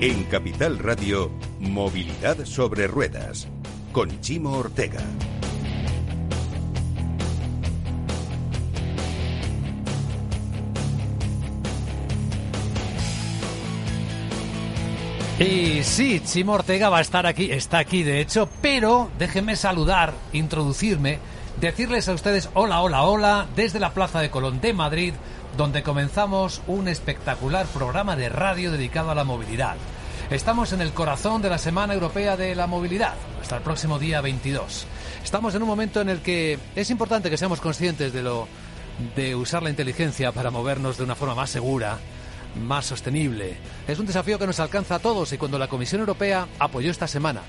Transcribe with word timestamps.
En 0.00 0.22
Capital 0.26 0.78
Radio, 0.78 1.28
Movilidad 1.58 2.44
sobre 2.44 2.86
Ruedas, 2.86 3.48
con 3.90 4.20
Chimo 4.20 4.52
Ortega. 4.52 5.00
Y 15.40 15.82
sí, 15.82 16.20
Chimo 16.24 16.52
Ortega 16.52 16.90
va 16.90 16.98
a 16.98 17.00
estar 17.00 17.26
aquí, 17.26 17.50
está 17.50 17.78
aquí 17.78 18.04
de 18.04 18.20
hecho, 18.20 18.48
pero 18.62 19.10
déjenme 19.18 19.56
saludar, 19.56 20.14
introducirme, 20.32 21.18
decirles 21.60 22.08
a 22.08 22.12
ustedes 22.12 22.50
hola, 22.54 22.82
hola, 22.82 23.02
hola, 23.02 23.46
desde 23.56 23.80
la 23.80 23.94
Plaza 23.94 24.20
de 24.20 24.30
Colón 24.30 24.60
de 24.60 24.74
Madrid, 24.74 25.14
donde 25.58 25.82
comenzamos 25.82 26.62
un 26.68 26.86
espectacular 26.86 27.66
programa 27.66 28.14
de 28.14 28.28
radio 28.28 28.70
dedicado 28.70 29.10
a 29.10 29.14
la 29.16 29.24
movilidad. 29.24 29.74
Estamos 30.30 30.72
en 30.72 30.80
el 30.80 30.92
corazón 30.92 31.42
de 31.42 31.50
la 31.50 31.58
Semana 31.58 31.94
Europea 31.94 32.36
de 32.36 32.54
la 32.54 32.68
Movilidad, 32.68 33.14
hasta 33.42 33.56
el 33.56 33.62
próximo 33.62 33.98
día 33.98 34.20
22. 34.20 34.86
Estamos 35.24 35.56
en 35.56 35.62
un 35.62 35.68
momento 35.68 36.00
en 36.00 36.10
el 36.10 36.20
que 36.20 36.60
es 36.76 36.90
importante 36.90 37.28
que 37.28 37.36
seamos 37.36 37.60
conscientes 37.60 38.12
de 38.12 38.22
lo 38.22 38.46
de 39.16 39.34
usar 39.34 39.64
la 39.64 39.70
inteligencia 39.70 40.30
para 40.30 40.52
movernos 40.52 40.96
de 40.96 41.02
una 41.02 41.16
forma 41.16 41.34
más 41.34 41.50
segura, 41.50 41.98
más 42.64 42.86
sostenible. 42.86 43.56
Es 43.88 43.98
un 43.98 44.06
desafío 44.06 44.38
que 44.38 44.46
nos 44.46 44.60
alcanza 44.60 44.94
a 44.94 45.00
todos 45.00 45.32
y 45.32 45.38
cuando 45.38 45.58
la 45.58 45.66
Comisión 45.66 46.02
Europea 46.02 46.46
apoyó 46.60 46.92
esta 46.92 47.08
semana, 47.08 47.40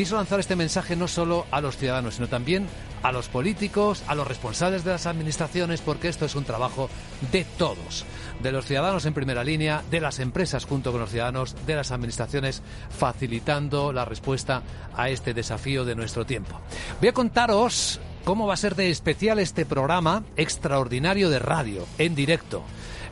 quiso 0.00 0.16
lanzar 0.16 0.40
este 0.40 0.56
mensaje 0.56 0.96
no 0.96 1.06
solo 1.06 1.44
a 1.50 1.60
los 1.60 1.76
ciudadanos, 1.76 2.14
sino 2.14 2.26
también 2.26 2.66
a 3.02 3.12
los 3.12 3.28
políticos, 3.28 4.02
a 4.06 4.14
los 4.14 4.26
responsables 4.26 4.82
de 4.82 4.92
las 4.92 5.04
administraciones, 5.04 5.82
porque 5.82 6.08
esto 6.08 6.24
es 6.24 6.34
un 6.36 6.44
trabajo 6.44 6.88
de 7.30 7.44
todos, 7.44 8.06
de 8.42 8.50
los 8.50 8.64
ciudadanos 8.64 9.04
en 9.04 9.12
primera 9.12 9.44
línea, 9.44 9.82
de 9.90 10.00
las 10.00 10.18
empresas 10.18 10.64
junto 10.64 10.90
con 10.90 11.02
los 11.02 11.10
ciudadanos, 11.10 11.54
de 11.66 11.76
las 11.76 11.90
administraciones, 11.90 12.62
facilitando 12.98 13.92
la 13.92 14.06
respuesta 14.06 14.62
a 14.96 15.10
este 15.10 15.34
desafío 15.34 15.84
de 15.84 15.96
nuestro 15.96 16.24
tiempo. 16.24 16.58
Voy 16.98 17.10
a 17.10 17.12
contaros 17.12 18.00
cómo 18.24 18.46
va 18.46 18.54
a 18.54 18.56
ser 18.56 18.76
de 18.76 18.88
especial 18.88 19.38
este 19.38 19.66
programa 19.66 20.24
extraordinario 20.38 21.28
de 21.28 21.40
radio, 21.40 21.84
en 21.98 22.14
directo. 22.14 22.62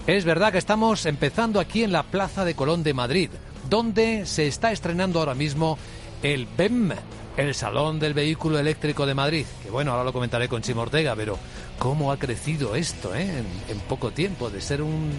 Es 0.06 0.24
verdad 0.24 0.52
que 0.52 0.58
estamos 0.58 1.04
empezando 1.04 1.60
aquí 1.60 1.84
en 1.84 1.92
la 1.92 2.04
Plaza 2.04 2.46
de 2.46 2.54
Colón 2.54 2.82
de 2.82 2.94
Madrid, 2.94 3.28
donde 3.68 4.24
se 4.24 4.46
está 4.46 4.72
estrenando 4.72 5.18
ahora 5.18 5.34
mismo 5.34 5.76
el 6.22 6.46
BEM, 6.46 6.92
el 7.36 7.54
Salón 7.54 7.98
del 7.98 8.14
Vehículo 8.14 8.58
Eléctrico 8.58 9.06
de 9.06 9.14
Madrid. 9.14 9.46
Que 9.62 9.70
bueno, 9.70 9.92
ahora 9.92 10.04
lo 10.04 10.12
comentaré 10.12 10.48
con 10.48 10.62
Chimo 10.62 10.82
Ortega, 10.82 11.14
pero 11.14 11.38
cómo 11.78 12.10
ha 12.10 12.18
crecido 12.18 12.74
esto 12.74 13.14
eh? 13.14 13.44
en, 13.68 13.78
poco 13.80 14.10
tiempo, 14.10 14.50
de 14.50 14.60
ser 14.60 14.82
un, 14.82 15.10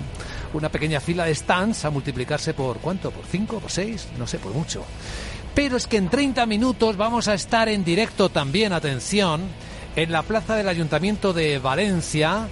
una 0.54 0.70
pequeña 0.70 1.00
fila 1.00 1.26
de 1.26 1.36
stands 1.36 1.86
a 1.86 1.90
multiplicarse 1.90 2.54
por 2.54 2.78
cuánto, 2.78 3.12
por 3.12 3.26
cinco, 3.26 3.60
por 3.60 3.72
seis, 3.72 4.08
no 4.18 4.28
sé, 4.28 4.38
por 4.40 4.54
mucho. 4.54 4.84
Pero 5.56 5.78
es 5.78 5.88
que 5.88 5.98
en 5.98 6.10
30 6.10 6.46
minutos 6.46 6.98
vamos 6.98 7.28
a 7.28 7.34
estar 7.34 7.70
en 7.70 7.84
directo 7.84 8.30
también, 8.30 8.74
atención, 8.74 9.42
en 9.96 10.12
la 10.12 10.24
plaza 10.24 10.56
del 10.56 10.70
Ayuntamiento 10.70 11.34
de 11.34 11.60
Valencia, 11.60 12.48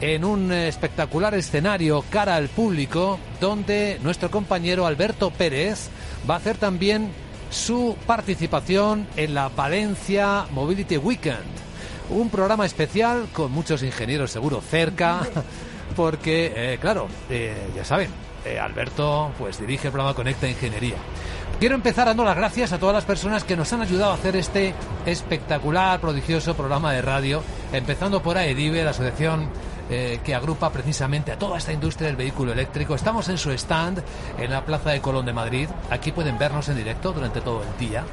en 0.00 0.24
un 0.24 0.52
espectacular 0.52 1.34
escenario 1.34 2.04
cara 2.10 2.36
al 2.36 2.48
público, 2.48 3.18
donde 3.40 3.98
nuestro 4.02 4.30
compañero 4.30 4.86
Alberto 4.86 5.30
Pérez 5.30 5.88
va 6.28 6.34
a 6.34 6.38
hacer 6.38 6.58
también 6.58 7.10
su 7.50 7.96
participación 8.06 9.06
en 9.16 9.34
la 9.34 9.48
Valencia 9.48 10.46
Mobility 10.52 10.96
Weekend. 10.96 11.66
Un 12.10 12.30
programa 12.30 12.66
especial 12.66 13.26
con 13.32 13.50
muchos 13.52 13.82
ingenieros 13.82 14.30
seguro 14.30 14.60
cerca, 14.60 15.20
porque, 15.96 16.52
eh, 16.54 16.78
claro, 16.80 17.08
eh, 17.30 17.54
ya 17.74 17.84
saben, 17.84 18.10
eh, 18.44 18.58
Alberto 18.58 19.32
pues 19.38 19.58
dirige 19.60 19.88
el 19.88 19.92
programa 19.92 20.14
Conecta 20.14 20.48
Ingeniería. 20.48 20.96
Quiero 21.58 21.74
empezar 21.74 22.06
dando 22.06 22.22
las 22.22 22.36
gracias 22.36 22.72
a 22.72 22.78
todas 22.78 22.94
las 22.94 23.04
personas 23.04 23.42
que 23.42 23.56
nos 23.56 23.72
han 23.72 23.80
ayudado 23.80 24.12
a 24.12 24.14
hacer 24.14 24.36
este 24.36 24.74
espectacular, 25.06 26.00
prodigioso 26.00 26.54
programa 26.54 26.92
de 26.92 27.00
radio, 27.00 27.42
empezando 27.72 28.22
por 28.22 28.36
AEDIVE, 28.36 28.84
la 28.84 28.90
asociación 28.90 29.48
eh, 29.88 30.20
que 30.24 30.34
agrupa 30.34 30.70
precisamente 30.70 31.32
a 31.32 31.38
toda 31.38 31.58
esta 31.58 31.72
industria 31.72 32.08
del 32.08 32.16
vehículo 32.16 32.52
eléctrico. 32.52 32.94
Estamos 32.94 33.28
en 33.28 33.38
su 33.38 33.50
stand 33.52 34.02
en 34.38 34.50
la 34.50 34.64
Plaza 34.64 34.90
de 34.90 35.00
Colón 35.00 35.26
de 35.26 35.32
Madrid. 35.32 35.68
Aquí 35.90 36.12
pueden 36.12 36.38
vernos 36.38 36.68
en 36.68 36.76
directo 36.76 37.12
durante 37.12 37.40
todo 37.40 37.62
el 37.62 37.78
día. 37.78 38.04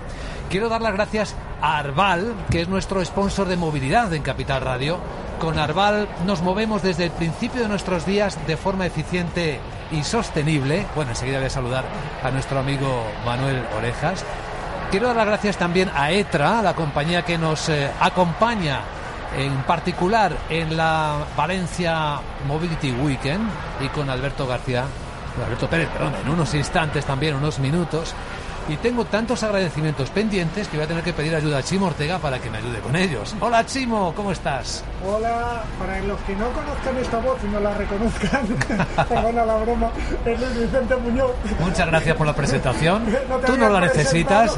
Quiero 0.49 0.69
dar 0.69 0.81
las 0.81 0.93
gracias 0.93 1.35
a 1.61 1.79
Arval, 1.79 2.33
que 2.51 2.61
es 2.61 2.69
nuestro 2.69 3.03
sponsor 3.03 3.47
de 3.47 3.57
movilidad 3.57 4.13
en 4.13 4.21
Capital 4.21 4.61
Radio. 4.61 4.99
Con 5.39 5.57
Arval 5.57 6.07
nos 6.25 6.41
movemos 6.41 6.83
desde 6.83 7.05
el 7.05 7.11
principio 7.11 7.61
de 7.61 7.67
nuestros 7.67 8.05
días 8.05 8.37
de 8.45 8.55
forma 8.55 8.85
eficiente 8.85 9.59
y 9.91 10.03
sostenible. 10.03 10.85
Bueno, 10.95 11.11
enseguida 11.11 11.37
voy 11.37 11.47
a 11.47 11.49
saludar 11.49 11.85
a 12.23 12.29
nuestro 12.31 12.59
amigo 12.59 13.03
Manuel 13.25 13.65
Orejas. 13.75 14.23
Quiero 14.91 15.07
dar 15.07 15.15
las 15.15 15.25
gracias 15.25 15.57
también 15.57 15.89
a 15.95 16.11
ETRA, 16.11 16.61
la 16.61 16.75
compañía 16.75 17.23
que 17.23 17.39
nos 17.39 17.67
eh, 17.69 17.89
acompaña 17.99 18.81
en 19.37 19.63
particular 19.63 20.37
en 20.49 20.77
la 20.77 21.25
Valencia 21.35 22.19
Mobility 22.47 22.91
Weekend 22.91 23.47
y 23.81 23.87
con 23.87 24.09
Alberto 24.09 24.45
García, 24.47 24.85
Alberto 25.43 25.67
Pérez, 25.67 25.89
perdón, 25.89 26.13
en 26.23 26.29
unos 26.29 26.53
instantes 26.53 27.05
también, 27.05 27.35
unos 27.35 27.59
minutos. 27.59 28.13
Y 28.69 28.77
tengo 28.77 29.03
tantos 29.03 29.43
agradecimientos 29.43 30.09
pendientes 30.09 30.69
que 30.69 30.77
voy 30.77 30.85
a 30.85 30.87
tener 30.87 31.03
que 31.03 31.11
pedir 31.11 31.35
ayuda 31.35 31.57
a 31.57 31.63
Chimo 31.63 31.87
Ortega 31.87 32.19
para 32.19 32.39
que 32.39 32.49
me 32.49 32.59
ayude 32.59 32.79
con 32.79 32.95
ellos. 32.95 33.35
Hola 33.41 33.65
Chimo, 33.65 34.13
¿cómo 34.15 34.31
estás? 34.31 34.85
Hola, 35.05 35.63
para 35.77 36.01
los 36.03 36.19
que 36.21 36.33
no 36.35 36.49
conozcan 36.51 36.97
esta 36.97 37.17
voz 37.17 37.37
y 37.43 37.47
no 37.47 37.59
la 37.59 37.73
reconozcan, 37.73 38.47
perdona 39.09 39.45
la 39.45 39.57
broma, 39.57 39.91
es 40.25 40.39
Luis 40.39 40.59
Vicente 40.59 40.95
Muñoz. 40.95 41.31
Muchas 41.59 41.87
gracias 41.87 42.15
por 42.15 42.25
la 42.25 42.33
presentación. 42.33 43.03
Tú 43.45 43.57
no 43.57 43.69
la 43.69 43.81
necesitas. 43.81 44.57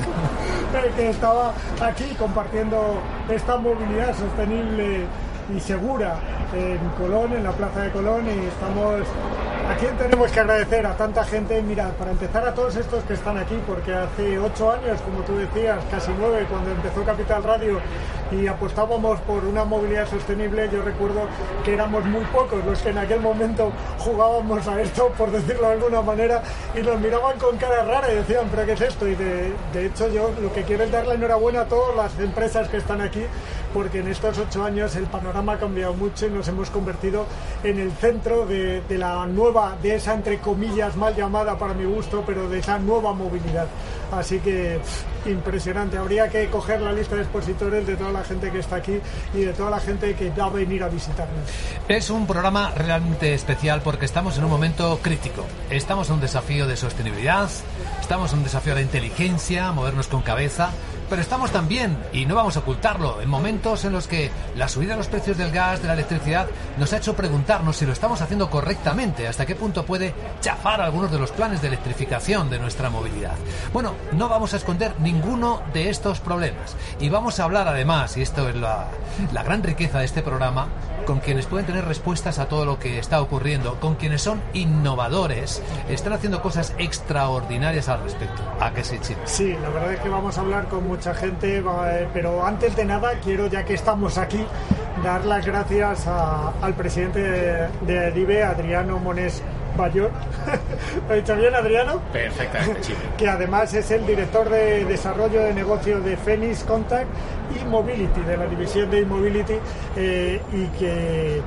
Que 0.96 1.10
estaba 1.10 1.54
aquí 1.82 2.14
compartiendo 2.20 3.02
esta 3.30 3.58
movilidad 3.58 4.16
sostenible 4.16 5.06
y 5.56 5.60
segura 5.60 6.20
en 6.54 6.78
Colón, 6.98 7.34
en 7.34 7.44
la 7.44 7.52
Plaza 7.52 7.82
de 7.82 7.92
Colón, 7.92 8.26
y 8.28 8.46
estamos 8.46 9.02
¿A 9.70 9.76
quién 9.78 9.98
tenemos 9.98 10.32
que 10.32 10.40
agradecer? 10.40 10.86
A 10.86 10.96
tanta 10.96 11.24
gente. 11.24 11.60
Mira, 11.64 11.90
para 11.98 12.12
empezar 12.12 12.48
a 12.48 12.54
todos 12.54 12.76
estos 12.76 13.04
que 13.06 13.14
están 13.14 13.38
aquí, 13.38 13.60
porque 13.66 13.94
hace 13.94 14.38
ocho 14.38 14.72
años, 14.72 15.02
como 15.02 15.22
tú 15.22 15.36
decías, 15.38 15.84
casi 15.90 16.12
nueve, 16.20 16.46
cuando 16.48 16.70
empezó 16.72 17.04
Capital 17.04 17.44
Radio 17.44 17.80
y 18.32 18.48
apostábamos 18.48 19.20
por 19.22 19.46
una 19.46 19.64
movilidad 19.64 20.10
sostenible, 20.10 20.70
yo 20.72 20.82
recuerdo 20.82 21.28
que 21.64 21.74
éramos 21.74 22.04
muy 22.06 22.24
pocos 22.26 22.64
los 22.66 22.80
que 22.80 22.90
en 22.90 22.98
aquel 22.98 23.20
momento 23.20 23.72
jugábamos 24.00 24.68
a 24.68 24.82
esto, 24.82 25.10
por 25.18 25.32
decirlo 25.32 25.68
de 25.68 25.74
alguna 25.74 26.02
manera, 26.02 26.42
y 26.76 26.82
nos 26.82 27.00
miraban 27.00 27.38
con 27.38 27.58
cara 27.58 27.84
rara 27.84 28.12
y 28.12 28.16
decían, 28.16 28.48
¿pero 28.50 28.66
qué 28.66 28.74
es 28.74 28.82
esto? 28.82 29.08
Y 29.08 29.16
de, 29.16 29.54
hecho 29.86 30.10
yo 30.12 30.32
lo 30.42 30.52
que 30.52 30.64
quiero 30.64 30.84
es 30.84 30.92
darle 30.92 31.16
enhorabuena 31.16 31.62
a 31.62 31.66
todas 31.66 31.96
las 31.96 32.20
empresas 32.20 32.68
que 32.68 32.78
están 32.78 33.02
aquí, 33.02 33.22
porque 33.74 34.00
en 34.00 34.08
estos 34.08 34.38
ocho 34.38 34.64
años 34.64 34.96
el 34.96 35.06
panorama 35.06 35.54
ha 35.54 35.58
cambiado 35.60 35.94
mucho 35.94 36.26
y 36.26 36.30
nos 36.30 36.48
hemos 36.48 36.70
convertido 36.70 37.26
en 37.64 37.80
el 37.80 37.92
centro 37.92 38.46
de 38.46 38.84
la 38.90 39.26
nueva 39.28 39.76
de 39.82 39.96
esa 39.96 40.14
entre 40.14 40.40
comillas 40.40 40.96
mal 40.96 41.16
llamada 41.16 41.58
para 41.58 41.74
mi 41.74 41.86
gusto, 41.86 42.24
pero 42.26 42.50
de 42.50 42.60
esa 42.60 42.80
nueva 42.80 43.14
movilidad. 43.14 43.68
Así 44.12 44.40
que 44.40 44.80
impresionante, 45.28 45.98
habría 45.98 46.30
que 46.30 46.48
coger 46.48 46.82
la 46.82 46.92
lista 46.92 47.16
de 47.16 47.22
expositores 47.22 47.86
de 47.86 47.96
toda 47.96 48.12
la 48.12 48.24
gente 48.24 48.52
que 48.52 48.60
está 48.60 48.78
aquí 48.78 49.00
y 49.34 49.42
de 49.42 49.54
toda 49.54 49.70
la 49.70 49.80
gente 49.80 50.16
que 50.16 50.30
va 50.30 50.46
a 50.46 50.50
venir 50.50 50.84
a 50.84 50.90
visitarnos. 50.90 51.50
Es 51.88 52.10
un 52.10 52.28
programa 52.28 52.72
realmente 52.72 53.34
especial 53.34 53.82
porque 53.82 54.06
estamos 54.06 54.38
en 54.38 54.44
un 54.44 54.50
momento 54.50 55.00
crítico. 55.02 55.46
Estamos 55.70 56.10
en 56.10 56.16
un 56.16 56.22
desafío 56.22 56.68
de 56.68 56.78
sostenibilidad, 56.78 57.50
estamos 58.00 58.32
en 58.34 58.40
un 58.40 58.44
desafío 58.44 58.76
de 58.76 58.82
inteligencia, 58.82 59.72
movernos 59.72 60.08
con 60.08 60.22
cabeza 60.22 60.70
pero 61.10 61.22
estamos 61.22 61.52
también, 61.52 61.98
y 62.14 62.26
no 62.26 62.36
vamos 62.36 62.58
a 62.58 62.60
ocultarlo, 62.60 63.22
en 63.22 63.30
momentos 63.30 63.86
en 63.86 63.94
los 63.94 64.08
que 64.08 64.32
la 64.56 64.68
subida 64.68 64.92
de 64.92 64.98
los 64.98 65.08
precios 65.08 65.38
del 65.38 65.52
gas, 65.52 65.82
de 65.82 65.88
la 65.88 65.94
electricidad, 65.94 66.48
nos 66.78 66.94
ha 66.94 66.98
hecho 66.98 67.16
preguntarnos 67.16 67.78
si 67.78 67.86
lo 67.86 67.94
estamos 67.94 68.22
haciendo 68.22 68.50
correctamente, 68.50 69.28
hasta 69.28 69.46
qué 69.46 69.56
punto 69.56 69.86
puede 69.86 70.14
chafar 70.42 70.82
algunos 70.82 71.12
de 71.12 71.20
los 71.20 71.32
planes 71.32 71.62
de 71.62 71.68
electrificación 71.68 72.50
de 72.50 72.60
nuestra 72.60 72.90
movilidad. 72.90 73.36
Bueno, 73.74 73.94
no 74.14 74.30
vamos 74.30 74.54
a 74.54 74.58
esconder 74.58 74.94
ninguno 75.00 75.62
de 75.74 75.90
estos 75.90 76.20
problemas. 76.20 76.76
Y 77.00 77.10
vamos 77.10 77.40
a 77.40 77.44
hablar 77.44 77.68
además, 77.68 78.18
y 78.18 78.22
esto 78.22 78.50
es 78.50 78.56
la, 78.56 78.88
la 79.34 79.44
gran 79.44 79.64
riqueza 79.64 80.00
de 80.00 80.06
este 80.06 80.22
programa, 80.22 80.68
con 81.06 81.20
quienes 81.20 81.46
pueden 81.46 81.68
tener 81.68 81.86
respuestas 81.86 82.40
a 82.40 82.48
todo 82.48 82.66
lo 82.66 82.80
que 82.80 82.98
está 82.98 83.22
ocurriendo, 83.22 83.80
con 83.80 83.96
quienes 83.96 84.24
son 84.24 84.42
innovadores, 84.54 85.62
están 85.88 86.14
haciendo 86.14 86.42
cosas 86.42 86.74
extraordinarias 86.80 87.90
al 87.90 88.02
respecto. 88.02 88.42
¿A 88.60 88.72
qué 88.72 88.84
sí, 88.84 88.98
Chino? 89.00 89.20
Sí, 89.26 89.56
la 89.62 89.70
verdad 89.70 89.94
es 89.94 90.00
que 90.00 90.10
vamos 90.10 90.38
a 90.38 90.42
hablar 90.42 90.68
con 90.68 90.88
mucha 90.96 91.14
gente, 91.14 91.58
eh, 91.58 92.08
pero 92.14 92.46
antes 92.46 92.74
de 92.74 92.86
nada 92.86 93.12
quiero, 93.22 93.48
ya 93.48 93.66
que 93.66 93.74
estamos 93.74 94.18
aquí, 94.18 94.46
dar 95.04 95.26
las 95.26 95.46
gracias 95.46 96.08
al 96.08 96.74
presidente 96.74 97.20
de, 97.20 98.12
de 98.12 98.44
Adriano 98.44 98.98
Monés 99.00 99.42
Bayor. 99.76 100.10
¿Lo 101.10 101.14
he 101.14 101.18
dicho 101.18 101.36
bien, 101.36 101.54
Adriano? 101.54 102.00
Perfectamente, 102.14 102.82
sí. 102.82 102.94
que 103.18 103.28
además 103.28 103.74
es 103.74 103.92
el 103.92 104.08
director 104.08 104.50
de 104.50 104.86
desarrollo 104.86 105.44
de 105.44 105.54
negocio 105.54 106.00
de 106.00 106.16
Phoenix 106.16 106.64
Contact 106.64 107.08
y 107.60 107.66
Mobility, 107.66 108.22
de 108.22 108.38
la 108.38 108.46
división 108.46 108.90
de 108.90 109.06
Mobility, 109.06 109.56
eh, 109.98 110.42
y 110.54 110.66
que 110.80 111.42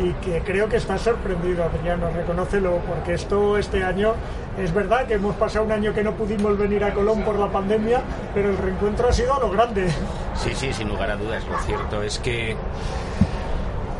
y 0.00 0.12
que 0.14 0.40
creo 0.40 0.68
que 0.68 0.76
está 0.76 0.96
sorprendido, 0.98 1.64
Adriano, 1.64 2.10
reconócelo, 2.10 2.78
porque 2.88 3.14
esto 3.14 3.58
este 3.58 3.84
año 3.84 4.14
es 4.58 4.72
verdad 4.72 5.06
que 5.06 5.14
hemos 5.14 5.36
pasado 5.36 5.64
un 5.64 5.72
año 5.72 5.92
que 5.92 6.02
no 6.02 6.14
pudimos 6.14 6.56
venir 6.56 6.82
a 6.84 6.94
Colón 6.94 7.22
por 7.22 7.38
la 7.38 7.48
pandemia, 7.48 8.00
pero 8.34 8.50
el 8.50 8.56
reencuentro 8.56 9.08
ha 9.08 9.12
sido 9.12 9.34
a 9.34 9.40
lo 9.40 9.50
grande. 9.50 9.88
Sí, 10.34 10.50
sí, 10.54 10.72
sin 10.72 10.88
lugar 10.88 11.10
a 11.10 11.16
dudas. 11.16 11.44
Lo 11.46 11.58
cierto 11.58 12.02
es 12.02 12.18
que 12.18 12.56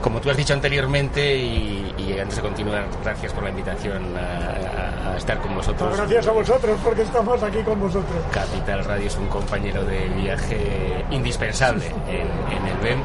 como 0.01 0.21
tú 0.21 0.31
has 0.31 0.37
dicho 0.37 0.55
anteriormente, 0.55 1.37
y, 1.37 2.19
antes 2.21 2.37
de 2.37 2.43
continuar, 2.43 2.87
gracias 3.03 3.33
por 3.33 3.45
la 3.45 3.51
invitación 3.51 4.15
a, 4.17 5.17
estar 5.17 5.39
con 5.39 5.55
vosotros. 5.55 5.97
gracias 5.97 6.27
a 6.27 6.33
vosotros, 6.33 6.79
porque 6.83 7.03
estamos 7.03 7.43
aquí 7.43 7.63
con 7.63 7.79
vosotros. 7.81 8.17
Capital 8.33 8.85
Radio 8.85 9.07
es 9.07 9.17
un 9.17 9.27
compañero 9.27 9.85
de 9.85 10.09
viaje 10.09 11.05
indispensable 11.11 11.87
en, 12.09 12.67
el 12.67 12.77
BEM, 12.83 13.01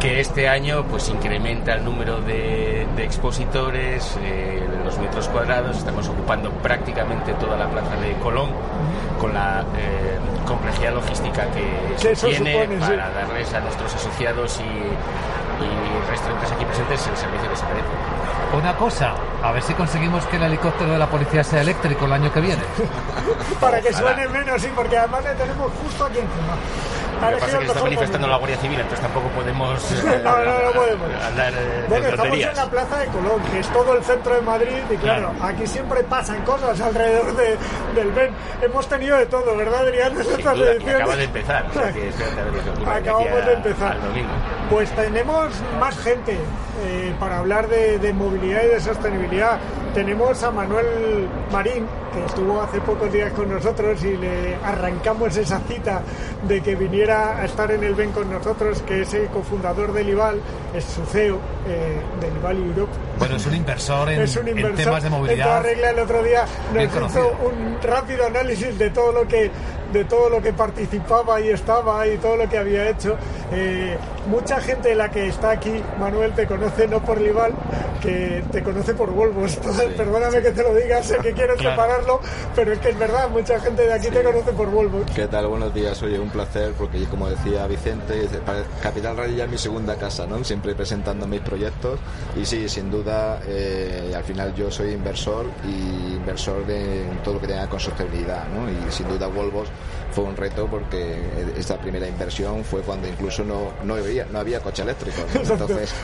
que 0.00 0.20
este 0.20 0.48
año 0.48 0.84
pues 0.84 1.08
incrementa 1.08 1.74
el 1.74 1.84
número 1.84 2.20
de, 2.20 2.86
expositores, 2.98 4.16
eh, 4.22 4.62
los 4.84 4.98
metros 4.98 5.28
cuadrados, 5.28 5.78
estamos 5.78 6.08
ocupando 6.08 6.50
prácticamente 6.50 7.32
toda 7.34 7.56
la 7.56 7.68
plaza 7.68 7.96
de 7.96 8.14
Colón, 8.14 8.50
con 9.20 9.34
la 9.34 9.64
eh, 9.76 10.18
complejidad 10.46 10.94
logística 10.94 11.46
que 11.50 12.14
se 12.14 12.26
tiene 12.26 12.66
para 12.78 13.10
darles 13.10 13.52
a 13.54 13.60
nuestros 13.60 13.94
asociados 13.94 14.60
y 14.60 15.41
y 15.62 16.10
restaurantes 16.10 16.52
aquí 16.52 16.64
presentes 16.64 17.06
el 17.06 17.16
servicio 17.16 17.42
de 17.42 17.48
desaparece. 17.48 17.88
Una 18.56 18.76
cosa, 18.76 19.14
a 19.42 19.52
ver 19.52 19.62
si 19.62 19.72
conseguimos 19.74 20.26
que 20.26 20.36
el 20.36 20.42
helicóptero 20.42 20.92
de 20.92 20.98
la 20.98 21.08
policía 21.08 21.42
sea 21.42 21.62
eléctrico 21.62 22.04
el 22.04 22.12
año 22.12 22.32
que 22.32 22.40
viene. 22.40 22.62
Para 23.60 23.80
que 23.80 23.92
suene 23.92 24.28
menos, 24.28 24.60
sí, 24.60 24.70
porque 24.74 24.98
además 24.98 25.24
le 25.24 25.34
tenemos 25.34 25.72
justo 25.82 26.04
aquí 26.04 26.18
encima. 26.18 26.56
Lo 27.30 27.36
que 27.36 27.40
pasa 27.40 27.52
es 27.52 27.58
que 27.58 27.66
está 27.66 27.82
manifestando 27.82 28.28
la 28.28 28.36
Guardia 28.36 28.56
Civil, 28.58 28.80
entonces 28.80 29.00
tampoco 29.00 29.28
podemos, 29.28 29.90
no, 30.24 30.44
no, 30.44 30.62
no 30.62 30.72
podemos. 30.72 31.24
andar 31.24 31.52
eh, 31.52 31.84
Bueno, 31.88 32.08
estamos 32.08 32.38
en 32.38 32.56
la 32.56 32.70
Plaza 32.70 32.98
de 32.98 33.06
Colón, 33.06 33.42
que 33.50 33.58
es 33.60 33.68
todo 33.68 33.96
el 33.96 34.04
centro 34.04 34.34
de 34.34 34.42
Madrid, 34.42 34.78
y 34.90 34.96
claro, 34.96 35.32
aquí 35.40 35.66
siempre 35.66 36.02
pasan 36.04 36.42
cosas 36.42 36.80
alrededor 36.80 37.36
de, 37.36 37.56
del 37.94 38.10
Ben. 38.12 38.34
Hemos 38.60 38.88
tenido 38.88 39.16
de 39.16 39.26
todo, 39.26 39.56
¿verdad, 39.56 39.80
Adrián? 39.80 40.12
En 40.12 40.48
acaba 40.94 41.16
de 41.16 41.24
empezar. 41.24 41.66
O 41.68 41.72
sea, 41.72 41.92
que 41.92 42.10
Acabamos 42.86 43.46
de 43.46 43.52
empezar. 43.52 43.96
Pues 44.70 44.90
tenemos 44.92 45.52
más 45.78 45.98
gente 45.98 46.38
eh, 46.84 47.14
para 47.18 47.38
hablar 47.38 47.68
de, 47.68 47.98
de 47.98 48.12
movilidad 48.12 48.62
y 48.64 48.68
de 48.68 48.80
sostenibilidad. 48.80 49.58
Tenemos 49.94 50.42
a 50.42 50.50
Manuel 50.50 51.28
Marín, 51.52 51.86
que 52.14 52.24
estuvo 52.24 52.62
hace 52.62 52.80
pocos 52.80 53.12
días 53.12 53.30
con 53.32 53.50
nosotros 53.50 54.02
y 54.02 54.16
le 54.16 54.54
arrancamos 54.64 55.36
esa 55.36 55.60
cita 55.68 56.00
de 56.48 56.62
que 56.62 56.74
viniera 56.74 57.38
a 57.38 57.44
estar 57.44 57.70
en 57.70 57.84
el 57.84 57.94
BEN 57.94 58.12
con 58.12 58.30
nosotros, 58.30 58.80
que 58.82 59.02
es 59.02 59.12
el 59.12 59.26
cofundador 59.26 59.92
del 59.92 60.08
IBAL, 60.08 60.40
es 60.74 60.84
su 60.84 61.04
CEO 61.04 61.38
eh, 61.68 62.00
del 62.22 62.36
IBAL 62.38 62.56
Europe. 62.56 62.92
Bueno, 63.18 63.36
es 63.36 63.46
un 63.46 63.54
inversor 63.54 64.10
en, 64.10 64.74
temas 64.76 65.02
de 65.02 65.10
movilidad. 65.10 65.62
regla 65.62 65.90
el 65.90 65.98
otro 65.98 66.22
día 66.22 66.46
nos 66.72 67.10
hizo 67.10 67.36
un 67.44 67.76
rápido 67.82 68.26
análisis 68.26 68.78
de 68.78 68.88
todo 68.88 69.12
lo 69.12 69.28
que 69.28 69.50
de 69.92 70.04
todo 70.04 70.30
lo 70.30 70.40
que 70.40 70.52
participaba 70.52 71.40
y 71.40 71.50
estaba 71.50 72.06
y 72.06 72.16
todo 72.18 72.36
lo 72.36 72.48
que 72.48 72.58
había 72.58 72.88
hecho. 72.88 73.16
Eh, 73.52 73.96
mucha 74.26 74.60
gente 74.60 74.90
de 74.90 74.94
la 74.94 75.10
que 75.10 75.28
está 75.28 75.50
aquí, 75.50 75.82
Manuel, 75.98 76.32
te 76.32 76.46
conoce 76.46 76.88
no 76.88 77.00
por 77.00 77.20
Lival, 77.20 77.52
que 78.00 78.42
te 78.50 78.62
conoce 78.62 78.94
por 78.94 79.10
Volvo. 79.10 79.44
perdóname 79.96 80.40
que 80.40 80.50
te 80.52 80.62
lo 80.62 80.74
diga, 80.74 81.02
sé 81.02 81.18
que 81.18 81.32
quieres 81.32 81.60
separarlo, 81.60 82.20
pero 82.54 82.72
es 82.72 82.78
que 82.78 82.90
es 82.90 82.98
verdad, 82.98 83.28
mucha 83.28 83.60
gente 83.60 83.82
de 83.82 83.92
aquí 83.92 84.08
te 84.08 84.22
conoce 84.22 84.52
por 84.52 84.70
Volvo. 84.70 85.04
¿Qué 85.14 85.26
tal? 85.26 85.46
Buenos 85.48 85.74
días, 85.74 86.02
oye, 86.02 86.18
un 86.18 86.30
placer, 86.30 86.72
porque 86.78 87.04
como 87.04 87.28
decía 87.28 87.66
Vicente, 87.66 88.28
Capital 88.82 89.16
Radio 89.16 89.36
ya 89.36 89.44
es 89.44 89.50
mi 89.50 89.58
segunda 89.58 89.96
casa, 89.96 90.26
¿no? 90.26 90.42
Siempre 90.44 90.74
presentando 90.74 91.26
mis 91.26 91.40
proyectos 91.40 92.00
y 92.36 92.44
sí, 92.44 92.68
sin 92.68 92.90
duda, 92.90 93.40
eh, 93.46 94.12
al 94.16 94.24
final 94.24 94.54
yo 94.54 94.70
soy 94.70 94.92
inversor 94.92 95.46
y 95.66 96.14
inversor 96.14 96.64
de 96.66 97.04
todo 97.22 97.34
lo 97.34 97.40
que 97.40 97.48
tenga 97.48 97.68
con 97.68 97.80
sostenibilidad, 97.80 98.44
¿no? 98.48 98.70
Y 98.70 98.90
sin 98.90 99.08
duda 99.08 99.26
Volvo 99.26 99.64
fue 100.12 100.24
un 100.24 100.36
reto 100.36 100.66
porque 100.66 101.20
esta 101.56 101.78
primera 101.78 102.06
inversión 102.06 102.64
fue 102.64 102.82
cuando 102.82 103.08
incluso 103.08 103.44
no, 103.44 103.72
no, 103.84 103.94
había, 103.94 104.26
no 104.26 104.38
había 104.38 104.60
coche 104.60 104.82
eléctrico. 104.82 105.22
Entonces, 105.34 105.94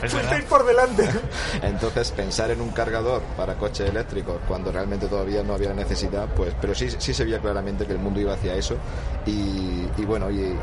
por 0.49 0.65
delante. 0.65 1.07
Entonces, 1.61 2.11
pensar 2.11 2.51
en 2.51 2.61
un 2.61 2.69
cargador 2.69 3.21
para 3.37 3.55
coche 3.55 3.87
eléctrico 3.87 4.39
cuando 4.47 4.71
realmente 4.71 5.07
todavía 5.07 5.43
no 5.43 5.53
había 5.53 5.73
necesidad, 5.73 6.27
pues, 6.35 6.53
pero 6.59 6.73
sí, 6.73 6.89
sí 6.97 7.13
se 7.13 7.23
veía 7.23 7.39
claramente 7.39 7.85
que 7.85 7.93
el 7.93 7.99
mundo 7.99 8.19
iba 8.19 8.33
hacia 8.33 8.55
eso 8.55 8.75
y, 9.25 10.05
bueno, 10.05 10.31
y, 10.31 10.55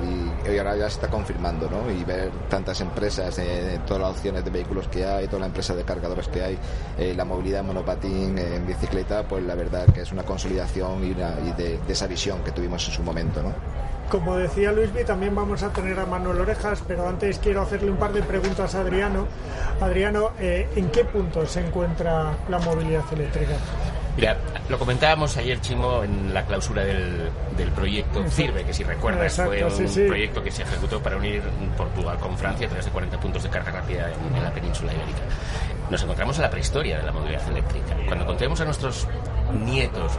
ahora 0.58 0.76
ya 0.76 0.88
se 0.88 0.96
está 0.96 1.08
confirmando, 1.08 1.68
¿no? 1.70 1.90
Y 1.90 2.02
ver 2.04 2.30
tantas 2.48 2.80
empresas, 2.80 3.38
eh, 3.38 3.80
todas 3.86 4.02
las 4.02 4.10
opciones 4.12 4.44
de 4.44 4.50
vehículos 4.50 4.88
que 4.88 5.04
hay, 5.04 5.26
toda 5.26 5.40
la 5.40 5.46
empresa 5.46 5.74
de 5.74 5.84
cargadores 5.84 6.28
que 6.28 6.42
hay, 6.42 6.58
eh, 6.98 7.14
la 7.14 7.24
movilidad 7.24 7.60
en 7.60 7.66
monopatín, 7.66 8.38
en 8.38 8.66
bicicleta, 8.66 9.22
pues 9.28 9.44
la 9.44 9.54
verdad 9.54 9.86
que 9.92 10.00
es 10.00 10.12
una 10.12 10.24
consolidación 10.24 11.04
y, 11.04 11.14
de, 11.14 11.78
de 11.78 11.92
esa 11.92 12.06
visión 12.06 12.42
que 12.42 12.50
tuvimos 12.50 12.86
en 12.88 12.94
su 12.94 13.02
momento. 13.02 13.35
¿No? 13.42 13.52
Como 14.10 14.36
decía 14.36 14.70
Luismi, 14.70 15.02
también 15.02 15.34
vamos 15.34 15.64
a 15.64 15.72
tener 15.72 15.98
a 15.98 16.06
Manuel 16.06 16.40
Orejas, 16.40 16.82
pero 16.86 17.08
antes 17.08 17.38
quiero 17.40 17.62
hacerle 17.62 17.90
un 17.90 17.96
par 17.96 18.12
de 18.12 18.22
preguntas 18.22 18.74
a 18.76 18.80
Adriano. 18.80 19.26
Adriano, 19.80 20.30
eh, 20.38 20.68
¿en 20.76 20.90
qué 20.90 21.04
punto 21.04 21.44
se 21.44 21.66
encuentra 21.66 22.36
la 22.48 22.58
movilidad 22.60 23.02
eléctrica? 23.12 23.54
Mira, 24.16 24.36
lo 24.68 24.78
comentábamos 24.78 25.36
ayer, 25.36 25.60
Chimo, 25.60 26.04
en 26.04 26.32
la 26.32 26.46
clausura 26.46 26.84
del, 26.84 27.30
proyecto 27.74 28.24
CIRBE, 28.30 28.64
que 28.64 28.72
si 28.72 28.84
recuerdas 28.84 29.34
fue 29.34 29.62
un 29.62 30.06
proyecto 30.06 30.42
que 30.42 30.50
se 30.50 30.62
ejecutó 30.62 31.02
para 31.02 31.16
unir 31.16 31.42
Portugal 31.76 32.16
con 32.18 32.38
Francia 32.38 32.66
a 32.66 32.70
través 32.70 32.86
de 32.86 32.92
40 32.92 33.20
puntos 33.20 33.42
de 33.42 33.50
carga 33.50 33.72
rápida 33.72 34.10
en, 34.10 34.36
en 34.36 34.42
la 34.42 34.52
península 34.52 34.94
ibérica. 34.94 35.20
Nos 35.90 36.02
encontramos 36.02 36.36
en 36.36 36.42
la 36.42 36.50
prehistoria 36.50 36.98
de 36.98 37.02
la 37.02 37.12
movilidad 37.12 37.46
eléctrica. 37.48 37.94
Cuando 38.06 38.24
contemos 38.24 38.60
a 38.60 38.64
nuestros 38.64 39.06
nietos 39.52 40.12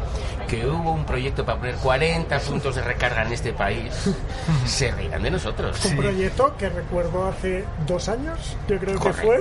que 0.48 0.66
hubo 0.66 0.94
un 0.94 1.06
proyecto 1.06 1.46
para 1.46 1.60
poner 1.60 1.76
40 1.76 2.40
puntos 2.40 2.76
de 2.76 2.82
recarga 2.82 3.24
en 3.24 3.34
este 3.34 3.54
país, 3.54 3.94
se 4.66 4.92
reirán 4.92 5.22
de 5.22 5.32
nosotros. 5.32 5.84
Un 5.86 5.98
proyecto 5.98 6.56
que 6.58 6.70
recuerdo 6.70 7.28
hace 7.28 7.66
dos 7.86 8.08
años, 8.08 8.56
yo 8.68 8.78
creo 8.78 9.00
que 9.00 9.14
fue, 9.14 9.40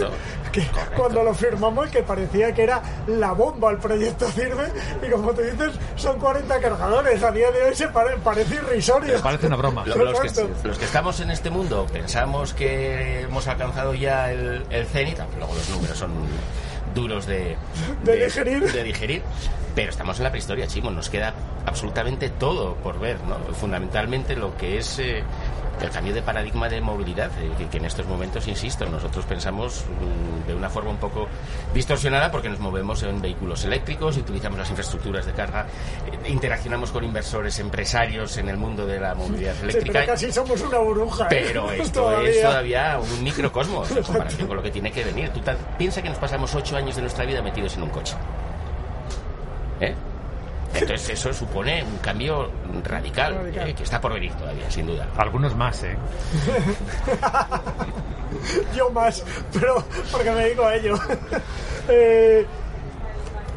que 0.52 0.66
cuando 0.96 1.22
lo 1.22 1.32
firmamos, 1.32 1.88
que 1.90 2.02
parecía 2.02 2.52
que 2.52 2.64
era 2.64 2.82
la 3.06 3.32
bomba 3.32 3.70
el 3.70 3.78
proyecto 3.78 4.28
Sirve, 4.30 4.72
y 5.06 5.10
como 5.10 5.32
tú 5.32 5.42
dices, 5.42 5.72
son 5.94 6.18
40 6.18 6.60
cargadores. 6.60 7.22
A 7.22 7.30
día 7.30 7.50
de 7.52 7.62
hoy 7.62 7.74
se 7.74 7.88
parece 7.88 8.56
irrisorio. 8.56 9.20
parece 9.22 9.46
una 9.46 9.56
broma. 9.56 9.84
Los, 9.86 10.78
que, 10.78 10.84
estamos 10.84 11.20
en 11.20 11.30
este 11.30 11.50
mundo 11.50 11.86
pensamos 11.92 12.52
que 12.52 13.22
hemos 13.22 13.46
alcanzado 13.46 13.94
ya 13.94 14.32
el, 14.32 14.64
el 14.70 14.86
cenit, 14.86 15.18
luego 15.38 15.54
los 15.54 15.68
números 15.70 15.96
son 15.96 16.10
duros 16.94 17.26
de, 17.26 17.56
de, 18.04 18.84
digerir. 18.84 19.22
Pero 19.74 19.90
estamos 19.90 20.18
en 20.18 20.24
la 20.24 20.30
prehistoria, 20.30 20.66
chicos. 20.66 20.92
Nos 20.92 21.10
queda 21.10 21.34
absolutamente 21.66 22.30
todo 22.30 22.74
por 22.76 22.98
ver, 22.98 23.18
¿no? 23.22 23.36
Fundamentalmente 23.54 24.36
lo 24.36 24.56
que 24.56 24.78
es 24.78 24.98
eh, 24.98 25.22
el 25.80 25.90
cambio 25.90 26.14
de 26.14 26.22
paradigma 26.22 26.68
de 26.68 26.80
movilidad, 26.80 27.30
eh, 27.38 27.66
que, 27.70 27.78
en 27.78 27.84
estos 27.84 28.06
momentos, 28.06 28.46
insisto, 28.48 28.86
nosotros 28.86 29.24
pensamos 29.26 29.84
mm, 29.84 30.48
de 30.48 30.54
una 30.54 30.70
forma 30.70 30.90
un 30.90 30.96
poco 30.96 31.28
distorsionada 31.74 32.30
porque 32.30 32.48
nos 32.48 32.58
movemos 32.58 33.02
en 33.02 33.20
vehículos 33.20 33.64
eléctricos, 33.64 34.16
utilizamos 34.16 34.58
las 34.58 34.68
infraestructuras 34.70 35.26
de 35.26 35.32
carga, 35.32 35.66
eh, 36.06 36.30
interaccionamos 36.30 36.90
con 36.90 37.04
inversores, 37.04 37.58
empresarios 37.58 38.36
en 38.38 38.48
el 38.48 38.56
mundo 38.56 38.86
de 38.86 39.00
la 39.00 39.14
movilidad 39.14 39.54
eléctrica. 39.62 40.00
pero 40.00 40.12
casi 40.12 40.32
somos 40.32 40.60
una 40.62 40.78
burbuja. 40.78 41.28
Pero 41.28 41.70
esto 41.72 42.20
es 42.22 42.40
todavía 42.40 42.98
un 42.98 43.22
microcosmos 43.22 43.90
en 43.90 44.02
comparación 44.02 44.48
con 44.48 44.56
lo 44.56 44.62
que 44.62 44.70
tiene 44.70 44.90
que 44.90 45.04
venir. 45.04 45.30
Tú 45.30 45.40
piensa 45.76 46.02
que 46.02 46.08
nos 46.08 46.18
pasamos 46.18 46.54
ocho 46.54 46.76
años 46.76 46.96
de 46.96 47.02
nuestra 47.02 47.24
vida 47.24 47.42
metidos 47.42 47.76
en 47.76 47.82
un 47.82 47.90
coche. 47.90 48.14
¿Eh? 50.76 50.80
Entonces 50.82 51.10
eso 51.10 51.32
supone 51.32 51.82
un 51.82 51.96
cambio 51.98 52.50
radical, 52.84 53.50
eh, 53.54 53.74
que 53.74 53.82
está 53.82 54.00
por 54.00 54.12
venir 54.12 54.32
todavía, 54.34 54.70
sin 54.70 54.86
duda. 54.86 55.08
Algunos 55.16 55.56
más, 55.56 55.82
¿eh? 55.84 55.96
Yo 58.76 58.90
más, 58.90 59.24
pero 59.52 59.82
porque 60.12 60.30
me 60.30 60.48
digo 60.48 60.64
a 60.64 60.74
ello. 60.74 60.94
Eh, 61.88 62.44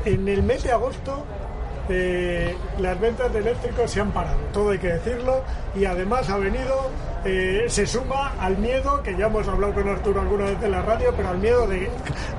en 0.06 0.28
el 0.28 0.44
mes 0.44 0.62
de 0.62 0.72
agosto 0.72 1.26
eh, 1.90 2.56
las 2.78 3.00
ventas 3.00 3.34
de 3.34 3.40
eléctricos 3.40 3.90
se 3.90 4.02
han 4.02 4.12
parado, 4.12 4.38
todo 4.54 4.70
hay 4.70 4.78
que 4.78 4.90
decirlo, 4.90 5.42
y 5.74 5.86
además 5.86 6.30
ha 6.30 6.38
venido, 6.38 6.92
se 7.24 7.88
suma 7.88 8.34
al 8.40 8.60
miedo, 8.60 9.02
que 9.02 9.18
ya 9.18 9.26
hemos 9.26 9.48
hablado 9.48 9.74
con 9.74 9.90
Arturo 9.90 10.22
alguna 10.22 10.46
vez 10.46 10.62
en 10.62 10.74
la 10.74 10.84
radio, 10.84 11.12
pero 11.18 11.30
al 11.30 11.40
miedo 11.40 11.66
de 11.66 11.90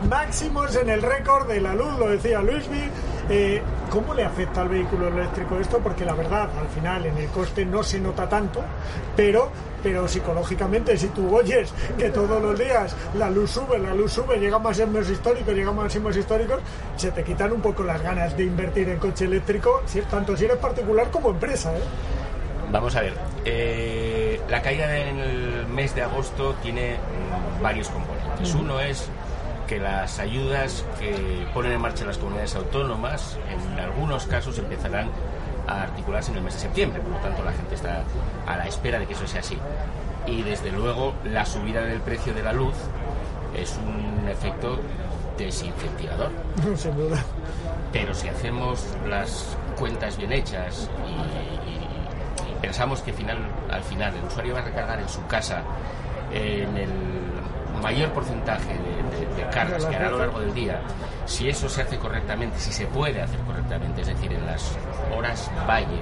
máximos 0.08 0.76
en 0.76 0.90
el 0.90 1.02
récord 1.02 1.48
de 1.48 1.60
la 1.60 1.74
luz, 1.74 1.98
lo 1.98 2.10
decía 2.10 2.40
Luismi, 2.40 2.88
eh, 3.30 3.62
¿Cómo 3.90 4.12
le 4.12 4.24
afecta 4.24 4.62
al 4.62 4.68
vehículo 4.68 5.08
eléctrico 5.08 5.58
esto? 5.58 5.78
Porque 5.78 6.04
la 6.04 6.14
verdad, 6.14 6.48
al 6.58 6.68
final, 6.68 7.06
en 7.06 7.16
el 7.16 7.28
coste 7.28 7.64
no 7.64 7.82
se 7.82 8.00
nota 8.00 8.28
tanto, 8.28 8.60
pero, 9.16 9.50
pero 9.82 10.06
psicológicamente, 10.08 10.96
si 10.96 11.08
tú 11.08 11.34
oyes 11.34 11.72
que 11.96 12.10
todos 12.10 12.42
los 12.42 12.58
días 12.58 12.94
la 13.14 13.30
luz 13.30 13.52
sube, 13.52 13.78
la 13.78 13.94
luz 13.94 14.12
sube, 14.12 14.38
llega 14.38 14.56
a 14.56 14.58
máximos 14.58 15.08
históricos, 15.08 15.54
llega 15.54 15.70
a 15.70 15.74
máximos 15.74 16.16
históricos, 16.16 16.60
se 16.96 17.12
te 17.12 17.22
quitan 17.22 17.52
un 17.52 17.60
poco 17.60 17.84
las 17.84 18.02
ganas 18.02 18.36
de 18.36 18.44
invertir 18.44 18.88
en 18.88 18.98
coche 18.98 19.24
eléctrico, 19.24 19.82
tanto 20.10 20.36
si 20.36 20.44
eres 20.44 20.58
particular 20.58 21.10
como 21.10 21.30
empresa. 21.30 21.72
¿eh? 21.72 21.80
Vamos 22.72 22.94
a 22.94 23.00
ver, 23.00 23.14
eh, 23.44 24.40
la 24.48 24.62
caída 24.62 24.96
en 24.96 25.18
el 25.18 25.66
mes 25.68 25.94
de 25.94 26.02
agosto 26.02 26.54
tiene 26.62 26.96
varios 27.62 27.88
componentes. 27.88 28.54
Uno 28.54 28.80
es 28.80 29.08
que 29.70 29.78
las 29.78 30.18
ayudas 30.18 30.84
que 30.98 31.46
ponen 31.54 31.70
en 31.70 31.80
marcha 31.80 32.04
las 32.04 32.18
comunidades 32.18 32.56
autónomas 32.56 33.38
en 33.48 33.78
algunos 33.78 34.26
casos 34.26 34.58
empezarán 34.58 35.08
a 35.68 35.82
articularse 35.82 36.32
en 36.32 36.38
el 36.38 36.42
mes 36.42 36.54
de 36.54 36.60
septiembre, 36.60 37.00
por 37.00 37.12
lo 37.12 37.18
tanto 37.18 37.44
la 37.44 37.52
gente 37.52 37.76
está 37.76 38.02
a 38.48 38.56
la 38.56 38.66
espera 38.66 38.98
de 38.98 39.06
que 39.06 39.12
eso 39.12 39.28
sea 39.28 39.38
así. 39.38 39.56
Y 40.26 40.42
desde 40.42 40.72
luego 40.72 41.14
la 41.22 41.46
subida 41.46 41.82
del 41.82 42.00
precio 42.00 42.34
de 42.34 42.42
la 42.42 42.52
luz 42.52 42.74
es 43.56 43.78
un 43.78 44.28
efecto 44.28 44.80
desincentivador. 45.38 46.32
Sin 46.76 46.96
duda. 46.96 47.22
Pero 47.92 48.12
si 48.12 48.26
hacemos 48.26 48.84
las 49.08 49.56
cuentas 49.78 50.16
bien 50.16 50.32
hechas 50.32 50.90
y, 51.06 52.56
pensamos 52.60 53.02
que 53.02 53.12
final, 53.12 53.38
al 53.70 53.84
final 53.84 54.16
el 54.16 54.24
usuario 54.24 54.54
va 54.54 54.62
a 54.62 54.64
recargar 54.64 54.98
en 54.98 55.08
su 55.08 55.24
casa 55.28 55.62
en 56.32 56.76
el 56.76 56.90
mayor 57.80 58.10
porcentaje 58.10 58.72
de, 58.72 58.99
cargas 59.52 59.84
que 59.86 59.96
hará 59.96 60.08
a 60.08 60.10
lo 60.10 60.18
largo 60.18 60.40
del 60.40 60.54
día, 60.54 60.80
si 61.26 61.48
eso 61.48 61.68
se 61.68 61.82
hace 61.82 61.98
correctamente, 61.98 62.58
si 62.58 62.72
se 62.72 62.86
puede 62.86 63.20
hacer 63.22 63.40
correctamente, 63.40 64.00
es 64.02 64.08
decir, 64.08 64.32
en 64.32 64.46
las 64.46 64.72
horas 65.16 65.50
valle, 65.68 66.00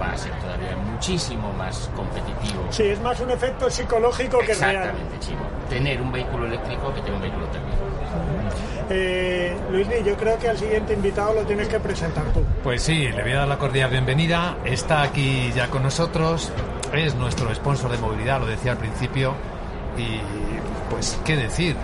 va 0.00 0.12
a 0.12 0.16
ser 0.16 0.32
todavía 0.40 0.76
muchísimo 0.76 1.52
más 1.52 1.90
competitivo. 1.94 2.66
Sí, 2.70 2.84
es 2.84 3.00
más 3.00 3.18
un 3.20 3.30
efecto 3.30 3.70
psicológico 3.70 4.38
que 4.40 4.54
real. 4.54 4.76
Exactamente, 4.76 5.18
chico. 5.20 5.42
Tener 5.68 6.00
un 6.00 6.12
vehículo 6.12 6.46
eléctrico 6.46 6.92
que 6.94 7.00
tener 7.00 7.14
un 7.14 7.22
vehículo 7.22 7.46
térmico. 7.46 7.76
Eh, 8.90 9.56
Luis, 9.70 9.88
yo 10.04 10.14
creo 10.16 10.38
que 10.38 10.48
al 10.48 10.58
siguiente 10.58 10.92
invitado 10.92 11.34
lo 11.34 11.42
tienes 11.42 11.68
que 11.68 11.80
presentar 11.80 12.24
tú. 12.32 12.44
Pues 12.62 12.82
sí, 12.82 13.08
le 13.08 13.22
voy 13.22 13.32
a 13.32 13.38
dar 13.38 13.48
la 13.48 13.58
cordial 13.58 13.90
bienvenida. 13.90 14.58
Está 14.64 15.02
aquí 15.02 15.50
ya 15.54 15.68
con 15.68 15.82
nosotros. 15.82 16.52
Es 16.92 17.14
nuestro 17.14 17.52
sponsor 17.54 17.90
de 17.90 17.98
movilidad, 17.98 18.40
lo 18.40 18.46
decía 18.46 18.72
al 18.72 18.78
principio. 18.78 19.34
Y 19.96 20.20
pues, 20.90 21.18
¿qué 21.24 21.36
decir? 21.36 21.76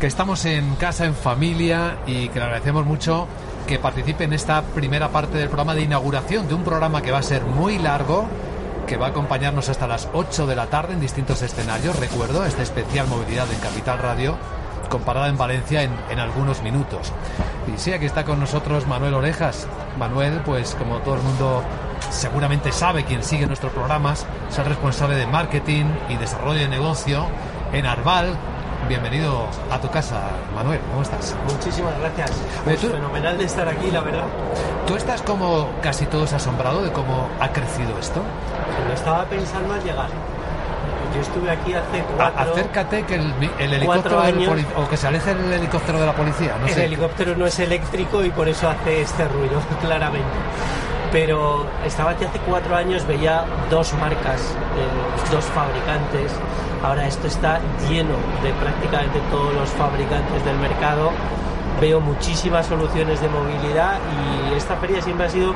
Que 0.00 0.06
estamos 0.06 0.44
en 0.44 0.76
casa, 0.76 1.06
en 1.06 1.14
familia 1.14 1.98
y 2.06 2.28
que 2.28 2.38
le 2.38 2.44
agradecemos 2.44 2.86
mucho 2.86 3.26
que 3.66 3.78
participe 3.78 4.24
en 4.24 4.32
esta 4.32 4.62
primera 4.62 5.08
parte 5.08 5.38
del 5.38 5.48
programa 5.48 5.74
de 5.74 5.82
inauguración 5.82 6.46
de 6.46 6.54
un 6.54 6.62
programa 6.62 7.02
que 7.02 7.10
va 7.10 7.18
a 7.18 7.22
ser 7.22 7.42
muy 7.42 7.78
largo, 7.78 8.26
que 8.86 8.96
va 8.96 9.06
a 9.06 9.10
acompañarnos 9.10 9.68
hasta 9.68 9.86
las 9.86 10.08
8 10.12 10.46
de 10.46 10.56
la 10.56 10.66
tarde 10.66 10.94
en 10.94 11.00
distintos 11.00 11.42
escenarios. 11.42 11.98
Recuerdo, 11.98 12.44
esta 12.44 12.62
especial 12.62 13.08
movilidad 13.08 13.50
en 13.52 13.58
Capital 13.58 13.98
Radio 13.98 14.36
comparada 14.88 15.28
en 15.28 15.36
Valencia 15.36 15.82
en, 15.82 15.90
en, 16.10 16.18
algunos 16.18 16.62
minutos. 16.62 17.12
Y 17.72 17.78
sí, 17.78 17.92
aquí 17.92 18.06
está 18.06 18.24
con 18.24 18.40
nosotros 18.40 18.86
Manuel 18.86 19.14
Orejas. 19.14 19.66
Manuel, 19.98 20.40
pues 20.44 20.74
como 20.74 20.98
todo 21.00 21.16
el 21.16 21.22
mundo 21.22 21.62
seguramente 22.10 22.72
sabe, 22.72 23.04
quien 23.04 23.22
sigue 23.22 23.46
nuestros 23.46 23.72
programas, 23.72 24.26
es 24.48 24.58
el 24.58 24.64
responsable 24.64 25.16
de 25.16 25.26
marketing 25.26 25.84
y 26.08 26.16
desarrollo 26.16 26.60
de 26.60 26.68
negocio 26.68 27.26
en 27.72 27.86
Arval. 27.86 28.34
Bienvenido 28.88 29.46
a 29.70 29.78
tu 29.78 29.90
casa, 29.90 30.30
Manuel. 30.54 30.80
¿Cómo 30.90 31.02
estás? 31.02 31.36
Muchísimas 31.52 31.92
gracias. 32.00 32.32
Pues 32.64 32.80
fenomenal 32.80 33.36
de 33.36 33.44
estar 33.44 33.68
aquí, 33.68 33.90
la 33.90 34.00
verdad. 34.00 34.24
¿Tú 34.86 34.96
estás 34.96 35.20
como 35.20 35.68
casi 35.82 36.06
todos 36.06 36.32
asombrado 36.32 36.82
de 36.82 36.90
cómo 36.90 37.28
ha 37.38 37.52
crecido 37.52 37.98
esto? 38.00 38.22
Lo 38.88 38.94
estaba 38.94 39.24
pensando 39.26 39.74
al 39.74 39.82
llegar. 39.84 40.08
Yo 41.14 41.20
estuve 41.20 41.50
aquí 41.50 41.74
hace 41.74 42.02
cuatro... 42.16 42.52
acércate 42.52 43.02
que 43.02 43.16
el, 43.16 43.32
el 43.58 43.74
helicóptero 43.74 44.22
del 44.22 44.66
o 44.76 44.88
que 44.88 44.96
se 44.96 45.06
aleje 45.06 45.32
el 45.32 45.52
helicóptero 45.52 46.00
de 46.00 46.06
la 46.06 46.14
policía. 46.14 46.56
No 46.58 46.66
el 46.66 46.72
sé. 46.72 46.84
helicóptero 46.86 47.34
no 47.36 47.46
es 47.46 47.58
eléctrico 47.58 48.24
y 48.24 48.30
por 48.30 48.48
eso 48.48 48.70
hace 48.70 49.02
este 49.02 49.28
ruido, 49.28 49.60
claramente. 49.82 50.28
Pero 51.10 51.66
estaba 51.86 52.10
aquí 52.10 52.24
hace 52.24 52.38
cuatro 52.40 52.76
años, 52.76 53.06
veía 53.06 53.44
dos 53.70 53.94
marcas, 53.94 54.54
eh, 54.76 55.32
dos 55.32 55.44
fabricantes. 55.46 56.32
Ahora 56.82 57.06
esto 57.06 57.26
está 57.26 57.60
lleno 57.88 58.14
de 58.42 58.52
prácticamente 58.52 59.18
todos 59.30 59.54
los 59.54 59.70
fabricantes 59.70 60.44
del 60.44 60.56
mercado. 60.58 61.10
Veo 61.80 62.00
muchísimas 62.00 62.66
soluciones 62.66 63.20
de 63.20 63.28
movilidad 63.28 63.98
y 64.50 64.54
esta 64.54 64.76
feria 64.76 65.00
siempre 65.00 65.26
ha 65.26 65.30
sido 65.30 65.54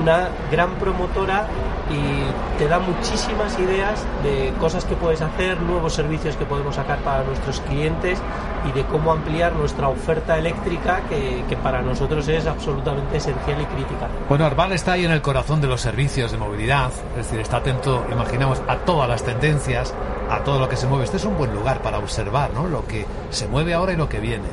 una 0.00 0.28
gran 0.50 0.70
promotora 0.74 1.46
y 1.90 2.58
te 2.58 2.68
da 2.68 2.78
muchísimas 2.78 3.58
ideas 3.58 4.04
de 4.22 4.52
cosas 4.58 4.84
que 4.84 4.94
puedes 4.94 5.20
hacer, 5.20 5.60
nuevos 5.60 5.92
servicios 5.92 6.36
que 6.36 6.44
podemos 6.44 6.76
sacar 6.76 6.98
para 7.00 7.24
nuestros 7.24 7.60
clientes 7.60 8.18
y 8.68 8.72
de 8.72 8.84
cómo 8.84 9.12
ampliar 9.12 9.52
nuestra 9.54 9.88
oferta 9.88 10.38
eléctrica 10.38 11.02
que, 11.08 11.56
para 11.62 11.82
nosotros 11.82 12.26
es 12.28 12.46
absolutamente 12.46 13.16
esencial 13.16 13.60
y 13.60 13.64
crítica. 13.66 14.08
Bueno, 14.28 14.46
Arval 14.46 14.72
está 14.72 14.92
ahí 14.92 15.04
en 15.04 15.12
el 15.12 15.22
corazón 15.22 15.60
de 15.60 15.66
los 15.66 15.80
servicios 15.80 16.32
de 16.32 16.38
movilidad, 16.38 16.90
es 17.10 17.26
decir, 17.26 17.40
está 17.40 17.58
atento, 17.58 18.04
imaginamos, 18.10 18.62
a 18.68 18.76
todas 18.78 19.08
las 19.08 19.22
tendencias, 19.22 19.94
a 20.30 20.38
todo 20.38 20.58
lo 20.58 20.68
que 20.68 20.76
se 20.76 20.86
mueve. 20.86 21.04
Este 21.04 21.18
es 21.18 21.24
un 21.24 21.36
buen 21.36 21.54
lugar 21.54 21.82
para 21.82 21.98
observar 21.98 22.52
¿no? 22.54 22.68
lo 22.68 22.86
que 22.86 23.06
se 23.30 23.46
mueve 23.48 23.74
ahora 23.74 23.92
y 23.92 23.96
lo 23.96 24.08
que 24.08 24.20
viene. 24.20 24.48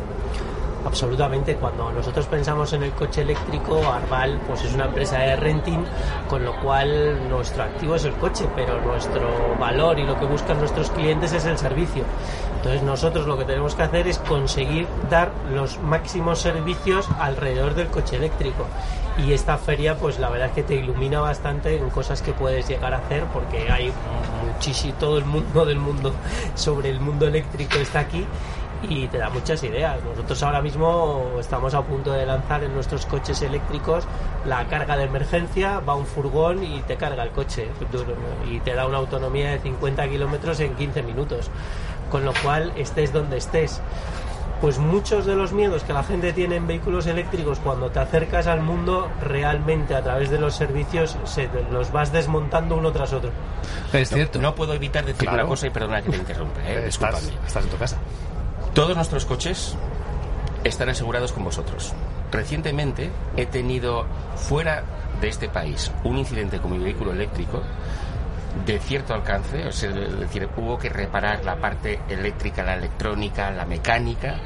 Absolutamente, 0.86 1.56
cuando 1.56 1.92
nosotros 1.92 2.26
pensamos 2.28 2.72
en 2.74 2.84
el 2.84 2.92
coche 2.92 3.22
eléctrico, 3.22 3.82
Arval 3.92 4.40
pues 4.48 4.64
es 4.64 4.74
una 4.74 4.86
empresa 4.86 5.20
de 5.20 5.36
renting, 5.36 5.84
con 6.30 6.46
lo 6.46 6.56
cual 6.62 7.30
nuestro 7.30 7.64
activo 7.64 7.96
es 7.96 8.06
el 8.06 8.14
coche, 8.14 8.48
pero 8.56 8.80
nuestro 8.82 9.58
valor 9.60 10.00
y 10.00 10.04
lo 10.04 10.18
que 10.18 10.26
buscan 10.26 10.58
nuestros 10.60 10.90
clientes 10.92 11.34
es 11.34 11.46
el 11.46 11.58
servicio. 11.58 12.04
Entonces 12.56 12.82
nosotros 12.82 13.28
lo 13.28 13.38
que 13.38 13.46
tenemos 13.46 13.76
que 13.76 13.84
hacer 13.84 14.08
es 14.08 14.20
conseguir 14.20 14.88
dar 15.10 15.32
los 15.54 15.80
máximos 15.80 16.40
servicios 16.40 17.08
alrededor 17.20 17.76
del 17.76 17.88
coche 17.88 18.16
eléctrico. 18.16 18.66
Y 19.18 19.34
esta 19.34 19.58
feria 19.58 19.98
pues 19.98 20.18
la 20.18 20.30
verdad 20.30 20.48
es 20.48 20.54
que 20.54 20.64
te 20.64 20.76
ilumina 20.76 21.20
bastante 21.20 21.76
en 21.76 21.90
cosas 21.90 22.22
que 22.22 22.32
puedes 22.32 22.70
llegar 22.70 22.94
a 22.94 22.98
hacer 23.00 23.26
porque 23.34 23.70
hay 23.70 23.92
muchísimo, 24.46 24.94
todo 24.98 25.18
el 25.18 25.26
mundo 25.26 25.66
del 25.66 25.80
mundo 25.80 26.14
sobre 26.56 26.90
el 26.90 27.02
mundo 27.02 27.28
eléctrico 27.28 27.78
está 27.80 28.00
aquí 28.00 28.26
y 28.88 29.08
te 29.08 29.18
da 29.18 29.30
muchas 29.30 29.64
ideas. 29.64 30.04
Nosotros 30.04 30.42
ahora 30.44 30.62
mismo 30.62 31.36
estamos 31.40 31.74
a 31.74 31.82
punto 31.82 32.12
de 32.12 32.26
lanzar 32.26 32.64
en 32.64 32.74
nuestros 32.74 33.06
coches 33.06 33.42
eléctricos 33.42 34.06
la 34.46 34.66
carga 34.68 34.98
de 34.98 35.06
emergencia, 35.06 35.80
va 35.80 35.96
un 35.96 36.06
furgón 36.06 36.64
y 36.64 36.80
te 36.82 36.96
carga 36.96 37.24
el 37.24 37.32
coche 37.32 37.68
y 38.50 38.60
te 38.60 38.74
da 38.74 38.88
una 38.88 38.98
autonomía 38.98 39.52
de 39.52 39.60
50 39.60 40.08
kilómetros 40.10 40.60
en 40.60 40.76
15 40.76 41.04
minutos. 41.04 41.50
Con 42.10 42.26
lo 42.26 42.34
cual, 42.42 42.74
estés 42.76 43.14
donde 43.14 43.38
estés. 43.38 43.82
Pues 44.62 44.78
muchos 44.78 45.26
de 45.26 45.36
los 45.36 45.54
miedos 45.54 45.84
que 45.84 45.94
la 45.94 46.04
gente 46.04 46.34
tiene 46.34 46.58
en 46.58 46.68
vehículos 46.68 47.08
eléctricos 47.08 47.60
cuando 47.60 47.92
te 47.92 48.00
acercas 48.00 48.46
al 48.48 48.62
mundo 48.62 49.10
realmente 49.22 49.96
a 49.96 50.04
través 50.04 50.30
de 50.30 50.38
los 50.38 50.54
servicios 50.54 51.18
se 51.24 51.50
los 51.72 51.94
vas 51.94 52.12
desmontando 52.12 52.76
uno 52.76 52.92
tras 52.92 53.14
otro. 53.14 53.32
Es 53.94 54.10
cierto. 54.10 54.40
No, 54.40 54.50
no 54.50 54.56
puedo 54.56 54.74
evitar 54.74 55.06
decir 55.06 55.30
claro. 55.30 55.44
una 55.44 55.48
cosa 55.48 55.68
y 55.68 55.70
perdona 55.70 56.02
que 56.02 56.10
te 56.10 56.18
interrumpa. 56.18 56.60
¿eh? 56.68 56.88
Estás, 56.88 57.32
estás 57.46 57.64
en 57.64 57.70
tu 57.70 57.78
casa. 57.78 57.98
Todos 58.80 58.96
nuestros 58.96 59.26
coches 59.26 59.76
están 60.64 60.88
asegurados 60.88 61.34
con 61.34 61.44
vosotros. 61.44 61.92
Recientemente 62.32 63.10
he 63.36 63.46
tenido 63.46 64.06
fuera 64.38 64.86
de 65.20 65.28
este 65.28 65.50
país 65.50 65.92
un 66.06 66.18
incidente 66.18 66.60
con 66.60 66.72
mi 66.72 66.78
vehículo 66.78 67.12
eléctrico 67.12 67.62
de 68.66 68.80
cierto 68.80 69.14
alcance, 69.14 69.68
es 69.68 69.82
decir, 70.18 70.48
hubo 70.56 70.80
que 70.80 70.88
reparar 70.88 71.44
la 71.44 71.58
parte 71.58 72.00
eléctrica, 72.08 72.64
la 72.64 72.76
electrónica, 72.76 73.52
la 73.52 73.66
mecánica 73.66 74.38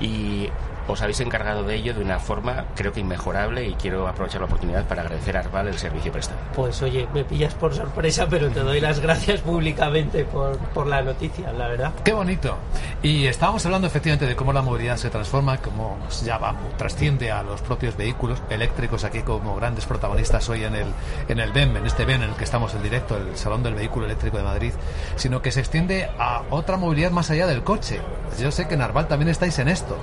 y 0.00 0.48
os 0.86 1.02
habéis 1.02 1.20
encargado 1.20 1.62
de 1.62 1.74
ello 1.76 1.94
de 1.94 2.02
una 2.02 2.18
forma 2.18 2.64
creo 2.74 2.92
que 2.92 3.00
inmejorable 3.00 3.66
y 3.66 3.74
quiero 3.74 4.06
aprovechar 4.08 4.40
la 4.40 4.46
oportunidad 4.46 4.84
para 4.86 5.02
agradecer 5.02 5.36
a 5.36 5.40
Arval 5.40 5.68
el 5.68 5.78
servicio 5.78 6.12
prestado. 6.12 6.40
Pues 6.54 6.80
oye, 6.82 7.06
me 7.12 7.24
pillas 7.24 7.54
por 7.54 7.74
sorpresa, 7.74 8.26
pero 8.28 8.50
te 8.50 8.60
doy 8.60 8.80
las 8.80 9.00
gracias 9.00 9.40
públicamente 9.40 10.24
por, 10.24 10.58
por 10.58 10.86
la 10.86 11.02
noticia, 11.02 11.52
la 11.52 11.68
verdad. 11.68 11.92
Qué 12.04 12.12
bonito. 12.12 12.56
Y 13.02 13.26
estábamos 13.26 13.64
hablando 13.66 13.86
efectivamente 13.86 14.26
de 14.26 14.36
cómo 14.36 14.52
la 14.52 14.62
movilidad 14.62 14.96
se 14.96 15.10
transforma, 15.10 15.58
cómo 15.58 15.98
ya 16.24 16.38
va, 16.38 16.54
trasciende 16.76 17.30
a 17.30 17.42
los 17.42 17.60
propios 17.60 17.96
vehículos 17.96 18.42
eléctricos 18.50 19.04
aquí 19.04 19.22
como 19.22 19.56
grandes 19.56 19.86
protagonistas 19.86 20.48
hoy 20.48 20.64
en 20.64 20.74
el, 20.74 20.86
en 21.28 21.40
el 21.40 21.52
BEM, 21.52 21.76
en 21.76 21.86
este 21.86 22.04
BEM 22.04 22.22
en 22.22 22.30
el 22.30 22.36
que 22.36 22.44
estamos 22.44 22.74
en 22.74 22.82
directo, 22.82 23.16
el 23.16 23.36
Salón 23.36 23.62
del 23.62 23.74
Vehículo 23.74 24.06
Eléctrico 24.06 24.36
de 24.38 24.44
Madrid, 24.44 24.72
sino 25.16 25.42
que 25.42 25.52
se 25.52 25.60
extiende 25.60 26.08
a 26.18 26.42
otra 26.50 26.76
movilidad 26.76 27.10
más 27.10 27.30
allá 27.30 27.46
del 27.46 27.62
coche. 27.62 28.00
Yo 28.38 28.50
sé 28.50 28.68
que 28.68 28.74
en 28.74 28.82
Arval 28.82 29.08
también 29.08 29.28
estáis 29.28 29.58
en 29.58 29.68
esto. 29.68 29.96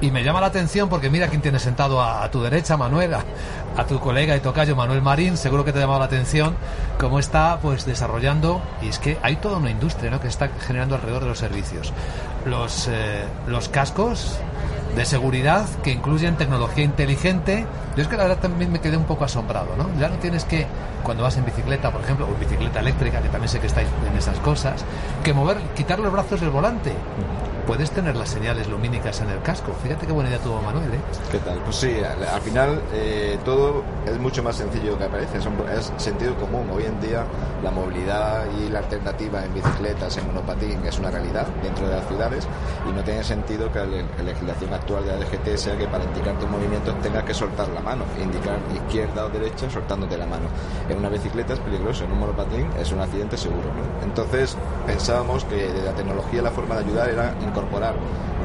Y 0.00 0.10
me 0.10 0.22
llama 0.28 0.42
la 0.42 0.48
atención 0.48 0.90
porque 0.90 1.08
mira 1.08 1.28
quién 1.28 1.40
tiene 1.40 1.58
sentado 1.58 2.02
a, 2.02 2.30
tu 2.30 2.42
derecha, 2.42 2.76
Manuel, 2.76 3.14
a, 3.14 3.24
a, 3.78 3.86
tu 3.86 3.98
colega 3.98 4.36
y 4.36 4.40
tocayo 4.40 4.76
Manuel 4.76 5.00
Marín, 5.00 5.38
seguro 5.38 5.64
que 5.64 5.72
te 5.72 5.78
ha 5.78 5.80
llamado 5.80 6.00
la 6.00 6.04
atención 6.04 6.54
cómo 6.98 7.18
está 7.18 7.58
pues 7.62 7.86
desarrollando, 7.86 8.60
y 8.82 8.88
es 8.88 8.98
que 8.98 9.16
hay 9.22 9.36
toda 9.36 9.56
una 9.56 9.70
industria 9.70 10.10
¿no? 10.10 10.20
que 10.20 10.28
está 10.28 10.50
generando 10.66 10.96
alrededor 10.96 11.22
de 11.22 11.28
los 11.30 11.38
servicios. 11.38 11.94
Los, 12.44 12.88
eh, 12.88 13.24
los 13.46 13.70
cascos 13.70 14.38
de 14.94 15.06
seguridad 15.06 15.66
que 15.82 15.92
incluyen 15.92 16.36
tecnología 16.36 16.84
inteligente. 16.84 17.64
Yo 17.96 18.02
es 18.02 18.08
que 18.08 18.16
la 18.16 18.24
verdad 18.24 18.38
también 18.38 18.70
me 18.70 18.80
quedé 18.80 18.96
un 18.96 19.04
poco 19.04 19.24
asombrado, 19.24 19.76
¿no? 19.76 19.88
Ya 19.98 20.08
no 20.08 20.16
tienes 20.16 20.44
que, 20.44 20.66
cuando 21.02 21.22
vas 21.22 21.36
en 21.36 21.44
bicicleta, 21.44 21.90
por 21.90 22.02
ejemplo, 22.02 22.26
o 22.26 22.34
en 22.34 22.40
bicicleta 22.40 22.80
eléctrica, 22.80 23.22
que 23.22 23.28
también 23.28 23.48
sé 23.48 23.60
que 23.60 23.68
estáis 23.68 23.88
en 24.10 24.16
esas 24.16 24.38
cosas, 24.40 24.84
que 25.22 25.32
mover, 25.32 25.58
quitar 25.74 25.98
los 25.98 26.12
brazos 26.12 26.40
del 26.40 26.50
volante 26.50 26.92
puedes 27.68 27.90
tener 27.90 28.16
las 28.16 28.30
señales 28.30 28.66
lumínicas 28.66 29.20
en 29.20 29.28
el 29.28 29.42
casco. 29.42 29.74
Fíjate 29.82 30.06
qué 30.06 30.12
buena 30.12 30.30
idea 30.30 30.38
tuvo 30.38 30.62
Manuel, 30.62 30.94
¿eh? 30.94 31.00
¿Qué 31.30 31.36
tal? 31.36 31.58
Pues 31.58 31.76
sí, 31.76 31.98
al, 32.02 32.40
final 32.40 32.80
eh, 32.94 33.38
todo 33.44 33.84
es 34.06 34.18
mucho 34.18 34.42
más 34.42 34.56
sencillo 34.56 34.98
que 34.98 35.04
parece, 35.04 35.36
es, 35.36 35.92
sentido 35.98 36.34
común. 36.36 36.66
Hoy 36.74 36.84
en 36.84 36.98
día 36.98 37.26
la 37.62 37.70
movilidad 37.70 38.46
y 38.58 38.70
la 38.70 38.78
alternativa 38.78 39.44
en 39.44 39.52
bicicletas, 39.52 40.16
en 40.16 40.28
monopatín, 40.28 40.80
es 40.86 40.98
una 40.98 41.10
realidad 41.10 41.46
dentro 41.62 41.86
de 41.86 41.96
las 41.96 42.08
ciudades 42.08 42.48
y 42.88 42.92
no 42.94 43.04
tiene 43.04 43.22
sentido 43.22 43.70
que 43.70 43.80
la 43.80 44.22
legislación 44.24 44.72
actual 44.72 45.04
de 45.04 45.12
la 45.12 45.18
DGT 45.18 45.58
sea 45.58 45.76
que 45.76 45.86
para 45.88 46.04
indicar 46.04 46.38
tus 46.38 46.48
movimientos 46.48 46.98
tengas 47.02 47.24
que 47.24 47.34
soltar 47.34 47.68
la 47.68 47.82
mano, 47.82 48.04
indicar 48.18 48.56
izquierda 48.74 49.26
o 49.26 49.28
derecha 49.28 49.68
soltándote 49.68 50.16
la 50.16 50.24
mano. 50.24 50.46
En 50.88 50.96
una 50.96 51.10
bicicleta 51.10 51.52
es 51.52 51.60
peligroso, 51.60 52.04
en 52.04 52.12
un 52.12 52.20
monopatín 52.20 52.66
es 52.80 52.90
un 52.92 53.00
accidente 53.00 53.36
seguro. 53.36 53.68
Entonces 54.02 54.56
pensábamos 54.86 55.44
que 55.44 55.70
de 55.70 55.82
la 55.82 55.92
tecnología 55.92 56.40
la 56.40 56.50
forma 56.50 56.76
de 56.76 56.84
ayudar 56.86 57.10
era 57.10 57.34
incorporar 57.58 57.94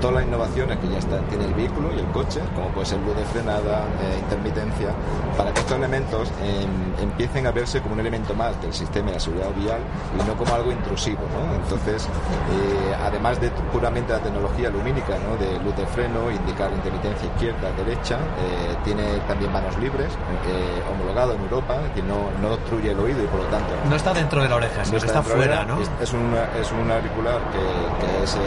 todas 0.02 0.18
las 0.18 0.26
innovaciones 0.26 0.78
que 0.80 0.90
ya 0.90 0.98
está, 0.98 1.20
tiene 1.30 1.46
el 1.46 1.54
vehículo 1.54 1.94
y 1.96 2.00
el 2.00 2.06
coche, 2.08 2.42
como 2.56 2.68
puede 2.70 2.86
ser 2.86 3.00
luz 3.00 3.16
de 3.16 3.24
frenada, 3.24 3.86
eh, 4.02 4.20
intermitencia, 4.20 4.90
para 5.38 5.54
que 5.54 5.62
estos 5.62 5.78
elementos 5.78 6.30
em, 6.44 7.02
empiecen 7.02 7.48
a 7.48 7.52
verse 7.52 7.80
como 7.82 7.94
un 7.94 8.02
elemento 8.02 8.34
más 8.34 8.60
del 8.62 8.74
sistema 8.74 9.08
de 9.08 9.14
la 9.14 9.20
seguridad 9.20 9.52
vial 9.56 9.80
y 10.20 10.28
no 10.28 10.36
como 10.36 10.54
algo 10.54 10.74
intrusivo. 10.74 11.22
Entonces, 11.56 12.04
eh, 12.04 12.96
además 13.02 13.40
de 13.40 13.50
puramente 13.72 14.12
la 14.12 14.20
tecnología 14.20 14.70
lumínica, 14.70 15.14
de 15.40 15.64
luz 15.64 15.76
de 15.78 15.86
freno, 15.88 16.30
indicar 16.30 16.72
intermitencia 16.74 17.26
izquierda, 17.26 17.72
derecha, 17.78 18.18
eh, 18.18 18.76
tiene 18.84 19.20
también 19.28 19.54
manos 19.54 19.78
libres, 19.80 20.12
homologado 20.92 21.34
en 21.34 21.42
Europa, 21.44 21.80
que 21.96 22.02
no, 22.02 22.28
no 22.42 22.56
obstruye 22.56 22.92
el 22.92 23.00
oído 23.00 23.24
y 23.24 23.28
por 23.28 23.40
lo 23.40 23.46
tanto... 23.46 23.74
No 23.90 23.96
está 23.96 24.14
dentro 24.14 24.42
de 24.42 24.50
la 24.50 24.56
oreja, 24.56 24.84
sino 24.84 24.98
está, 24.98 25.24
fuera, 25.24 25.64
¿no? 25.64 25.80
Es, 25.80 26.14
un, 26.14 26.36
es 26.60 26.72
un 26.72 26.92
auricular 26.92 27.40
que, 27.52 28.06
que 28.06 28.24
es 28.24 28.38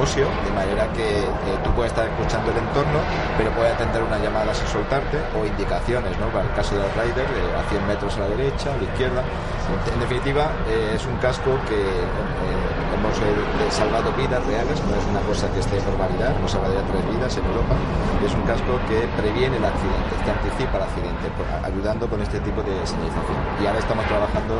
óseo, 0.00 0.28
de 0.44 0.52
manera 0.52 0.86
que 0.92 1.24
tú 1.64 1.70
puedes 1.72 1.92
estar 1.92 2.06
escuchando 2.06 2.50
el 2.50 2.58
entorno, 2.58 3.00
pero 3.38 3.50
puedes 3.52 3.72
atender 3.74 4.02
una 4.02 4.18
llamada 4.18 4.54
sin 4.54 4.66
soltarte 4.68 5.18
o 5.38 5.46
indicaciones, 5.46 6.18
¿no? 6.18 6.28
Para 6.28 6.44
el 6.44 6.54
caso 6.54 6.74
del 6.74 6.90
rider, 6.92 7.26
a 7.56 7.62
100 7.68 7.86
metros 7.86 8.16
a 8.16 8.20
la 8.20 8.28
derecha, 8.28 8.72
a 8.72 8.76
la 8.76 8.84
izquierda. 8.84 9.22
En, 9.66 10.00
definitiva, 10.00 10.52
eh, 10.68 10.94
es 10.94 11.04
un 11.06 11.16
casco 11.18 11.58
que 11.66 11.74
eh, 11.74 12.94
hemos 12.94 13.18
eh, 13.18 13.70
salvado 13.70 14.12
vidas 14.14 14.44
reales, 14.46 14.78
no 14.86 14.94
es 14.94 15.06
una 15.10 15.20
cosa 15.26 15.50
que 15.50 15.60
esté 15.60 15.80
por 15.82 15.98
validar, 15.98 16.36
hemos 16.36 16.50
salvado 16.50 16.74
ya 16.74 16.86
tres 16.86 17.02
vidas 17.10 17.36
en 17.36 17.44
Europa, 17.44 17.74
y 18.22 18.26
es 18.26 18.34
un 18.34 18.42
casco 18.46 18.78
que 18.86 19.08
previene 19.18 19.56
el 19.56 19.64
accidente, 19.64 20.12
que 20.22 20.30
anticipa 20.30 20.78
el 20.78 20.84
accidente, 20.86 21.26
ayudando 21.64 22.06
con 22.06 22.22
este 22.22 22.38
tipo 22.40 22.62
de 22.62 22.74
señalización. 22.86 23.38
Y 23.62 23.66
ahora 23.66 23.78
estamos 23.80 24.06
trabajando 24.06 24.54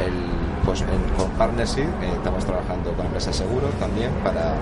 el 0.00 0.53
pues 0.64 0.84
con 1.16 1.30
Partnership 1.30 1.88
estamos 2.16 2.44
trabajando 2.44 2.92
con 2.92 3.06
empresas 3.06 3.38
de 3.38 3.44
seguros 3.44 3.70
también 3.78 4.10
para, 4.22 4.54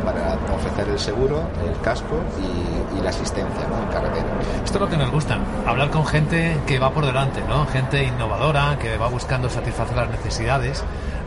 ofrecer 0.54 0.88
el 0.88 0.98
seguro, 0.98 1.42
el 1.66 1.80
casco 1.80 2.16
y, 2.40 2.82
la 3.02 3.10
asistencia 3.10 3.64
en 3.64 3.92
carretera. 3.92 4.26
Esto 4.64 4.78
es 4.78 4.80
lo 4.80 4.88
que 4.88 4.96
nos 4.96 5.10
gusta, 5.10 5.36
hablar 5.66 5.90
con 5.90 6.06
gente 6.06 6.56
que 6.68 6.78
va 6.78 6.92
por 6.92 7.04
delante, 7.04 7.40
¿no? 7.48 7.66
gente 7.66 8.04
innovadora, 8.04 8.78
que 8.80 8.96
va 8.96 9.08
buscando 9.08 9.50
satisfacer 9.50 9.96
las 9.96 10.08
necesidades 10.08 10.84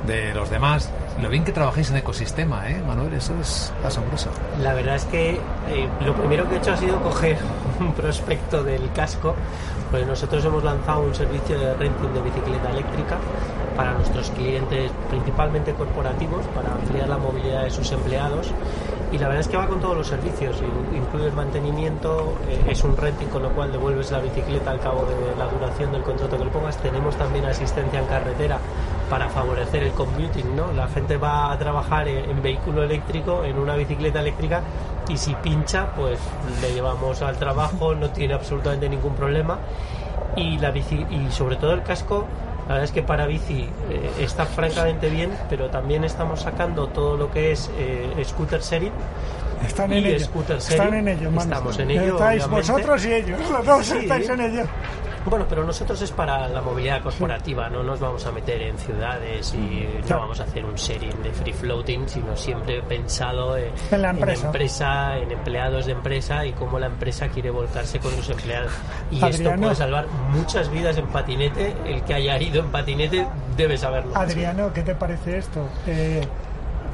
de 0.07 0.33
los 0.33 0.49
demás. 0.49 0.89
Lo 1.21 1.29
bien 1.29 1.43
que 1.43 1.51
trabajáis 1.51 1.89
en 1.91 1.97
ecosistema, 1.97 2.69
¿eh, 2.69 2.81
Manuel? 2.87 3.13
Eso 3.13 3.33
es 3.41 3.73
asombroso. 3.83 4.29
La 4.61 4.73
verdad 4.73 4.95
es 4.95 5.05
que 5.05 5.31
eh, 5.31 5.89
lo 6.05 6.13
primero 6.13 6.47
que 6.47 6.55
he 6.55 6.57
hecho 6.59 6.71
ha 6.71 6.77
sido 6.77 7.01
coger 7.01 7.37
un 7.81 7.91
prospecto 7.93 8.63
del 8.63 8.89
casco, 8.93 9.35
pues 9.91 10.07
nosotros 10.07 10.45
hemos 10.45 10.63
lanzado 10.63 11.01
un 11.01 11.13
servicio 11.13 11.59
de 11.59 11.73
renting 11.73 12.13
de 12.13 12.21
bicicleta 12.21 12.69
eléctrica 12.69 13.17
para 13.75 13.93
nuestros 13.93 14.29
clientes, 14.31 14.91
principalmente 15.09 15.73
corporativos, 15.73 16.45
para 16.55 16.71
ampliar 16.71 17.09
la 17.09 17.17
movilidad 17.17 17.63
de 17.63 17.69
sus 17.69 17.91
empleados. 17.91 18.51
Y 19.11 19.17
la 19.17 19.27
verdad 19.27 19.41
es 19.41 19.47
que 19.47 19.57
va 19.57 19.67
con 19.67 19.79
todos 19.79 19.95
los 19.95 20.07
servicios, 20.07 20.57
incluye 20.93 21.27
el 21.27 21.33
mantenimiento, 21.33 22.33
eh, 22.49 22.71
es 22.71 22.83
un 22.83 22.97
renting 22.97 23.27
con 23.27 23.43
lo 23.43 23.49
cual 23.51 23.71
devuelves 23.71 24.11
la 24.11 24.19
bicicleta 24.19 24.71
al 24.71 24.79
cabo 24.79 25.05
de 25.05 25.37
la 25.37 25.45
duración 25.47 25.91
del 25.91 26.01
contrato 26.01 26.37
que 26.37 26.45
le 26.45 26.51
pongas. 26.51 26.77
Tenemos 26.77 27.15
también 27.15 27.45
asistencia 27.45 27.99
en 27.99 28.05
carretera 28.07 28.57
para 29.09 29.29
favorecer 29.29 29.83
el 29.83 29.91
commuting, 29.91 30.55
¿no? 30.55 30.71
La 30.73 30.87
gente 30.87 31.17
va 31.17 31.51
a 31.51 31.57
trabajar 31.57 32.07
en, 32.07 32.41
vehículo 32.41 32.83
eléctrico, 32.83 33.43
en 33.43 33.57
una 33.57 33.75
bicicleta 33.75 34.19
eléctrica 34.19 34.61
y 35.07 35.17
si 35.17 35.35
pincha, 35.35 35.93
pues 35.95 36.19
le 36.61 36.73
llevamos 36.73 37.21
al 37.21 37.37
trabajo, 37.37 37.93
no 37.93 38.09
tiene 38.09 38.33
absolutamente 38.33 38.89
ningún 38.89 39.13
problema. 39.13 39.59
Y 40.35 40.57
la 40.57 40.71
bici, 40.71 41.05
y 41.09 41.31
sobre 41.31 41.55
todo 41.55 41.73
el 41.73 41.83
casco 41.83 42.25
la 42.67 42.73
verdad 42.73 42.83
es 42.85 42.91
que 42.91 43.03
para 43.03 43.27
bici 43.27 43.69
eh, 43.89 44.11
está 44.19 44.45
francamente 44.45 45.09
bien, 45.09 45.31
pero 45.49 45.69
también 45.69 46.03
estamos 46.03 46.41
sacando 46.41 46.87
todo 46.87 47.15
lo 47.15 47.31
que 47.31 47.51
es 47.51 47.69
eh, 47.77 48.23
scooter 48.25 48.59
sharing. 48.59 48.91
Están 49.65 49.93
en 49.93 50.05
ello. 50.05 50.27
Están 50.57 50.93
en 50.93 51.07
ello, 51.07 51.29
Estamos 51.29 51.79
en 51.79 51.91
ello. 51.91 52.13
Estáis 52.13 52.47
vosotros 52.47 53.05
y 53.05 53.13
ellos, 53.13 53.49
los 53.49 53.65
dos 53.65 53.91
estáis 53.91 54.29
en 54.29 54.41
ello. 54.41 54.63
Bueno, 55.25 55.45
pero 55.49 55.63
nosotros 55.63 55.99
es 56.01 56.11
para 56.11 56.47
la 56.47 56.61
movilidad 56.61 57.01
corporativa, 57.01 57.67
no 57.69 57.81
nos 57.83 57.99
vamos 57.99 58.25
a 58.25 58.31
meter 58.31 58.61
en 58.61 58.77
ciudades 58.77 59.53
y 59.55 59.87
no 60.07 60.19
vamos 60.19 60.39
a 60.39 60.43
hacer 60.43 60.63
un 60.63 60.75
sharing 60.75 61.23
de 61.23 61.31
free 61.31 61.53
floating, 61.53 62.07
sino 62.07 62.35
siempre 62.35 62.81
pensado 62.83 63.57
en, 63.57 63.73
la 63.99 64.11
empresa. 64.11 65.17
en, 65.17 65.31
empleados 65.31 65.87
de 65.87 65.93
empresa 65.93 66.45
y 66.45 66.53
cómo 66.53 66.77
la 66.77 66.87
empresa 66.87 67.27
quiere 67.29 67.49
volcarse 67.49 67.99
con 67.99 68.11
sus 68.11 68.29
empleados. 68.29 68.71
Y 69.09 69.25
esto 69.25 69.51
puede 69.55 69.75
salvar 69.75 70.07
muchas 70.31 70.69
vidas 70.69 70.97
en 70.97 71.07
patinete. 71.07 71.75
El 71.85 72.03
que 72.03 72.13
haya 72.13 72.39
ido 72.39 72.61
en 72.61 72.71
patinete 72.71 73.27
debe 73.57 73.77
saberlo. 73.77 74.15
Adriano, 74.15 74.71
¿qué 74.73 74.83
te 74.83 74.93
parece 74.93 75.37
esto? 75.37 75.67
Eh, 75.87 76.21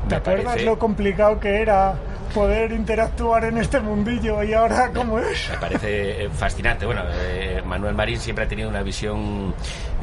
¿Te 0.08 0.16
acuerdas 0.16 0.62
lo 0.64 0.78
complicado 0.78 1.40
que 1.40 1.62
era 1.62 1.96
poder 2.34 2.72
interactuar 2.72 3.46
en 3.46 3.58
este 3.58 3.80
mundillo 3.80 4.42
y 4.44 4.54
ahora 4.54 4.92
cómo 4.94 5.20
es? 5.20 5.50
Me 5.50 5.58
parece 5.58 6.26
eh, 6.26 6.30
fascinante. 6.30 6.86
Bueno, 6.86 7.04
eh, 7.14 7.62
Manuel 7.66 7.94
Marín 7.94 8.20
siempre 8.20 8.46
ha 8.46 8.48
tenido 8.48 8.70
una 8.70 8.84
visión 8.84 9.54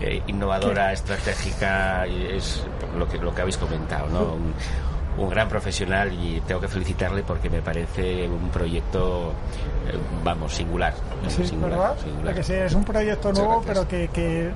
eh, 0.01 0.23
innovadora, 0.27 0.93
estratégica, 0.93 2.07
y 2.07 2.37
es 2.37 2.65
lo 2.97 3.09
que, 3.09 3.19
lo 3.19 3.35
que 3.35 3.41
habéis 3.43 3.57
comentado, 3.57 4.09
¿no? 4.09 4.35
Un, 4.35 4.55
gran 5.31 5.49
profesional 5.49 6.13
y 6.13 6.41
tengo 6.47 6.61
que 6.61 6.69
felicitarle 6.69 7.25
porque 7.25 7.51
me 7.51 7.61
parece 7.61 8.29
un 8.29 8.51
proyecto, 8.51 9.33
vamos, 10.23 10.55
singular. 10.55 10.95
Sí, 11.27 11.43
¿verdad? 11.61 11.97
Que 12.37 12.45
sí, 12.45 12.53
es 12.53 12.73
un 12.73 12.85
proyecto 12.85 13.33
nuevo, 13.33 13.61
pero 13.67 13.89
que, 13.89 14.07
que 14.13 14.53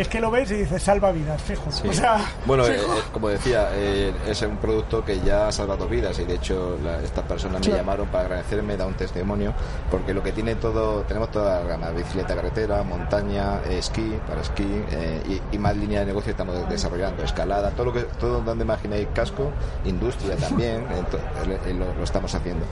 es 0.00 0.08
que 0.08 0.20
lo 0.20 0.30
ves 0.30 0.50
y 0.50 0.54
dices 0.54 0.82
salva 0.82 1.12
vidas, 1.12 1.40
fijo. 1.42 1.68
O 1.68 1.92
sea, 1.92 2.24
bueno, 2.46 2.66
eh, 2.66 2.76
eh, 2.76 3.02
como 3.12 3.28
decía, 3.28 3.68
eh, 3.72 4.12
es 4.26 4.40
un 4.42 4.56
producto 4.56 5.04
que 5.04 5.20
ya 5.20 5.48
ha 5.48 5.52
salvado 5.52 5.86
vidas 5.86 6.18
y 6.18 6.24
de 6.24 6.34
hecho 6.34 6.78
estas 7.04 7.24
personas 7.24 7.66
me 7.66 7.74
llamaron 7.74 8.08
para 8.08 8.24
agradecerme, 8.24 8.76
da 8.76 8.86
un 8.86 8.94
testimonio, 8.94 9.52
porque 9.90 10.14
lo 10.14 10.22
que 10.22 10.32
tiene 10.32 10.54
todo, 10.54 11.02
tenemos 11.02 11.30
toda 11.30 11.60
la 11.60 11.66
gama, 11.66 11.90
bicicleta 11.90 12.34
carretera, 12.34 12.82
montaña, 12.82 13.60
esquí, 13.68 14.18
para 14.26 14.40
esquí 14.40 14.66
y, 15.52 15.58
más 15.62 15.76
línea 15.76 16.00
de 16.00 16.06
negocio 16.06 16.32
estamos 16.32 16.68
desarrollando, 16.68 17.22
escalada, 17.22 17.70
todo 17.70 17.86
lo 17.86 17.92
que 17.92 18.00
todo 18.18 18.40
donde 18.40 18.64
imaginéis 18.64 19.06
casco, 19.14 19.52
industria 19.84 20.36
también, 20.36 20.84
lo, 21.96 22.02
estamos 22.02 22.34
haciendo. 22.34 22.64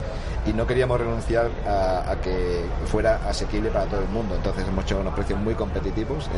Y 0.45 0.51
no 0.51 0.67
queríamos 0.67 0.99
renunciar 0.99 1.49
a, 1.65 2.15
que 2.21 2.65
fuera 2.85 3.21
asequible 3.29 3.69
para 3.69 3.85
todo 3.85 4.01
el 4.01 4.09
mundo, 4.09 4.35
entonces 4.35 4.67
hemos 4.67 4.83
hecho 4.83 4.99
unos 4.99 5.13
precios 5.13 5.39
muy 5.39 5.53
competitivos 5.53 6.29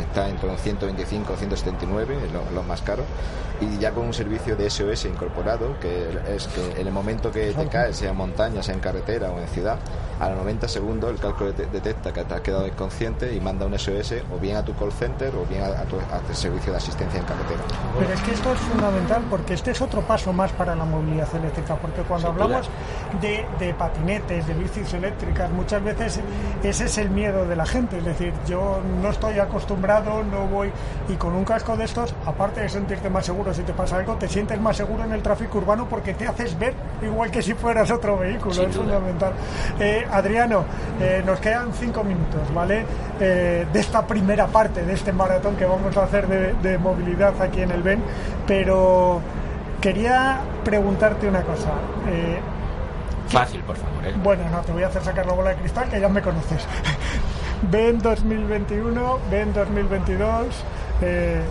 está 0.00 0.28
entre 0.28 0.48
los 0.48 0.60
125 0.60 1.32
y 1.32 1.36
179, 1.36 2.16
lo, 2.54 2.62
más 2.62 2.82
caro, 2.82 3.04
y 3.60 3.78
ya 3.78 3.92
con 3.92 4.06
un 4.06 4.14
servicio 4.14 4.56
de 4.56 4.68
SOS 4.68 5.06
incorporado, 5.06 5.78
que 5.80 6.08
es 6.34 6.46
que 6.48 6.80
en 6.80 6.86
el 6.86 6.92
momento 6.92 7.30
que 7.30 7.52
te 7.52 7.66
caes, 7.68 7.96
sea 7.96 8.10
en 8.10 8.16
montaña, 8.16 8.62
sea 8.62 8.74
en 8.74 8.80
carretera 8.80 9.30
o 9.30 9.38
en 9.38 9.48
ciudad, 9.48 9.78
a 10.20 10.28
los 10.30 10.38
90 10.38 10.68
segundos 10.68 11.10
el 11.10 11.18
cálculo 11.18 11.52
detecta 11.52 12.12
que 12.12 12.24
te 12.24 12.34
has 12.34 12.40
quedado 12.40 12.66
inconsciente 12.66 13.34
y 13.34 13.40
manda 13.40 13.66
un 13.66 13.78
SOS 13.78 14.14
o 14.34 14.38
bien 14.38 14.56
a 14.56 14.64
tu 14.64 14.74
call 14.74 14.92
center 14.92 15.34
o 15.36 15.44
bien 15.44 15.62
a, 15.62 15.84
tu, 15.84 15.96
servicio 16.32 16.72
de 16.72 16.78
asistencia 16.78 17.20
en 17.20 17.26
carretera. 17.26 17.60
Pero 17.98 18.12
es 18.12 18.20
que 18.22 18.32
esto 18.32 18.52
es 18.52 18.58
fundamental 18.60 19.22
porque 19.28 19.54
este 19.54 19.70
es 19.72 19.80
otro 19.80 20.00
paso 20.02 20.32
más 20.32 20.52
para 20.52 20.74
la 20.74 20.84
movilidad 20.84 21.28
eléctrica, 21.34 21.76
porque 21.76 22.02
cuando 22.02 22.28
hablamos 22.28 22.68
de, 23.20 23.44
de 23.58 23.74
patinetes, 23.74 24.46
de 24.46 24.54
bicis 24.54 24.92
eléctricas, 24.94 25.50
muchas 25.50 25.82
veces 25.82 26.20
ese 26.62 26.84
es 26.86 26.98
el 26.98 27.10
miedo 27.10 27.46
de 27.46 27.56
la 27.56 27.66
gente, 27.66 27.98
es 27.98 28.04
decir, 28.04 28.32
yo 28.46 28.80
no 29.02 29.10
estoy 29.10 29.38
acostumbrado 29.38 29.85
no 29.86 30.46
voy. 30.50 30.70
Y 31.08 31.14
con 31.14 31.34
un 31.34 31.44
casco 31.44 31.76
de 31.76 31.84
estos, 31.84 32.14
aparte 32.24 32.60
de 32.60 32.68
sentirte 32.68 33.08
más 33.08 33.24
seguro 33.24 33.54
si 33.54 33.62
te 33.62 33.72
pasa 33.72 33.96
algo, 33.96 34.14
te 34.16 34.28
sientes 34.28 34.60
más 34.60 34.76
seguro 34.76 35.04
en 35.04 35.12
el 35.12 35.22
tráfico 35.22 35.58
urbano 35.58 35.86
porque 35.88 36.14
te 36.14 36.26
haces 36.26 36.58
ver 36.58 36.74
igual 37.02 37.30
que 37.30 37.42
si 37.42 37.54
fueras 37.54 37.90
otro 37.90 38.18
vehículo. 38.18 38.62
es 38.62 38.76
fundamental. 38.76 39.32
Eh, 39.78 40.06
Adriano, 40.10 40.64
eh, 41.00 41.22
nos 41.24 41.38
quedan 41.40 41.72
cinco 41.72 42.02
minutos, 42.02 42.52
¿vale? 42.52 42.84
Eh, 43.20 43.66
de 43.72 43.80
esta 43.80 44.06
primera 44.06 44.46
parte 44.46 44.84
de 44.84 44.92
este 44.92 45.12
maratón 45.12 45.56
que 45.56 45.64
vamos 45.64 45.96
a 45.96 46.04
hacer 46.04 46.26
de, 46.26 46.78
movilidad 46.78 47.40
aquí 47.40 47.62
en 47.62 47.70
el 47.70 47.82
BEN, 47.82 48.02
pero 48.46 49.20
quería 49.80 50.40
preguntarte 50.64 51.28
una 51.28 51.42
cosa. 51.42 51.70
Fácil, 53.28 53.60
por 53.62 53.76
favor. 53.76 53.96
Bueno, 54.22 54.44
no, 54.50 54.60
te 54.60 54.72
voy 54.72 54.82
a 54.82 54.88
hacer 54.88 55.02
sacar 55.02 55.26
la 55.26 55.32
bola 55.32 55.50
de 55.50 55.56
cristal, 55.56 55.88
que 55.88 56.00
ya 56.00 56.08
me 56.08 56.22
conoces. 56.22 56.66
Ven 57.70 57.98
2021, 57.98 59.18
ven 59.30 59.52
2022. 59.52 60.46
Eh, 61.02 61.42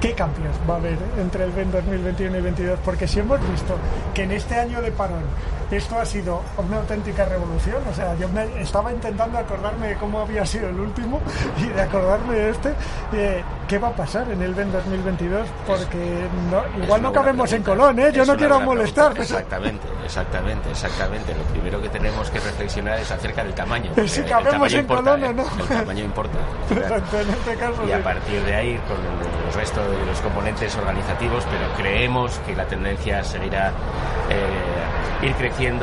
¿qué 0.00 0.12
cambios 0.12 0.54
va 0.68 0.74
a 0.74 0.76
haber 0.76 0.98
entre 1.18 1.44
el 1.44 1.50
BEN 1.52 1.70
2021 1.72 2.36
y 2.36 2.42
2022? 2.42 2.78
Porque 2.84 3.08
si 3.08 3.20
hemos 3.20 3.40
visto 3.50 3.74
que 4.12 4.24
en 4.24 4.32
este 4.32 4.54
año 4.54 4.82
de 4.82 4.92
parón 4.92 5.22
esto 5.70 5.98
ha 5.98 6.04
sido 6.04 6.42
una 6.58 6.78
auténtica 6.78 7.24
revolución. 7.24 7.82
O 7.90 7.94
sea, 7.94 8.14
yo 8.16 8.28
me 8.28 8.60
estaba 8.60 8.92
intentando 8.92 9.38
acordarme 9.38 9.88
de 9.88 9.94
cómo 9.96 10.20
había 10.20 10.44
sido 10.46 10.68
el 10.68 10.80
último 10.80 11.20
y 11.58 11.66
de 11.66 11.82
acordarme 11.82 12.34
de 12.34 12.50
este. 12.50 12.74
¿Qué 13.68 13.78
va 13.78 13.88
a 13.88 13.96
pasar 13.96 14.30
en 14.30 14.42
el 14.42 14.54
BEN 14.54 14.70
2022? 14.72 15.48
Porque 15.66 16.28
igual 16.82 17.02
no 17.02 17.12
cabemos 17.12 17.50
en 17.52 17.62
Colón, 17.62 17.98
¿eh? 17.98 18.12
Yo 18.12 18.24
no 18.24 18.36
quiero 18.36 18.60
molestar. 18.60 19.18
Exactamente, 19.18 19.86
exactamente, 20.04 20.70
exactamente. 20.70 21.34
Lo 21.34 21.44
primero 21.44 21.80
que 21.80 21.88
tenemos 21.88 22.30
que 22.30 22.40
reflexionar 22.40 22.98
es 22.98 23.10
acerca 23.10 23.42
del 23.42 23.54
tamaño. 23.54 23.92
Si 24.14 24.22
cabemos 24.22 24.72
en 24.72 24.86
Colón 24.86 25.24
o 25.24 25.26
¿eh? 25.26 25.34
no. 25.34 25.44
El 25.58 25.66
tamaño 25.66 26.04
importa. 26.04 26.38
Este 26.74 27.88
y 27.88 27.92
a 27.92 28.02
partir 28.02 28.42
de 28.42 28.54
ahí, 28.54 28.80
con 28.86 28.96
el 28.96 29.54
resto 29.54 29.80
de 29.82 30.06
los 30.06 30.20
componentes 30.20 30.76
organizativos, 30.76 31.44
pero 31.50 31.72
creemos 31.76 32.38
que 32.46 32.54
la 32.54 32.66
tendencia 32.66 33.24
seguirá 33.24 33.72
eh, 34.30 35.26
ir 35.26 35.34
creciendo 35.34 35.54
en 35.66 35.80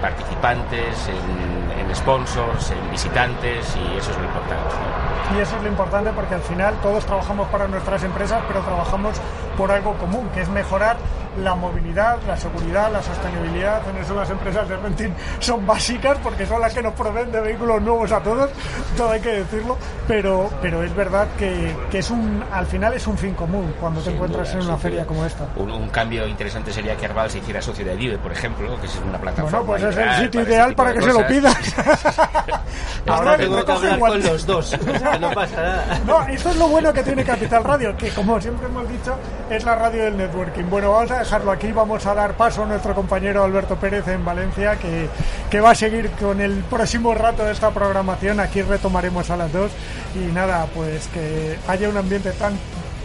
participantes, 0.00 1.08
en, 1.08 1.94
sponsors, 1.94 2.70
en 2.70 2.90
visitantes 2.90 3.76
y 3.76 3.98
eso 3.98 4.10
es 4.10 4.18
lo 4.18 4.24
importante. 4.24 4.93
Y 5.34 5.40
eso 5.40 5.56
es 5.56 5.62
lo 5.62 5.68
importante 5.68 6.10
porque 6.12 6.34
al 6.34 6.42
final 6.42 6.74
todos 6.82 7.04
trabajamos 7.06 7.48
para 7.48 7.66
nuestras 7.66 8.02
empresas, 8.02 8.42
pero 8.46 8.60
trabajamos 8.60 9.20
por 9.56 9.70
algo 9.70 9.94
común, 9.94 10.28
que 10.34 10.42
es 10.42 10.48
mejorar 10.48 10.96
la 11.42 11.54
movilidad, 11.54 12.18
la 12.26 12.36
seguridad, 12.36 12.92
la 12.92 13.02
sostenibilidad. 13.02 13.82
En 13.88 13.96
eso 13.96 14.14
las 14.14 14.30
empresas 14.30 14.68
de 14.68 14.76
renting 14.76 15.12
son 15.40 15.66
básicas 15.66 16.18
porque 16.22 16.46
son 16.46 16.60
las 16.60 16.72
que 16.72 16.82
nos 16.82 16.94
proveen 16.94 17.32
de 17.32 17.40
vehículos 17.40 17.82
nuevos 17.82 18.12
a 18.12 18.20
todos, 18.20 18.50
todo 18.96 19.10
hay 19.10 19.20
que 19.20 19.30
decirlo, 19.30 19.76
pero, 20.06 20.50
pero 20.60 20.82
es 20.82 20.94
verdad 20.94 21.26
que, 21.38 21.74
que 21.90 21.98
es 21.98 22.10
un, 22.10 22.44
al 22.52 22.66
final 22.66 22.94
es 22.94 23.06
un 23.06 23.18
fin 23.18 23.34
común 23.34 23.74
cuando 23.80 24.00
te 24.00 24.10
encuentras 24.10 24.54
en 24.54 24.62
una 24.62 24.76
feria 24.76 25.06
como 25.06 25.24
esta. 25.24 25.46
Un, 25.56 25.88
cambio 25.88 26.26
interesante 26.26 26.72
sería 26.72 26.96
que 26.96 27.06
Arbal 27.06 27.30
se 27.30 27.38
hiciera 27.38 27.62
socio 27.62 27.84
de 27.84 27.94
Vive, 27.94 28.18
por 28.18 28.32
ejemplo, 28.32 28.80
que 28.80 28.86
es 28.86 29.00
una 29.06 29.18
plataforma. 29.18 29.60
Bueno, 29.60 29.84
pues 29.84 29.96
es 29.96 29.96
el 29.96 30.24
sitio 30.24 30.42
ideal 30.42 30.74
para, 30.74 30.92
que 30.92 31.02
se 31.02 31.12
lo 31.12 31.26
pidas. 31.26 31.56
Ahora 33.06 33.36
tengo 33.36 33.64
que 33.64 33.72
hablar 33.72 33.98
con 33.98 34.22
los 34.22 34.46
dos, 34.46 34.76
no 35.18 35.30
pasa 35.30 35.56
nada. 35.56 36.00
No, 36.06 36.22
esto 36.26 36.50
es 36.50 36.56
lo 36.56 36.68
bueno 36.68 36.92
que 36.92 37.02
tiene 37.02 37.24
Capital 37.24 37.64
Radio, 37.64 37.96
que 37.96 38.10
como 38.10 38.40
siempre 38.40 38.66
hemos 38.66 38.88
dicho, 38.88 39.16
es 39.50 39.64
la 39.64 39.74
radio 39.74 40.04
del 40.04 40.16
networking. 40.16 40.64
Bueno, 40.64 40.92
vamos 40.92 41.10
a 41.10 41.18
dejarlo 41.20 41.50
aquí, 41.50 41.72
vamos 41.72 42.04
a 42.06 42.14
dar 42.14 42.34
paso 42.34 42.62
a 42.62 42.66
nuestro 42.66 42.94
compañero 42.94 43.42
Alberto 43.42 43.76
Pérez 43.76 44.06
en 44.08 44.24
Valencia, 44.24 44.76
que, 44.76 45.08
que 45.50 45.60
va 45.60 45.70
a 45.70 45.74
seguir 45.74 46.10
con 46.12 46.40
el 46.40 46.62
próximo 46.64 47.14
rato 47.14 47.44
de 47.44 47.52
esta 47.52 47.70
programación. 47.70 48.40
Aquí 48.40 48.62
retomaremos 48.62 49.30
a 49.30 49.36
las 49.36 49.52
dos. 49.52 49.70
Y 50.14 50.32
nada, 50.32 50.66
pues 50.74 51.08
que 51.08 51.58
haya 51.66 51.88
un 51.88 51.96
ambiente 51.96 52.32
tan 52.32 52.58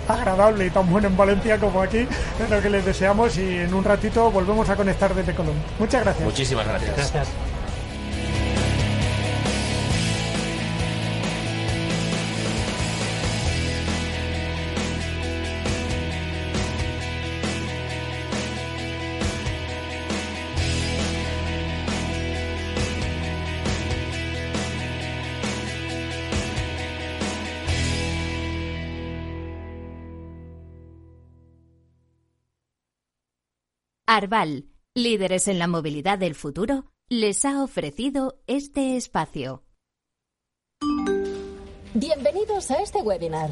agradable 0.07 0.65
y 0.65 0.69
tan 0.69 0.89
bueno 0.89 1.07
en 1.07 1.15
Valencia 1.15 1.57
como 1.59 1.81
aquí, 1.81 1.99
es 1.99 2.49
lo 2.49 2.61
que 2.61 2.69
les 2.69 2.83
deseamos 2.83 3.37
y 3.37 3.57
en 3.59 3.73
un 3.73 3.83
ratito 3.83 4.31
volvemos 4.31 4.67
a 4.69 4.75
conectar 4.75 5.13
desde 5.13 5.33
Colón. 5.33 5.55
Muchas 5.77 6.03
gracias. 6.03 6.25
Muchísimas 6.25 6.67
gracias. 6.67 6.95
Gracias. 6.95 7.27
Arval, 34.11 34.65
líderes 34.95 35.47
en 35.47 35.59
la 35.59 35.67
movilidad 35.67 36.17
del 36.17 36.33
futuro, 36.33 36.85
les 37.09 37.45
ha 37.45 37.61
ofrecido 37.63 38.41
este 38.47 38.97
espacio. 38.97 39.61
Bienvenidos 41.93 42.71
a 42.71 42.81
este 42.81 43.03
webinar. 43.03 43.51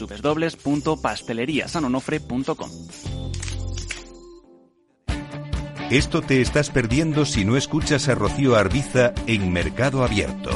www.pasteleriasanonofre.com. 0.00 2.70
Esto 5.90 6.22
te 6.22 6.40
estás 6.40 6.70
perdiendo 6.70 7.26
si 7.26 7.44
no 7.44 7.56
escuchas 7.56 8.08
a 8.08 8.14
Rocío 8.14 8.54
Arbiza 8.56 9.12
en 9.26 9.52
Mercado 9.52 10.04
Abierto. 10.04 10.50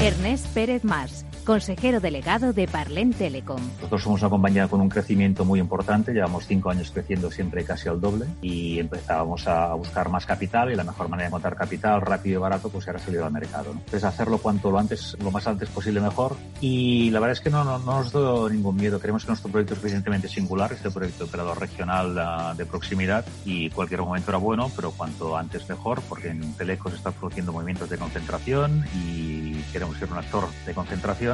Ernest 0.00 0.46
Pérez 0.48 0.84
Más 0.84 1.24
consejero 1.44 2.00
delegado 2.00 2.52
de 2.52 2.66
Parlen 2.66 3.12
Telecom. 3.12 3.60
Nosotros 3.76 4.02
somos 4.02 4.22
una 4.22 4.30
compañía 4.30 4.66
con 4.66 4.80
un 4.80 4.88
crecimiento 4.88 5.44
muy 5.44 5.60
importante, 5.60 6.12
llevamos 6.12 6.46
cinco 6.46 6.70
años 6.70 6.90
creciendo 6.90 7.30
siempre 7.30 7.64
casi 7.64 7.88
al 7.88 8.00
doble 8.00 8.26
y 8.40 8.78
empezábamos 8.78 9.46
a 9.46 9.74
buscar 9.74 10.08
más 10.08 10.24
capital 10.24 10.72
y 10.72 10.74
la 10.74 10.84
mejor 10.84 11.08
manera 11.08 11.24
de 11.24 11.28
encontrar 11.28 11.54
capital 11.54 12.00
rápido 12.00 12.38
y 12.38 12.42
barato 12.42 12.70
pues 12.70 12.88
era 12.88 12.98
salir 12.98 13.20
al 13.20 13.30
mercado. 13.30 13.72
Entonces 13.72 14.04
hacerlo 14.04 14.38
cuanto 14.38 14.70
lo 14.70 14.78
antes, 14.78 15.16
lo 15.22 15.30
más 15.30 15.46
antes 15.46 15.68
posible 15.68 16.00
mejor 16.00 16.36
y 16.60 17.10
la 17.10 17.20
verdad 17.20 17.32
es 17.32 17.40
que 17.40 17.50
no, 17.50 17.62
no, 17.62 17.78
nos 17.78 18.10
da 18.10 18.48
ningún 18.50 18.76
miedo. 18.76 18.98
Creemos 18.98 19.24
que 19.24 19.28
nuestro 19.28 19.50
proyecto 19.50 19.74
es 19.74 19.80
suficientemente 19.80 20.28
singular, 20.28 20.72
este 20.72 20.90
proyecto 20.90 21.24
operador 21.24 21.60
regional 21.60 22.18
ah, 22.18 22.54
de 22.56 22.64
proximidad 22.64 23.24
y 23.44 23.68
cualquier 23.70 24.00
momento 24.00 24.30
era 24.30 24.38
bueno, 24.38 24.70
pero 24.74 24.92
cuanto 24.92 25.36
antes 25.36 25.68
mejor 25.68 26.00
porque 26.08 26.28
en 26.28 26.54
Teleco 26.54 26.88
se 26.88 26.96
están 26.96 27.12
produciendo 27.12 27.52
movimientos 27.52 27.90
de 27.90 27.98
concentración 27.98 28.84
y 28.94 29.60
queremos 29.72 29.98
ser 29.98 30.10
un 30.10 30.18
actor 30.18 30.48
de 30.64 30.72
concentración 30.72 31.33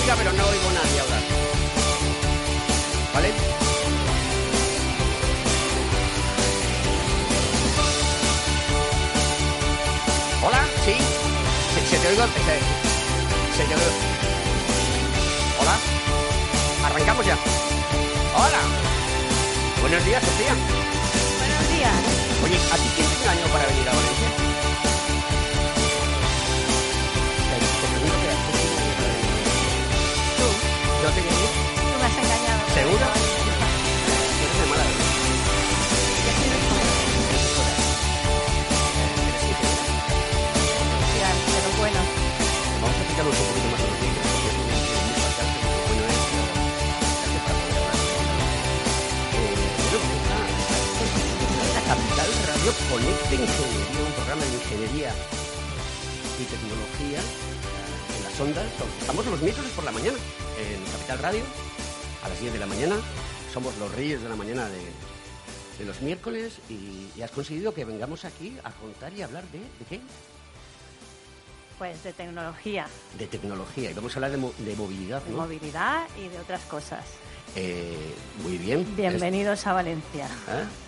Música, 0.00 0.16
pero 0.16 0.32
no 0.32 0.46
oigo 0.46 0.70
nadie 0.72 1.00
hablar. 1.00 1.22
¿Vale? 3.14 3.32
Hola, 10.42 10.64
sí. 10.84 10.96
Se, 11.90 11.98
te 11.98 12.08
oigo. 12.08 12.22
Se, 12.22 13.56
se 13.56 13.64
te 13.64 13.74
oigo. 13.74 13.90
Hola. 15.60 15.76
Arrancamos 16.86 17.26
ya. 17.26 17.36
Hola. 18.36 18.60
Buenos 19.80 20.04
días, 20.04 20.22
Sofía. 20.24 20.54
Buenos 21.38 21.68
días. 21.76 21.94
Oye, 22.44 22.56
¿a 22.56 22.76
ti 22.76 22.90
quién 22.96 23.06
te 23.08 23.14
engañó 23.16 23.52
para 23.52 23.66
venir 23.66 23.88
a 23.88 23.92
Valencia? 23.92 24.29
Radio 52.60 52.72
Conecta 52.90 53.34
Ingeniería, 53.34 54.04
un 54.06 54.12
programa 54.12 54.44
de 54.44 54.52
ingeniería 54.52 55.14
y 56.38 56.44
tecnología 56.44 57.20
en 58.16 58.24
las 58.24 58.40
ondas. 58.40 58.66
Estamos 59.00 59.26
los 59.26 59.40
miércoles 59.40 59.72
por 59.72 59.84
la 59.84 59.92
mañana 59.92 60.18
en 60.58 60.92
Capital 60.92 61.18
Radio 61.20 61.42
a 62.22 62.28
las 62.28 62.38
10 62.38 62.52
de 62.52 62.58
la 62.58 62.66
mañana. 62.66 62.96
Somos 63.52 63.76
los 63.78 63.94
reyes 63.94 64.22
de 64.22 64.28
la 64.28 64.36
mañana 64.36 64.68
de, 64.68 64.80
de 65.78 65.84
los 65.86 66.02
miércoles 66.02 66.58
y, 66.68 67.08
y, 67.16 67.22
has 67.22 67.30
conseguido 67.30 67.72
que 67.72 67.86
vengamos 67.86 68.26
aquí 68.26 68.58
a 68.62 68.70
contar 68.72 69.14
y 69.14 69.22
hablar 69.22 69.44
de, 69.52 69.60
¿de 69.60 69.84
qué? 69.88 70.00
Pues 71.78 72.02
de 72.04 72.12
tecnología. 72.12 72.88
De 73.18 73.26
tecnología. 73.26 73.90
Y 73.90 73.94
vamos 73.94 74.12
a 74.12 74.16
hablar 74.16 74.32
de, 74.32 74.36
mo 74.36 74.52
de 74.58 74.76
movilidad, 74.76 75.26
movilidad 75.28 76.06
y 76.18 76.28
de 76.28 76.38
otras 76.38 76.60
cosas. 76.66 77.06
Eh, 77.56 78.14
muy 78.42 78.58
bien. 78.58 78.86
Bienvenidos 78.96 79.66
a 79.66 79.72
Valencia. 79.72 80.28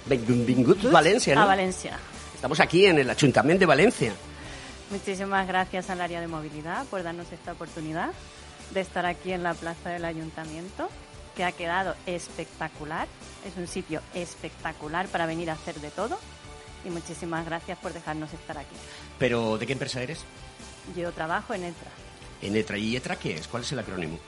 Benvinguts 0.06 0.90
Valencia, 0.90 1.34
¿no? 1.34 1.42
A 1.42 1.46
Valencia. 1.46 1.98
Estamos 2.34 2.60
aquí 2.60 2.86
en 2.86 2.98
el 2.98 3.10
Ayuntamiento 3.10 3.60
de 3.60 3.66
Valencia. 3.66 4.12
Muchísimas 4.90 5.46
gracias 5.46 5.90
al 5.90 6.00
área 6.00 6.20
de 6.20 6.28
movilidad 6.28 6.84
por 6.86 7.02
darnos 7.02 7.32
esta 7.32 7.52
oportunidad 7.52 8.10
de 8.72 8.80
estar 8.80 9.06
aquí 9.06 9.32
en 9.32 9.42
la 9.42 9.54
plaza 9.54 9.90
del 9.90 10.04
ayuntamiento, 10.04 10.88
que 11.36 11.44
ha 11.44 11.52
quedado 11.52 11.94
espectacular. 12.06 13.06
Es 13.46 13.56
un 13.56 13.66
sitio 13.66 14.00
espectacular 14.14 15.08
para 15.08 15.26
venir 15.26 15.50
a 15.50 15.54
hacer 15.54 15.80
de 15.80 15.90
todo. 15.90 16.18
Y 16.84 16.90
muchísimas 16.90 17.46
gracias 17.46 17.78
por 17.78 17.92
dejarnos 17.92 18.32
estar 18.32 18.58
aquí. 18.58 18.74
Pero, 19.18 19.56
¿de 19.56 19.66
qué 19.66 19.72
empresa 19.72 20.02
eres? 20.02 20.20
Yo 20.96 21.12
trabajo 21.12 21.54
en 21.54 21.64
ETRA. 21.64 21.90
¿En 22.42 22.56
ETRA? 22.56 22.76
¿Y 22.76 22.96
ETRA 22.96 23.16
qué 23.16 23.36
es? 23.36 23.46
¿Cuál 23.46 23.62
es 23.62 23.72
el 23.72 23.78
acrónimo? 23.78 24.18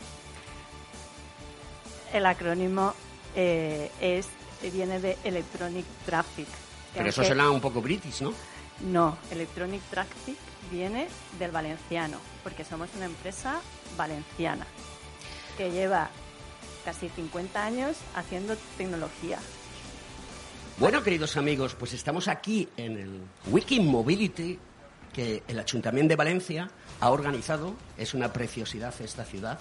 El 2.15 2.27
acrónimo 2.27 2.95
eh, 3.35 3.91
es 4.01 4.29
viene 4.71 5.01
de 5.01 5.19
Electronic 5.25 5.85
Traffic. 6.07 6.47
Pero 6.95 7.09
eso 7.09 7.25
suena 7.25 7.51
un 7.51 7.61
poco 7.61 7.83
british, 7.83 8.23
¿no? 8.23 8.33
No, 8.81 9.19
Electronic 9.33 9.83
Traffic 9.91 10.37
viene 10.71 11.09
del 11.41 11.51
valenciano, 11.51 12.19
porque 12.45 12.65
somos 12.65 12.89
una 12.97 13.07
empresa 13.07 13.61
valenciana 13.97 14.65
que 15.59 15.73
lleva 15.73 16.09
casi 16.85 17.09
50 17.09 17.65
años 17.65 17.97
haciendo 18.15 18.57
tecnología. 18.79 19.39
Bueno, 20.79 21.03
queridos 21.03 21.37
amigos, 21.37 21.75
pues 21.75 21.95
estamos 21.95 22.29
aquí 22.29 22.69
en 22.77 22.97
el 22.97 23.21
Wiki 23.51 23.81
Mobility 23.81 24.57
que 25.13 25.43
el 25.49 25.59
Ayuntamiento 25.59 26.11
de 26.11 26.17
Valencia 26.17 26.71
ha 27.01 27.11
organizado. 27.11 27.75
Es 27.97 28.15
una 28.15 28.33
preciosidad 28.33 28.95
esta 29.01 29.25
ciudad. 29.25 29.59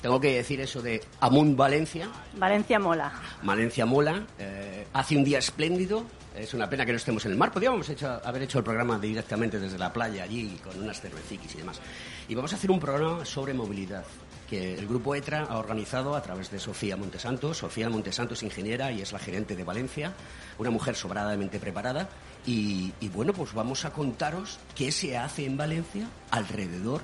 Tengo 0.00 0.20
que 0.20 0.36
decir 0.36 0.60
eso 0.60 0.80
de 0.80 1.00
Amunt 1.20 1.56
Valencia. 1.56 2.08
Valencia 2.36 2.78
mola. 2.78 3.12
Valencia 3.42 3.84
mola. 3.84 4.24
Eh, 4.38 4.86
hace 4.92 5.16
un 5.16 5.24
día 5.24 5.38
espléndido. 5.38 6.04
Es 6.36 6.54
una 6.54 6.70
pena 6.70 6.86
que 6.86 6.92
no 6.92 6.98
estemos 6.98 7.24
en 7.26 7.32
el 7.32 7.38
mar. 7.38 7.50
Podríamos 7.50 7.88
hecho, 7.88 8.08
haber 8.24 8.42
hecho 8.42 8.58
el 8.58 8.64
programa 8.64 8.96
directamente 8.98 9.58
desde 9.58 9.76
la 9.76 9.92
playa 9.92 10.22
allí 10.22 10.56
con 10.62 10.80
unas 10.80 11.00
cerveciquis 11.00 11.52
y 11.56 11.58
demás. 11.58 11.80
Y 12.28 12.34
vamos 12.36 12.52
a 12.52 12.56
hacer 12.56 12.70
un 12.70 12.78
programa 12.78 13.24
sobre 13.24 13.54
movilidad 13.54 14.04
que 14.48 14.78
el 14.78 14.86
grupo 14.86 15.16
ETRA 15.16 15.42
ha 15.42 15.58
organizado 15.58 16.14
a 16.14 16.22
través 16.22 16.50
de 16.52 16.60
Sofía 16.60 16.96
Montesantos. 16.96 17.58
Sofía 17.58 17.90
Montesantos, 17.90 18.44
ingeniera 18.44 18.92
y 18.92 19.02
es 19.02 19.12
la 19.12 19.18
gerente 19.18 19.56
de 19.56 19.64
Valencia, 19.64 20.12
una 20.58 20.70
mujer 20.70 20.94
sobradamente 20.94 21.58
preparada. 21.58 22.08
Y, 22.46 22.92
y 23.00 23.08
bueno, 23.08 23.32
pues 23.32 23.52
vamos 23.52 23.84
a 23.84 23.90
contaros 23.90 24.60
qué 24.76 24.92
se 24.92 25.18
hace 25.18 25.44
en 25.44 25.56
Valencia 25.56 26.08
alrededor 26.30 27.02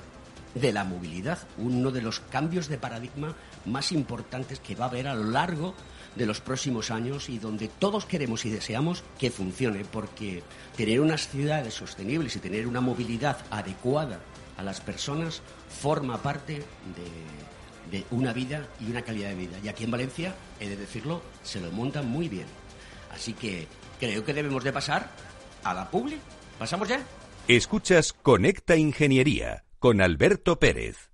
de 0.54 0.72
la 0.72 0.84
movilidad, 0.84 1.38
uno 1.58 1.90
de 1.90 2.02
los 2.02 2.20
cambios 2.20 2.68
de 2.68 2.78
paradigma 2.78 3.34
más 3.64 3.92
importantes 3.92 4.60
que 4.60 4.74
va 4.74 4.86
a 4.86 4.88
haber 4.88 5.08
a 5.08 5.14
lo 5.14 5.24
largo 5.24 5.74
de 6.16 6.26
los 6.26 6.40
próximos 6.40 6.90
años 6.90 7.28
y 7.28 7.38
donde 7.38 7.68
todos 7.68 8.06
queremos 8.06 8.44
y 8.44 8.50
deseamos 8.50 9.02
que 9.18 9.30
funcione, 9.30 9.84
porque 9.84 10.42
tener 10.76 11.00
unas 11.00 11.28
ciudades 11.28 11.74
sostenibles 11.74 12.36
y 12.36 12.40
tener 12.40 12.66
una 12.66 12.80
movilidad 12.80 13.38
adecuada 13.50 14.20
a 14.56 14.62
las 14.62 14.80
personas 14.80 15.42
forma 15.68 16.22
parte 16.22 16.62
de, 17.90 18.04
una 18.10 18.32
vida 18.32 18.66
y 18.80 18.90
una 18.90 19.02
calidad 19.02 19.28
de 19.28 19.34
vida. 19.36 19.56
Y 19.62 19.68
aquí 19.68 19.84
en 19.84 19.90
Valencia, 19.90 20.34
he 20.58 20.68
de 20.68 20.76
decirlo, 20.76 21.22
se 21.44 21.60
lo 21.60 21.70
montan 21.70 22.08
muy 22.08 22.28
bien. 22.28 22.46
Así 23.12 23.34
que 23.34 23.68
creo 24.00 24.24
que 24.24 24.34
debemos 24.34 24.64
de 24.64 24.72
pasar 24.72 25.10
a 25.62 25.74
la 25.74 25.88
publi. 25.90 26.18
¿Pasamos 26.58 26.88
ya? 26.88 27.00
Escuchas 27.46 28.12
Conecta 28.12 28.74
Ingeniería 28.76 29.63
con 29.84 30.00
Alberto 30.00 30.58
Pérez. 30.58 31.13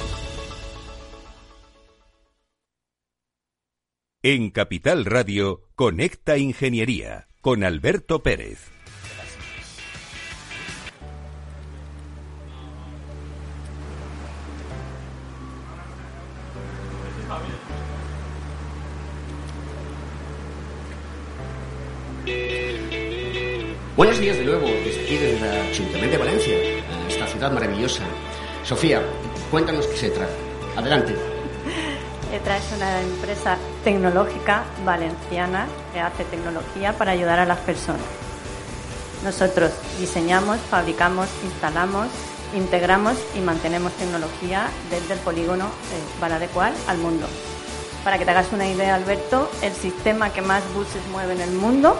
En 4.23 4.51
Capital 4.51 5.05
Radio, 5.05 5.63
Conecta 5.73 6.37
Ingeniería 6.37 7.27
con 7.41 7.63
Alberto 7.63 8.21
Pérez. 8.21 8.69
Buenos 23.97 24.19
días 24.19 24.37
de 24.37 24.45
nuevo 24.45 24.67
desde 24.67 25.01
aquí, 25.03 25.15
desde 25.15 25.49
el 25.49 25.61
Ayuntamiento 25.71 26.11
de 26.11 26.17
Valencia, 26.19 26.57
esta 27.07 27.25
ciudad 27.25 27.51
maravillosa. 27.51 28.03
Sofía, 28.63 29.01
cuéntanos 29.49 29.87
qué 29.87 29.97
se 29.97 30.09
trata. 30.11 30.35
Adelante. 30.77 31.40
ETRA 32.31 32.57
es 32.57 32.71
una 32.75 33.01
empresa 33.01 33.57
tecnológica 33.83 34.63
valenciana 34.85 35.67
que 35.93 35.99
hace 35.99 36.23
tecnología 36.25 36.93
para 36.93 37.11
ayudar 37.11 37.39
a 37.39 37.45
las 37.45 37.59
personas. 37.59 38.05
Nosotros 39.23 39.71
diseñamos, 39.99 40.57
fabricamos, 40.69 41.27
instalamos, 41.43 42.07
integramos 42.55 43.17
y 43.35 43.41
mantenemos 43.41 43.91
tecnología 43.93 44.67
desde 44.89 45.13
el 45.15 45.19
polígono 45.19 45.65
eh, 45.65 46.47
Cual 46.53 46.73
al 46.87 46.97
mundo. 46.97 47.27
Para 48.03 48.17
que 48.17 48.25
te 48.25 48.31
hagas 48.31 48.51
una 48.53 48.67
idea, 48.67 48.95
Alberto, 48.95 49.51
el 49.61 49.73
sistema 49.73 50.31
que 50.31 50.41
más 50.41 50.63
buses 50.73 51.01
mueve 51.11 51.33
en 51.33 51.41
el 51.41 51.51
mundo 51.51 51.95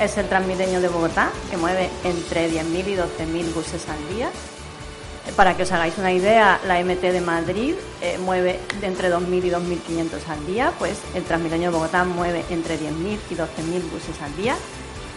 es 0.00 0.16
el 0.16 0.28
Transmilenio 0.28 0.80
de 0.80 0.88
Bogotá, 0.88 1.30
que 1.50 1.56
mueve 1.56 1.90
entre 2.04 2.50
10.000 2.50 2.88
y 2.88 2.96
12.000 2.96 3.54
buses 3.54 3.86
al 3.88 4.14
día 4.14 4.30
para 5.36 5.56
que 5.56 5.62
os 5.62 5.72
hagáis 5.72 5.96
una 5.98 6.12
idea, 6.12 6.60
la 6.66 6.82
MT 6.82 7.00
de 7.00 7.20
Madrid 7.20 7.74
eh, 8.00 8.18
mueve 8.18 8.60
de 8.80 8.86
entre 8.86 9.10
2.000 9.10 9.44
y 9.44 9.50
2.500 9.50 10.28
al 10.28 10.46
día, 10.46 10.72
pues 10.78 10.98
el 11.14 11.24
Transmilenio 11.24 11.70
de 11.70 11.76
Bogotá 11.76 12.04
mueve 12.04 12.44
entre 12.50 12.78
10.000 12.78 13.18
y 13.30 13.34
12.000 13.34 13.90
buses 13.90 14.20
al 14.22 14.36
día 14.36 14.54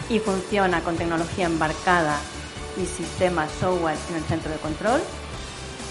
y 0.08 0.18
funciona 0.18 0.80
con 0.80 0.96
tecnología 0.96 1.46
embarcada 1.46 2.18
y 2.80 2.86
sistema 2.86 3.46
software 3.60 3.96
en 4.10 4.16
el 4.16 4.24
centro 4.24 4.50
de 4.50 4.58
control, 4.58 5.00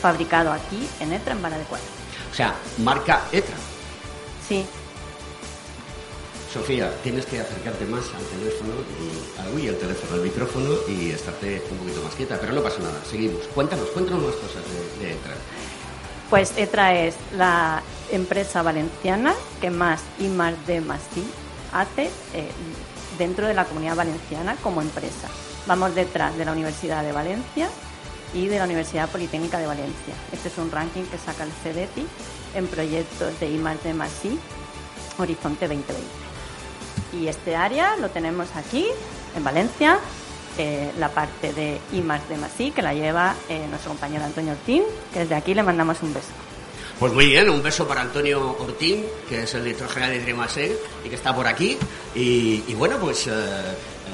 fabricado 0.02 0.52
aquí 0.52 0.88
en 1.00 1.14
ETRA 1.14 1.34
en 1.34 1.42
Vara 1.42 1.58
de 1.58 1.64
Cuatro. 1.66 1.88
O 2.32 2.36
sea, 2.36 2.56
marca 2.80 3.22
ETRA. 3.32 3.56
Sí, 4.48 4.66
Sofía, 6.52 6.92
tienes 7.04 7.26
que 7.26 7.40
acercarte 7.42 7.86
más 7.86 8.06
al 8.16 8.24
teléfono, 8.40 8.74
y, 9.60 9.68
al 9.68 9.76
teléfono, 9.76 10.14
al 10.14 10.22
micrófono 10.22 10.70
y 10.88 11.12
estarte 11.12 11.62
un 11.72 11.78
poquito 11.78 12.02
más 12.02 12.16
quieta, 12.16 12.38
pero 12.40 12.54
no 12.54 12.64
pasa 12.64 12.80
nada, 12.80 13.02
seguimos. 13.10 13.42
Cuéntanos, 13.54 13.88
cuéntanos 13.90 14.24
más 14.24 14.36
cosas 14.36 14.64
de, 15.00 15.12
ETRA. 15.12 15.34
Pues 16.30 16.54
ETRA 16.58 16.96
es 16.96 17.16
la 17.36 17.84
empresa 18.12 18.62
valenciana 18.62 19.34
que 19.60 19.70
más 19.70 20.02
I 20.20 20.30
más 20.30 20.54
D 20.66 20.82
más 20.82 21.02
I 21.16 21.24
hace 21.74 22.06
eh, 22.34 22.50
dentro 23.18 23.48
de 23.48 23.54
la 23.54 23.66
comunidad 23.66 23.96
valenciana 23.96 24.56
como 24.64 24.82
empresa. 24.82 25.28
Vamos 25.66 25.96
detrás 25.96 26.38
de 26.38 26.46
la 26.46 26.54
Universidad 26.54 27.04
de 27.04 27.12
Valencia 27.12 27.70
y 28.34 28.48
de 28.48 28.58
la 28.58 28.66
Universidad 28.66 29.10
Politécnica 29.10 29.60
de 29.60 29.68
Valencia. 29.68 30.14
Este 30.32 30.48
es 30.48 30.58
un 30.58 30.72
ranking 30.72 31.04
que 31.04 31.18
saca 31.18 31.44
el 31.44 31.52
CEDETI 31.52 32.08
en 32.56 32.68
proyectos 32.68 33.38
de 33.40 33.50
I 33.52 33.58
más 33.58 33.84
D 33.84 33.94
más 33.94 34.12
I 34.24 34.40
Horizonte 35.18 35.68
2020. 35.68 36.27
Y 37.14 37.28
este 37.28 37.56
área 37.56 37.96
lo 37.98 38.10
tenemos 38.10 38.48
aquí, 38.56 38.86
en 39.36 39.44
Valencia, 39.44 40.00
eh, 40.58 40.92
la 40.98 41.10
parte 41.10 41.54
de 41.54 41.80
I 41.94 42.02
más 42.02 42.28
de 42.30 42.38
Masí, 42.38 42.72
que 42.72 42.82
la 42.82 42.94
lleva 42.94 43.36
eh, 43.48 43.66
nuestro 43.70 43.92
compañero 43.92 44.26
Antonio 44.26 44.54
Ortín, 44.54 44.84
que 45.14 45.20
desde 45.20 45.36
aquí 45.36 45.54
le 45.54 45.64
mandamos 45.64 46.02
un 46.02 46.14
beso. 46.14 46.30
Pues 47.00 47.14
muy 47.14 47.28
bien, 47.28 47.48
un 47.50 47.62
beso 47.62 47.88
para 47.88 48.02
Antonio 48.02 48.58
Ortín, 48.60 49.06
que 49.30 49.44
es 49.44 49.54
el 49.54 49.64
director 49.64 49.88
general 49.88 50.18
de 50.18 50.20
Trimasé 50.22 50.76
y 51.06 51.10
que 51.10 51.16
está 51.16 51.36
por 51.36 51.46
aquí. 51.46 51.78
Y, 52.16 52.74
bueno, 52.74 52.98
pues, 52.98 53.28
eh, 53.28 53.32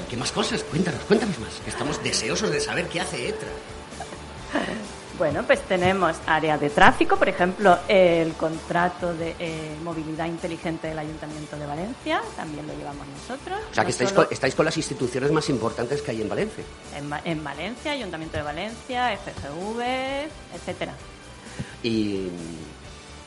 ¿qué 0.10 0.18
más 0.18 0.34
cosas? 0.34 0.64
Cuéntanos, 0.64 1.02
cuéntanos 1.04 1.40
más, 1.40 1.54
que 1.64 1.70
estamos 1.70 2.04
deseosos 2.04 2.52
de 2.52 2.60
saber 2.60 2.88
qué 2.90 3.00
hace 3.00 3.30
ETRA. 3.30 3.52
Bueno, 5.18 5.44
pues 5.44 5.62
tenemos 5.62 6.16
área 6.26 6.58
de 6.58 6.72
tráfico, 6.72 7.18
por 7.18 7.30
ejemplo, 7.30 7.78
el 7.88 8.34
contrato 8.34 9.14
de 9.14 9.36
eh, 9.38 9.76
movilidad 9.84 10.26
inteligente 10.26 10.88
del 10.88 10.98
Ayuntamiento 10.98 11.56
de 11.56 11.68
Valencia, 11.68 12.22
también 12.36 12.66
lo 12.66 12.74
llevamos 12.74 13.06
nosotros. 13.08 13.60
O 13.72 13.74
sea, 13.74 13.86
que 13.86 13.92
estáis, 13.92 14.12
con, 14.12 14.28
estáis, 14.32 14.56
con, 14.56 14.66
las 14.66 14.76
instituciones 14.76 15.32
más 15.32 15.50
importantes 15.50 16.02
que 16.02 16.12
hay 16.12 16.22
en 16.22 16.30
Valencia. 16.30 16.64
En, 17.26 17.44
Valencia, 17.44 17.92
Ayuntamiento 17.92 18.38
de 18.38 18.44
Valencia, 18.44 19.16
FGV, 19.16 19.82
etcétera. 20.56 20.94
Y, 21.84 22.30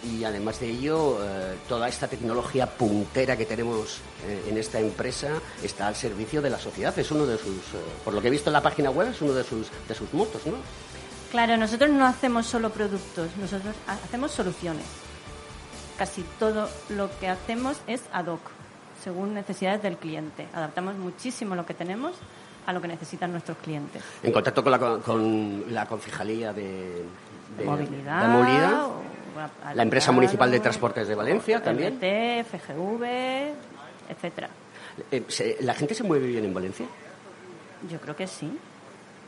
y 0.03 0.25
además 0.25 0.59
de 0.59 0.71
ello, 0.71 1.19
eh, 1.23 1.55
toda 1.69 1.89
esta 1.89 2.09
tecnología 2.09 2.67
puntera 2.67 3.37
que 3.37 3.47
tenemos 3.47 3.99
eh, 4.27 4.43
en 4.49 4.59
esta 4.59 4.81
empresa 4.81 5.41
está 5.63 5.87
al 5.87 5.95
servicio 5.95 6.43
de 6.43 6.51
la 6.51 6.59
sociedad. 6.59 6.99
Es 6.99 7.13
uno 7.13 7.27
de 7.27 7.39
sus, 7.39 7.55
por 8.05 8.13
lo 8.13 8.21
que 8.21 8.27
he 8.27 8.31
visto 8.31 8.51
en 8.51 8.55
la 8.55 8.63
página 8.63 8.91
web, 8.91 9.11
es 9.11 9.21
uno 9.23 9.35
de 9.35 9.45
sus, 9.45 9.69
de 9.87 9.95
sus 9.95 10.13
motos, 10.13 10.45
¿no? 10.47 10.57
Claro, 11.37 11.59
nosotros 11.59 11.91
no 11.91 12.07
hacemos 12.07 12.47
solo 12.47 12.71
productos, 12.71 13.29
nosotros 13.37 13.77
hacemos 13.87 14.31
soluciones. 14.31 14.87
Casi 15.99 16.25
todo 16.39 16.67
lo 16.89 17.11
que 17.21 17.29
hacemos 17.29 17.77
es 17.87 18.01
ad 18.11 18.29
hoc, 18.29 18.41
según 19.05 19.35
necesidades 19.35 19.83
del 19.83 19.99
cliente. 19.99 20.47
Adaptamos 20.55 20.97
muchísimo 20.97 21.55
lo 21.55 21.67
que 21.67 21.75
tenemos 21.75 22.15
a 22.65 22.73
lo 22.73 22.81
que 22.81 22.89
necesitan 22.89 23.33
nuestros 23.33 23.59
clientes. 23.59 24.03
En 24.23 24.33
contacto 24.33 24.63
con 24.63 24.73
la, 24.73 24.79
con 24.79 25.65
la 25.75 25.85
concejalía 25.85 26.55
de, 26.55 27.05
movilidad, 27.63 28.89
la 29.75 29.83
empresa 29.83 30.13
municipal 30.13 30.51
de 30.51 30.61
transportes 30.61 31.07
de 31.07 31.15
Valencia 31.17 31.63
también, 31.63 31.99
FGV, 31.99 33.05
etcétera. 34.09 34.49
Eh, 35.11 35.57
¿La 35.61 35.75
gente 35.75 35.95
se 35.95 36.03
mueve 36.03 36.29
bien 36.29 36.47
en 36.47 36.55
Valencia? 36.55 36.87
Yo 37.91 38.01
creo 38.01 38.17
que 38.17 38.27
sí. 38.27 38.59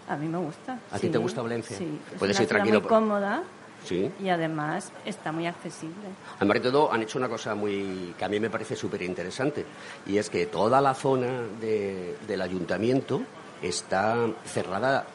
A 0.08 0.16
mí 0.16 0.26
me 0.26 0.38
gusta. 0.38 0.78
¿A 0.90 0.98
ti 0.98 1.08
te 1.08 1.18
gusta 1.18 1.42
Valencia? 1.42 1.76
Sí. 1.76 2.00
Puedes 2.18 2.40
ir 2.40 2.46
tranquilo. 2.48 2.80
muy 2.80 2.88
cómoda. 2.88 3.42
Sí. 3.84 4.10
Y 4.20 4.28
además 4.28 4.90
está 5.04 5.32
muy 5.32 5.46
accesible. 5.46 6.08
Además 6.36 6.62
de 6.62 6.70
todo, 6.70 6.92
han 6.92 7.02
hecho 7.02 7.18
una 7.18 7.28
cosa 7.28 7.54
muy 7.54 8.14
que 8.18 8.24
a 8.24 8.28
mí 8.28 8.40
me 8.40 8.50
parece 8.50 8.74
súper 8.74 9.02
interesante 9.02 9.64
y 10.06 10.18
es 10.18 10.28
que 10.30 10.46
toda 10.46 10.80
la 10.80 10.94
zona 10.94 11.42
del 11.60 12.42
ayuntamiento 12.42 13.22
está 13.62 14.16
cerrada 14.44 15.06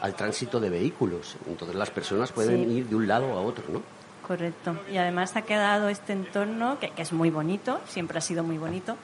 al, 0.00 0.14
tránsito 0.14 0.60
de 0.60 0.70
vehículos. 0.70 1.36
Entonces 1.46 1.76
las 1.76 1.90
personas 1.90 2.32
pueden 2.32 2.70
ir 2.70 2.88
de 2.88 2.94
un 2.94 3.06
lado 3.06 3.32
a 3.32 3.40
otro, 3.40 3.64
¿no? 3.70 3.82
Correcto. 4.26 4.78
Y 4.90 4.96
además 4.96 5.36
ha 5.36 5.42
quedado 5.42 5.88
este 5.88 6.14
entorno 6.14 6.78
que, 6.78 6.90
que 6.90 7.02
es 7.02 7.12
muy 7.12 7.30
bonito, 7.30 7.80
siempre 7.86 8.18
ha 8.18 8.22
sido 8.22 8.42
muy 8.42 8.56
bonito, 8.56 8.96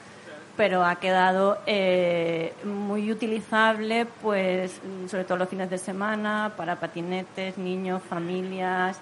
pero 0.61 0.85
ha 0.85 0.97
quedado 0.97 1.57
eh, 1.65 2.53
muy 2.65 3.11
utilizable, 3.11 4.05
pues 4.21 4.71
sobre 5.09 5.23
todo 5.23 5.39
los 5.39 5.49
fines 5.49 5.71
de 5.71 5.79
semana, 5.79 6.53
para 6.55 6.79
patinetes, 6.79 7.57
niños, 7.57 7.99
familias, 8.07 8.99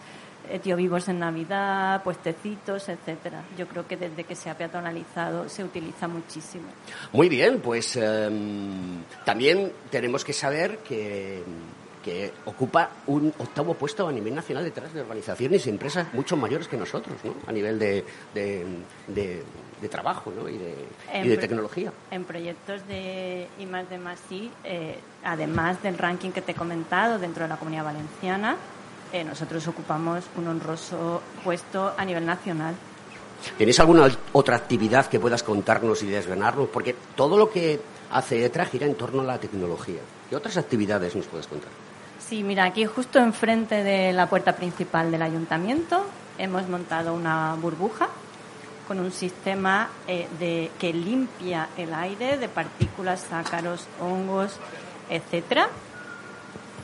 eh, 0.50 0.58
tío 0.60 0.78
vivos 0.78 1.10
en 1.10 1.20
Navidad, 1.20 2.02
puestecitos, 2.02 2.88
etcétera. 2.88 3.44
Yo 3.58 3.68
creo 3.68 3.86
que 3.86 3.98
desde 3.98 4.24
que 4.24 4.36
se 4.36 4.50
ha 4.50 4.58
peatonalizado 4.58 5.50
se 5.50 5.66
utiliza 5.66 6.08
muchísimo. 6.08 6.70
Muy 7.12 7.28
bien, 7.28 7.60
pues 7.60 7.98
em, 7.98 9.04
también 9.26 9.74
tenemos 9.92 10.24
que 10.24 10.32
saber 10.32 10.78
que 10.78 11.44
que 12.04 12.32
ocupa 12.46 12.92
un 13.08 13.34
octavo 13.38 13.74
puesto 13.74 14.08
a 14.08 14.12
nivel 14.14 14.34
nacional 14.34 14.64
detrás 14.64 14.94
de 14.94 15.02
organizaciones 15.02 15.68
y 15.68 15.70
empresas 15.70 16.14
mucho 16.14 16.38
mayores 16.38 16.70
que 16.70 16.78
nosotros, 16.78 17.18
¿no? 17.26 17.36
A 17.46 17.52
nivel 17.52 17.78
de, 17.78 18.06
de, 18.34 19.44
trabajo 19.88 20.34
¿no? 20.36 20.50
y, 20.50 20.58
de, 20.58 21.38
tecnología. 21.38 21.94
En 22.12 22.26
proyectos 22.26 22.86
de 22.88 23.48
I 23.60 23.66
más 23.66 23.90
de 23.90 23.98
más 23.98 24.20
eh, 24.64 25.00
además 25.24 25.82
del 25.82 25.98
ranking 25.98 26.32
que 26.32 26.42
te 26.42 26.52
he 26.52 26.56
comentado 26.56 27.20
dentro 27.20 27.44
de 27.44 27.50
la 27.50 27.58
Comunidad 27.58 27.86
Valenciana, 27.86 28.58
eh, 29.14 29.24
nosotros 29.24 29.66
ocupamos 29.68 30.26
un 30.36 30.48
honroso 30.48 31.22
puesto 31.44 31.94
a 31.98 32.04
nivel 32.04 32.26
nacional. 32.26 32.76
¿Tenéis 33.58 33.80
alguna 33.80 34.10
otra 34.34 34.58
actividad 34.58 35.06
que 35.06 35.20
puedas 35.20 35.44
contarnos 35.44 36.04
y 36.04 36.08
desvenarnos? 36.08 36.68
Porque 36.70 36.96
todo 37.16 37.38
lo 37.38 37.50
que 37.50 37.80
hace 38.12 38.44
ETRA 38.44 38.66
gira 38.66 38.86
en 38.86 38.96
torno 38.96 39.22
a 39.22 39.26
la 39.26 39.38
tecnología. 39.40 40.02
¿Qué 40.30 40.36
otras 40.36 40.58
actividades 40.58 41.16
nos 41.16 41.26
puedes 41.28 41.48
contar? 41.48 41.70
Sí, 42.20 42.44
mira, 42.44 42.66
aquí 42.66 42.86
justo 42.86 43.18
enfrente 43.20 43.84
de 43.84 44.14
la 44.14 44.28
puerta 44.28 44.56
principal 44.56 45.10
del 45.12 45.22
ayuntamiento 45.22 46.06
hemos 46.38 46.68
montado 46.68 47.14
una 47.14 47.56
burbuja 47.56 48.10
con 48.90 49.00
un 49.00 49.12
sistema 49.12 49.88
eh, 50.08 50.28
de, 50.40 50.72
que 50.80 50.92
limpia 50.92 51.70
el 51.78 51.94
aire 51.94 52.40
de 52.40 52.50
partículas, 52.50 53.24
ácaros, 53.32 53.86
hongos, 54.02 54.58
etcétera. 55.12 55.70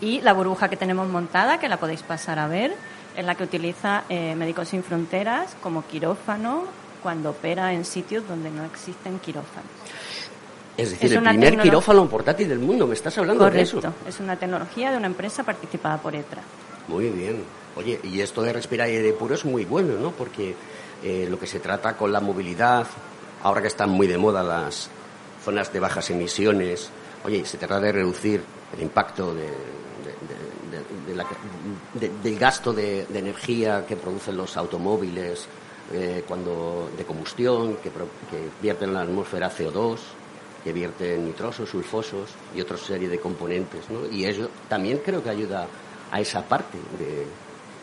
Y 0.02 0.22
la 0.22 0.34
burbuja 0.34 0.70
que 0.70 0.78
tenemos 0.78 1.10
montada, 1.10 1.60
que 1.60 1.68
la 1.68 1.78
podéis 1.78 2.04
pasar 2.04 2.38
a 2.38 2.48
ver, 2.48 2.76
es 3.18 3.26
la 3.26 3.34
que 3.34 3.44
utiliza 3.44 4.04
eh, 4.08 4.36
Médicos 4.36 4.70
Sin 4.70 4.84
Fronteras 4.84 5.58
como 5.64 5.84
quirófano 5.88 6.66
cuando 7.02 7.32
opera 7.32 7.74
en 7.74 7.84
sitios 7.84 8.28
donde 8.28 8.52
no 8.52 8.64
existen 8.66 9.18
quirófanos. 9.18 9.66
Es 10.78 10.92
decir, 10.92 11.12
el 11.12 11.24
primer 11.24 11.58
quirófano 11.58 12.08
portátil 12.08 12.48
del 12.48 12.60
mundo, 12.60 12.86
¿me 12.86 12.94
estás 12.94 13.18
hablando 13.18 13.50
de 13.50 13.62
eso? 13.62 13.82
es 14.08 14.20
una 14.20 14.36
tecnología 14.36 14.92
de 14.92 14.98
una 14.98 15.08
empresa 15.08 15.42
participada 15.44 15.98
por 15.98 16.14
ETRA. 16.14 16.44
Muy 16.88 17.10
bien. 17.10 17.44
Oye, 17.76 18.00
y 18.04 18.22
esto 18.22 18.44
de 18.44 18.54
respirar 18.54 18.88
aire 18.90 19.12
puro 19.14 19.34
es 19.34 19.44
muy 19.44 19.66
bueno, 19.66 19.96
¿no? 20.00 20.12
Porque 20.12 20.56
eh, 21.06 21.28
lo 21.30 21.40
que 21.40 21.48
se 21.48 21.60
trata 21.60 21.96
con 21.96 22.12
la 22.12 22.20
movilidad, 22.20 22.88
ahora 23.44 23.62
que 23.62 23.68
están 23.68 23.92
muy 23.92 24.08
de 24.08 24.18
moda 24.18 24.44
las 24.44 24.90
zonas 25.44 25.72
de 25.72 25.80
bajas 25.80 26.10
emisiones, 26.10 26.90
oye, 27.24 27.46
se 27.46 27.58
trata 27.58 27.80
de 27.80 27.92
reducir 27.92 28.44
el 28.76 28.82
impacto 28.82 29.34
de, 29.34 29.50
del 32.24 32.40
gasto 32.40 32.74
de, 32.74 33.06
energía 33.14 33.86
que 33.88 33.96
producen 33.96 34.36
los 34.36 34.58
automóviles 34.58 35.46
eh, 35.94 36.24
cuando 36.28 36.90
de 36.98 37.06
combustión, 37.06 37.76
que, 37.76 37.92
que 37.92 38.50
vierten 38.62 38.90
en 38.90 38.96
la 38.96 39.02
atmósfera 39.02 39.52
CO2 39.52 40.00
que 40.66 40.74
vierten 40.74 41.24
nitrosos, 41.28 41.70
sulfosos 41.70 42.32
y 42.56 42.60
otra 42.60 42.76
serie 42.76 43.08
de 43.08 43.20
componentes. 43.20 43.88
¿no? 43.92 44.12
Y 44.12 44.26
eso 44.26 44.50
también 44.68 44.98
creo 45.06 45.24
que 45.24 45.30
ayuda 45.30 45.68
a 46.12 46.20
esa 46.20 46.42
parte 46.42 46.80
de... 46.98 47.28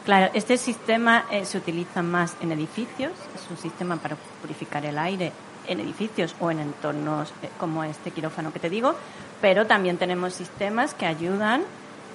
Claro, 0.04 0.30
este 0.34 0.56
sistema 0.56 1.26
eh, 1.30 1.44
se 1.44 1.58
utiliza 1.58 2.02
más 2.02 2.34
en 2.40 2.52
edificios, 2.52 3.12
es 3.34 3.50
un 3.50 3.56
sistema 3.56 3.96
para 3.96 4.16
purificar 4.40 4.84
el 4.84 4.98
aire 4.98 5.32
en 5.68 5.78
edificios 5.78 6.34
o 6.40 6.50
en 6.50 6.58
entornos 6.58 7.30
eh, 7.42 7.48
como 7.58 7.84
este 7.84 8.10
quirófano 8.10 8.52
que 8.52 8.58
te 8.58 8.68
digo, 8.68 8.94
pero 9.40 9.66
también 9.66 9.98
tenemos 9.98 10.34
sistemas 10.34 10.94
que 10.94 11.06
ayudan 11.06 11.62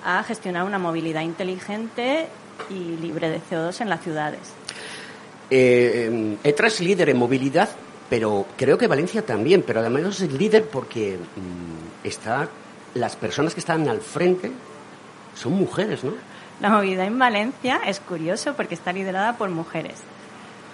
a 0.04 0.22
gestionar 0.24 0.66
una 0.66 0.80
movilidad 0.80 1.22
inteligente 1.22 2.28
y 2.70 2.98
libre 2.98 3.30
de 3.30 3.40
CO2 3.40 3.82
en 3.82 3.90
las 3.90 4.02
ciudades. 4.02 4.42
Eh, 5.50 6.08
em, 6.08 6.38
ETRA 6.44 6.68
es 6.68 6.82
líder 6.82 7.10
en 7.10 7.18
movilidad 7.18 7.70
pero 8.10 8.46
creo 8.56 8.78
que 8.78 8.88
Valencia 8.88 9.22
también, 9.26 9.64
pero 9.64 9.82
además 9.82 10.22
es 10.22 10.32
líder 10.32 10.66
porque 10.66 11.18
mm, 11.18 12.08
está, 12.08 12.48
las 12.94 13.16
personas 13.16 13.54
que 13.54 13.60
están 13.60 13.88
al 13.90 14.02
frente 14.02 14.52
son 15.36 15.54
mujeres, 15.54 16.04
¿no? 16.04 16.14
La 16.60 16.70
movilidad 16.70 17.06
en 17.06 17.20
Valencia 17.20 17.82
es 17.86 18.00
curioso 18.00 18.54
porque 18.56 18.76
está 18.76 18.92
liderada 18.92 19.38
por 19.38 19.50
mujeres. 19.50 19.96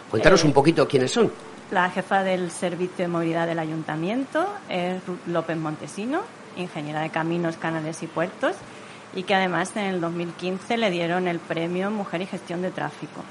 Cuéntanos 0.09 0.43
eh, 0.43 0.47
un 0.47 0.53
poquito 0.53 0.87
quiénes 0.87 1.11
son. 1.11 1.31
La 1.71 1.89
jefa 1.89 2.23
del 2.23 2.51
Servicio 2.51 2.97
de 2.97 3.07
Movilidad 3.07 3.47
del 3.47 3.59
Ayuntamiento 3.59 4.47
es 4.69 5.05
Ruth 5.05 5.27
López 5.27 5.57
Montesino, 5.57 6.21
ingeniera 6.55 7.01
de 7.01 7.09
caminos, 7.09 7.57
canales 7.57 8.01
y 8.03 8.07
puertos, 8.07 8.55
y 9.15 9.23
que 9.23 9.35
además 9.35 9.75
en 9.75 9.85
el 9.85 10.01
2015 10.01 10.77
le 10.77 10.91
dieron 10.91 11.27
el 11.27 11.39
premio 11.39 11.91
Mujer 11.91 12.21
y 12.21 12.27
Gestión 12.27 12.61
de 12.61 12.71
Tráfico. 12.71 13.23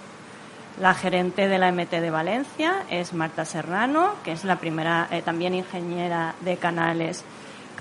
La 0.81 0.95
gerente 0.95 1.49
de 1.49 1.59
la 1.59 1.71
MT 1.71 1.91
de 1.91 2.11
Valencia 2.11 2.85
es 2.91 3.13
Marta 3.13 3.45
Serrano, 3.45 4.15
que 4.25 4.33
es 4.33 4.45
la 4.45 4.57
primera 4.57 5.07
eh, 5.11 5.23
también 5.23 5.55
ingeniera 5.55 6.35
de 6.41 6.57
canales, 6.57 7.25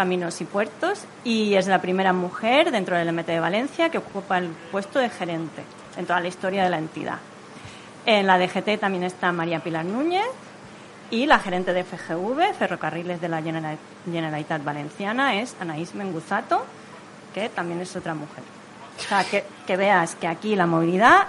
caminos 0.02 0.41
y 0.41 0.45
puertos, 0.45 1.04
y 1.24 1.54
es 1.54 1.68
la 1.68 1.80
primera 1.80 2.12
mujer 2.12 2.72
dentro 2.72 2.97
del 2.97 3.14
MT 3.14 3.28
de 3.28 3.39
Valencia 3.39 3.89
que 3.91 3.99
ocupa 3.99 4.39
el 4.39 4.47
puesto 4.72 4.97
de 4.97 5.12
gerente 5.12 5.62
en 5.95 6.08
toda 6.08 6.20
la 6.20 6.28
historia 6.28 6.64
de 6.64 6.72
la 6.72 6.80
entidad. 6.80 7.20
En 8.08 8.26
la 8.26 8.39
DGT 8.39 8.80
también 8.80 9.04
está 9.04 9.32
María 9.32 9.60
Pilar 9.60 9.86
Núñez 9.86 10.26
y 11.12 11.28
la 11.28 11.38
gerente 11.38 11.72
de 11.72 11.84
FGV, 11.84 12.56
Ferrocarriles 12.58 13.22
de 13.22 13.30
la 13.30 13.43
Generalitat 13.43 14.64
Valenciana, 14.64 15.39
es 15.39 15.56
Anaís 15.60 15.93
Menguzato, 15.93 16.66
que 17.36 17.49
también 17.49 17.80
es 17.82 17.95
otra 17.95 18.16
mujer. 18.16 18.43
O 18.97 19.04
sea, 19.04 19.24
que, 19.24 19.43
que 19.68 19.78
veas 19.78 20.16
que 20.16 20.26
aquí 20.26 20.56
la 20.56 20.66
movilidad 20.66 21.28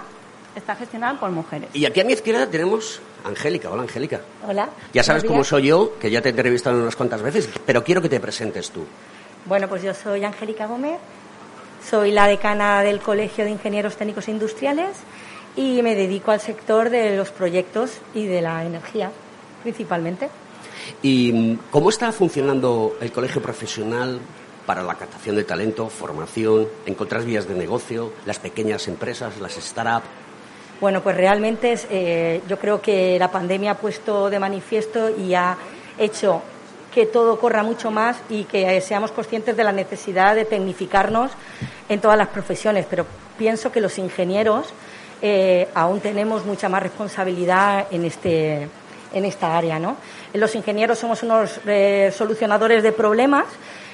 está 0.55 0.75
gestionada 0.75 1.19
por 1.19 1.29
mujeres. 1.29 1.69
Y 1.73 1.85
aquí 1.85 2.01
a 2.01 2.05
mi 2.05 2.13
izquierda 2.13 2.49
tenemos 2.49 2.99
Angélica. 3.23 3.69
Hola, 3.69 3.83
Angélica. 3.83 4.21
Hola. 4.47 4.69
Ya 4.93 5.03
sabes 5.03 5.23
cómo 5.23 5.43
soy 5.43 5.67
yo, 5.67 5.93
que 5.99 6.11
ya 6.11 6.21
te 6.21 6.29
he 6.29 6.31
entrevistado 6.31 6.77
unas 6.77 6.95
cuantas 6.95 7.21
veces, 7.21 7.49
pero 7.65 7.83
quiero 7.83 8.01
que 8.01 8.09
te 8.09 8.19
presentes 8.19 8.69
tú. 8.69 8.85
Bueno, 9.45 9.67
pues 9.67 9.83
yo 9.83 9.93
soy 9.93 10.23
Angélica 10.23 10.67
Gómez, 10.67 10.99
soy 11.89 12.11
la 12.11 12.27
decana 12.27 12.81
del 12.81 12.99
Colegio 13.01 13.43
de 13.43 13.51
Ingenieros 13.51 13.97
Técnicos 13.97 14.27
e 14.27 14.31
Industriales 14.31 14.95
y 15.55 15.81
me 15.81 15.95
dedico 15.95 16.31
al 16.31 16.39
sector 16.39 16.89
de 16.89 17.17
los 17.17 17.29
proyectos 17.29 17.91
y 18.13 18.25
de 18.25 18.41
la 18.41 18.63
energía, 18.65 19.11
principalmente. 19.61 20.29
¿Y 21.01 21.57
cómo 21.71 21.89
está 21.89 22.11
funcionando 22.11 22.97
el 23.01 23.11
colegio 23.11 23.41
profesional 23.41 24.19
para 24.65 24.81
la 24.81 24.95
captación 24.95 25.35
de 25.35 25.43
talento, 25.43 25.89
formación, 25.89 26.67
encontrar 26.85 27.25
vías 27.25 27.47
de 27.47 27.55
negocio, 27.55 28.13
las 28.25 28.39
pequeñas 28.39 28.87
empresas, 28.87 29.39
las 29.39 29.53
startups? 29.53 30.22
Bueno, 30.83 31.01
pues 31.01 31.15
realmente 31.15 31.79
eh, 31.89 32.41
yo 32.49 32.59
creo 32.59 32.81
que 32.81 33.17
la 33.17 33.31
pandemia 33.31 33.71
ha 33.71 33.77
puesto 33.77 34.29
de 34.29 34.37
manifiesto 34.37 35.09
y 35.17 35.33
ha 35.33 35.55
hecho 35.97 36.41
que 36.93 37.05
todo 37.05 37.39
corra 37.39 37.63
mucho 37.63 37.89
más 37.89 38.17
y 38.29 38.43
que 38.43 38.81
seamos 38.81 39.13
conscientes 39.13 39.55
de 39.55 39.63
la 39.63 39.71
necesidad 39.71 40.35
de 40.35 40.43
tecnificarnos 40.43 41.31
en 41.87 42.01
todas 42.01 42.17
las 42.17 42.27
profesiones. 42.27 42.85
Pero 42.89 43.05
pienso 43.37 43.71
que 43.71 43.79
los 43.79 43.97
ingenieros 43.97 44.73
eh, 45.21 45.69
aún 45.73 46.01
tenemos 46.01 46.45
mucha 46.45 46.67
más 46.67 46.83
responsabilidad 46.83 47.87
en 47.89 48.03
este 48.03 48.67
en 49.13 49.23
esta 49.23 49.57
área, 49.57 49.79
¿no? 49.79 49.95
Los 50.33 50.53
ingenieros 50.53 50.99
somos 50.99 51.23
unos 51.23 51.61
eh, 51.65 52.11
solucionadores 52.13 52.83
de 52.83 52.91
problemas 52.91 53.45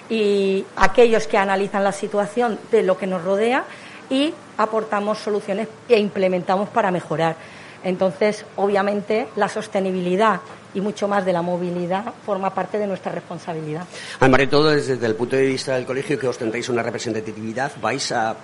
y 0.10 0.66
aquellos 0.76 1.28
que 1.28 1.38
analizan 1.38 1.84
la 1.84 1.92
situación 1.92 2.58
de 2.72 2.82
lo 2.82 2.98
que 2.98 3.06
nos 3.06 3.24
rodea 3.24 3.66
y 4.10 4.34
aportamos 4.58 5.20
soluciones 5.20 5.68
e 5.88 6.00
implementamos 6.00 6.70
para 6.70 6.92
mejorar. 6.92 7.36
Entonces, 7.84 8.46
obviamente, 8.58 9.30
la 9.36 9.48
sostenibilidad 9.48 10.42
y 10.74 10.82
mucho 10.82 11.08
más 11.08 11.26
de 11.26 11.34
la 11.34 11.42
movilidad 11.42 12.14
forma 12.26 12.54
parte 12.54 12.78
de 12.78 12.88
nuestra 12.88 13.12
responsabilidad. 13.12 13.86
Además 14.20 14.40
de 14.40 14.48
todo, 14.48 14.70
desde 14.70 15.06
el 15.06 15.16
punto 15.16 15.36
de 15.36 15.46
vista 15.46 15.76
del 15.76 15.86
colegio, 15.86 16.20
que 16.20 16.28
ostentáis 16.28 16.68
una 16.70 16.84
representatividad, 16.84 17.72
vais 17.82 18.12
a 18.12 18.36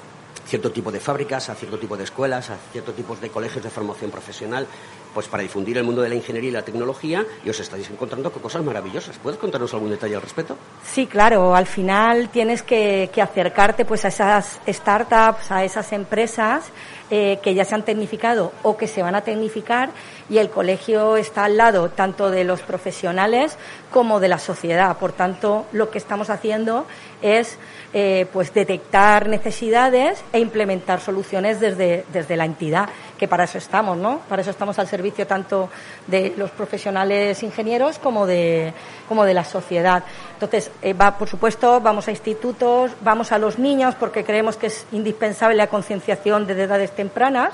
cierto 0.46 0.72
tipo 0.72 0.92
de 0.92 1.00
fábricas, 1.00 1.50
a 1.50 1.56
cierto 1.56 1.78
tipo 1.78 1.98
de 1.98 2.04
escuelas, 2.04 2.50
a 2.50 2.58
ciertos 2.72 2.96
tipos 2.96 3.20
de 3.20 3.30
colegios 3.30 3.64
de 3.64 3.70
formación 3.70 4.12
profesional, 4.12 4.68
pues 5.14 5.28
para 5.28 5.44
difundir 5.44 5.78
el 5.78 5.84
mundo 5.84 6.02
de 6.02 6.10
la 6.10 6.16
ingeniería 6.16 6.50
y 6.50 6.54
la 6.54 6.62
tecnología 6.62 7.26
y 7.44 7.50
os 7.50 7.60
estáis 7.60 7.90
encontrando 7.90 8.32
con 8.32 8.42
cosas 8.42 8.64
maravillosas. 8.64 9.18
¿Puedes 9.18 9.40
contarnos 9.40 9.74
algún 9.74 9.90
detalle 9.90 10.16
al 10.16 10.22
respecto? 10.22 10.58
Sí, 10.84 11.08
claro. 11.08 11.56
Al 11.56 11.66
final 11.66 12.30
tienes 12.30 12.64
que, 12.64 13.10
que 13.14 13.22
acercarte 13.22 13.86
pues 13.86 14.06
a 14.06 14.10
esas 14.10 14.60
startups, 14.68 15.52
a 15.52 15.64
esas 15.64 15.92
empresas 15.94 16.66
eh, 17.12 17.40
que 17.42 17.54
ya 17.54 17.64
se 17.66 17.76
han 17.76 17.84
tecnificado 17.84 18.52
o 18.64 18.78
que 18.78 18.88
se 18.88 19.04
van 19.04 19.14
a 19.14 19.22
tecnificar 19.22 19.90
y 20.28 20.40
el 20.40 20.50
colegio 20.50 21.18
está 21.18 21.46
al 21.46 21.56
lado 21.56 21.90
tanto 21.90 22.32
de 22.32 22.44
los 22.44 22.62
profesionales 22.62 23.58
como 23.92 24.20
de 24.20 24.28
la 24.28 24.40
sociedad. 24.40 24.98
Por 24.98 25.12
tanto, 25.12 25.68
lo 25.72 25.92
que 25.92 26.00
estamos 26.00 26.30
haciendo 26.30 26.86
es 27.22 27.60
eh, 27.98 28.28
pues 28.34 28.54
detectar 28.54 29.30
necesidades 29.30 30.22
e 30.34 30.40
implementar 30.40 31.00
soluciones 31.00 31.62
desde, 31.62 32.04
desde 32.12 32.36
la 32.36 32.44
entidad, 32.44 32.90
que 33.18 33.26
para 33.30 33.46
eso 33.46 33.58
estamos, 33.58 33.96
¿no? 33.96 34.20
Para 34.28 34.42
eso 34.42 34.52
estamos 34.52 34.78
al 34.80 34.88
servicio 34.90 35.26
tanto 35.26 35.70
de 36.06 36.34
los 36.36 36.52
profesionales 36.52 37.42
ingenieros 37.42 37.98
como 37.98 38.28
de, 38.28 38.74
como 39.08 39.24
de 39.24 39.34
la 39.34 39.46
sociedad. 39.46 40.04
Entonces, 40.34 40.72
eh, 40.82 40.92
va, 40.92 41.18
por 41.18 41.30
supuesto, 41.30 41.80
vamos 41.80 42.10
a 42.10 42.12
institutos, 42.12 42.92
vamos 43.00 43.32
a 43.32 43.38
los 43.38 43.60
niños 43.60 43.96
porque 43.96 44.26
creemos 44.26 44.58
que 44.58 44.68
es 44.68 44.86
indispensable 44.92 45.56
la 45.56 45.68
concienciación 45.68 46.48
desde 46.48 46.64
edades 46.64 46.92
tempranas 46.92 47.54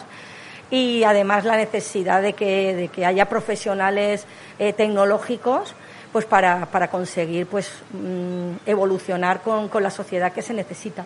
y 0.72 1.04
además 1.04 1.46
la 1.46 1.56
necesidad 1.56 2.20
de 2.24 2.34
que, 2.34 2.74
de 2.74 2.88
que 2.88 3.06
haya 3.06 3.30
profesionales 3.30 4.26
eh, 4.58 4.74
tecnológicos 4.74 5.76
pues 6.12 6.26
para, 6.26 6.66
para 6.66 6.90
conseguir 6.90 7.48
pues 7.48 7.72
mm, 7.94 8.68
evolucionar 8.68 9.42
con, 9.42 9.70
con, 9.70 9.84
la 9.84 9.90
sociedad 9.90 10.34
que 10.34 10.42
se 10.42 10.54
necesita. 10.54 11.06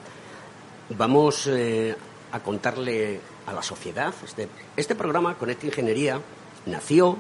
vamos 0.90 1.48
eh, 1.48 1.96
a 2.32 2.40
contarle 2.40 3.20
a 3.46 3.54
la 3.54 3.62
sociedad. 3.62 4.14
Este, 4.24 4.48
este 4.76 4.96
programa, 4.96 5.36
Conecta 5.36 5.68
Ingeniería, 5.68 6.20
nació 6.66 7.18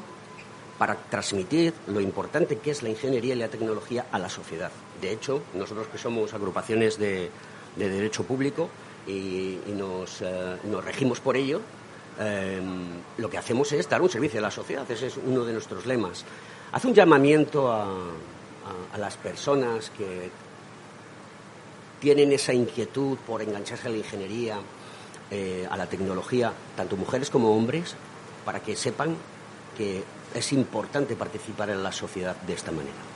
para 0.78 0.96
transmitir 0.96 1.74
lo 1.88 2.02
importante 2.02 2.58
que 2.58 2.72
es 2.72 2.84
la 2.84 2.90
ingeniería 2.90 3.36
y 3.36 3.38
la 3.38 3.48
tecnología 3.48 4.06
a 4.12 4.20
la 4.20 4.30
sociedad. 4.30 4.72
De 5.02 5.12
hecho, 5.12 5.42
nosotros 5.54 5.88
que 5.88 5.98
somos 5.98 6.34
agrupaciones 6.34 6.98
de, 6.98 7.30
derecho 7.78 8.24
público 8.24 8.70
y, 9.08 9.58
nos, 9.68 10.22
eh, 10.22 10.58
nos, 10.64 10.84
regimos 10.84 11.20
por 11.20 11.38
ello, 11.38 11.62
em, 12.20 13.01
lo 13.18 13.30
que 13.30 13.38
hacemos 13.38 13.72
es 13.72 13.88
dar 13.89 14.01
un 14.01 14.09
servicio 14.09 14.39
a 14.39 14.43
la 14.43 14.51
sociedad. 14.51 14.89
Ese 14.89 15.07
es 15.07 15.18
uno 15.18 15.43
de 15.43 15.53
nuestros 15.53 15.86
lemas. 15.86 16.26
Hace 16.72 16.88
un 16.88 16.93
llamamiento 16.93 17.72
a, 17.72 17.88
las 18.97 19.18
personas 19.18 19.91
que 19.95 20.32
tienen 21.99 22.32
esa 22.32 22.53
inquietud 22.53 23.18
por 23.28 23.41
engancharse 23.41 23.88
a 23.88 23.91
la 23.91 23.97
ingeniería, 23.97 24.57
eh, 25.30 25.68
a 25.70 25.78
la 25.78 25.86
tecnología, 25.86 26.51
tanto 26.76 26.95
mujeres 26.95 27.30
como 27.30 27.55
hombres, 27.55 27.95
para 28.43 28.61
que 28.61 28.76
sepan 28.76 29.16
que 29.78 30.03
es 30.34 30.53
importante 30.53 31.16
participar 31.16 31.70
en 31.70 31.84
la 31.84 31.91
sociedad 31.91 32.36
de 32.36 32.53
esta 32.53 32.72
manera. 32.72 33.14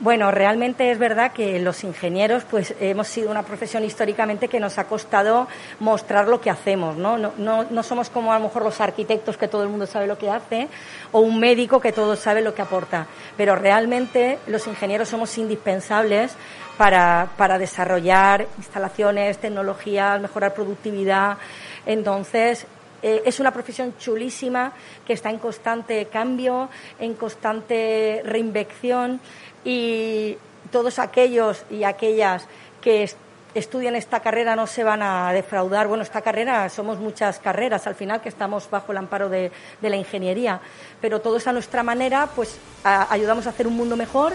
Bueno, 0.00 0.30
realmente 0.30 0.90
es 0.90 0.98
verdad 0.98 1.30
que 1.32 1.60
los 1.60 1.84
ingenieros, 1.84 2.44
pues 2.44 2.74
hemos 2.80 3.06
sido 3.06 3.30
una 3.30 3.42
profesión 3.42 3.84
históricamente 3.84 4.48
que 4.48 4.58
nos 4.58 4.78
ha 4.78 4.84
costado 4.84 5.46
mostrar 5.78 6.26
lo 6.26 6.40
que 6.40 6.48
hacemos, 6.48 6.96
¿no? 6.96 7.18
No, 7.18 7.34
no, 7.36 7.64
no 7.64 7.82
somos 7.82 8.08
como 8.08 8.32
a 8.32 8.38
lo 8.38 8.44
mejor 8.44 8.62
los 8.62 8.80
arquitectos 8.80 9.36
que 9.36 9.46
todo 9.46 9.62
el 9.62 9.68
mundo 9.68 9.86
sabe 9.86 10.06
lo 10.06 10.16
que 10.16 10.30
hace 10.30 10.68
o 11.12 11.20
un 11.20 11.38
médico 11.38 11.82
que 11.82 11.92
todo 11.92 12.16
sabe 12.16 12.40
lo 12.40 12.54
que 12.54 12.62
aporta. 12.62 13.08
Pero 13.36 13.56
realmente 13.56 14.38
los 14.46 14.66
ingenieros 14.66 15.10
somos 15.10 15.36
indispensables 15.36 16.32
para, 16.78 17.28
para 17.36 17.58
desarrollar 17.58 18.46
instalaciones, 18.56 19.36
tecnologías, 19.36 20.18
mejorar 20.18 20.54
productividad. 20.54 21.36
Entonces, 21.84 22.66
eh, 23.02 23.22
es 23.24 23.40
una 23.40 23.50
profesión 23.50 23.94
chulísima 23.98 24.72
que 25.06 25.14
está 25.14 25.30
en 25.30 25.38
constante 25.38 26.06
cambio, 26.06 26.68
en 26.98 27.14
constante 27.14 28.22
reinvección 28.24 29.20
y 29.64 30.36
todos 30.70 30.98
aquellos 30.98 31.64
y 31.70 31.84
aquellas 31.84 32.46
que 32.80 33.10
estudian 33.54 33.96
esta 33.96 34.20
carrera 34.20 34.54
no 34.56 34.66
se 34.66 34.84
van 34.84 35.02
a 35.02 35.32
defraudar. 35.32 35.88
Bueno, 35.88 36.02
esta 36.02 36.22
carrera 36.22 36.68
somos 36.68 36.98
muchas 36.98 37.38
carreras 37.38 37.86
al 37.86 37.94
final 37.94 38.20
que 38.20 38.28
estamos 38.28 38.70
bajo 38.70 38.92
el 38.92 38.98
amparo 38.98 39.28
de, 39.28 39.50
de 39.80 39.90
la 39.90 39.96
ingeniería, 39.96 40.60
pero 41.00 41.20
todos 41.20 41.46
a 41.46 41.52
nuestra 41.52 41.82
manera 41.82 42.28
pues 42.34 42.58
ayudamos 42.84 43.46
a 43.46 43.50
hacer 43.50 43.66
un 43.66 43.76
mundo 43.76 43.96
mejor 43.96 44.34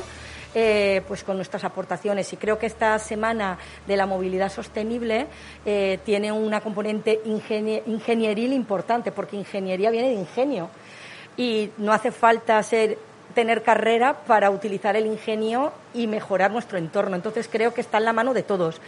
eh, 0.58 1.02
pues 1.06 1.22
con 1.26 1.36
nuestras 1.36 1.66
aportaciones. 1.66 2.32
Y 2.32 2.38
creo 2.38 2.58
que 2.58 2.66
esta 2.66 2.98
semana 2.98 3.58
de 3.86 3.98
la 3.98 4.06
movilidad 4.06 4.50
sostenible 4.50 5.28
eh, 5.66 6.00
tiene 6.06 6.32
una 6.32 6.62
componente 6.62 7.20
ingenieril 7.26 8.54
importante, 8.54 9.12
porque 9.12 9.36
ingeniería 9.36 9.92
viene 9.92 10.08
de 10.08 10.14
ingenio. 10.14 10.70
Y 11.36 11.72
no 11.78 11.92
hace 11.92 12.10
falta 12.10 12.64
ser 12.64 12.98
tener 13.36 13.62
carrera 13.62 14.16
para 14.26 14.50
utilizar 14.50 14.96
el 14.96 15.06
ingenio 15.06 15.74
y 15.94 16.08
mejorar 16.08 16.52
nuestro 16.52 16.80
entorno. 16.80 17.16
Entonces 17.16 17.48
creo 17.52 17.74
que 17.74 17.82
está 17.82 18.00
en 18.00 18.06
la 18.06 18.14
mano 18.14 18.34
de 18.34 18.42
todos, 18.42 18.82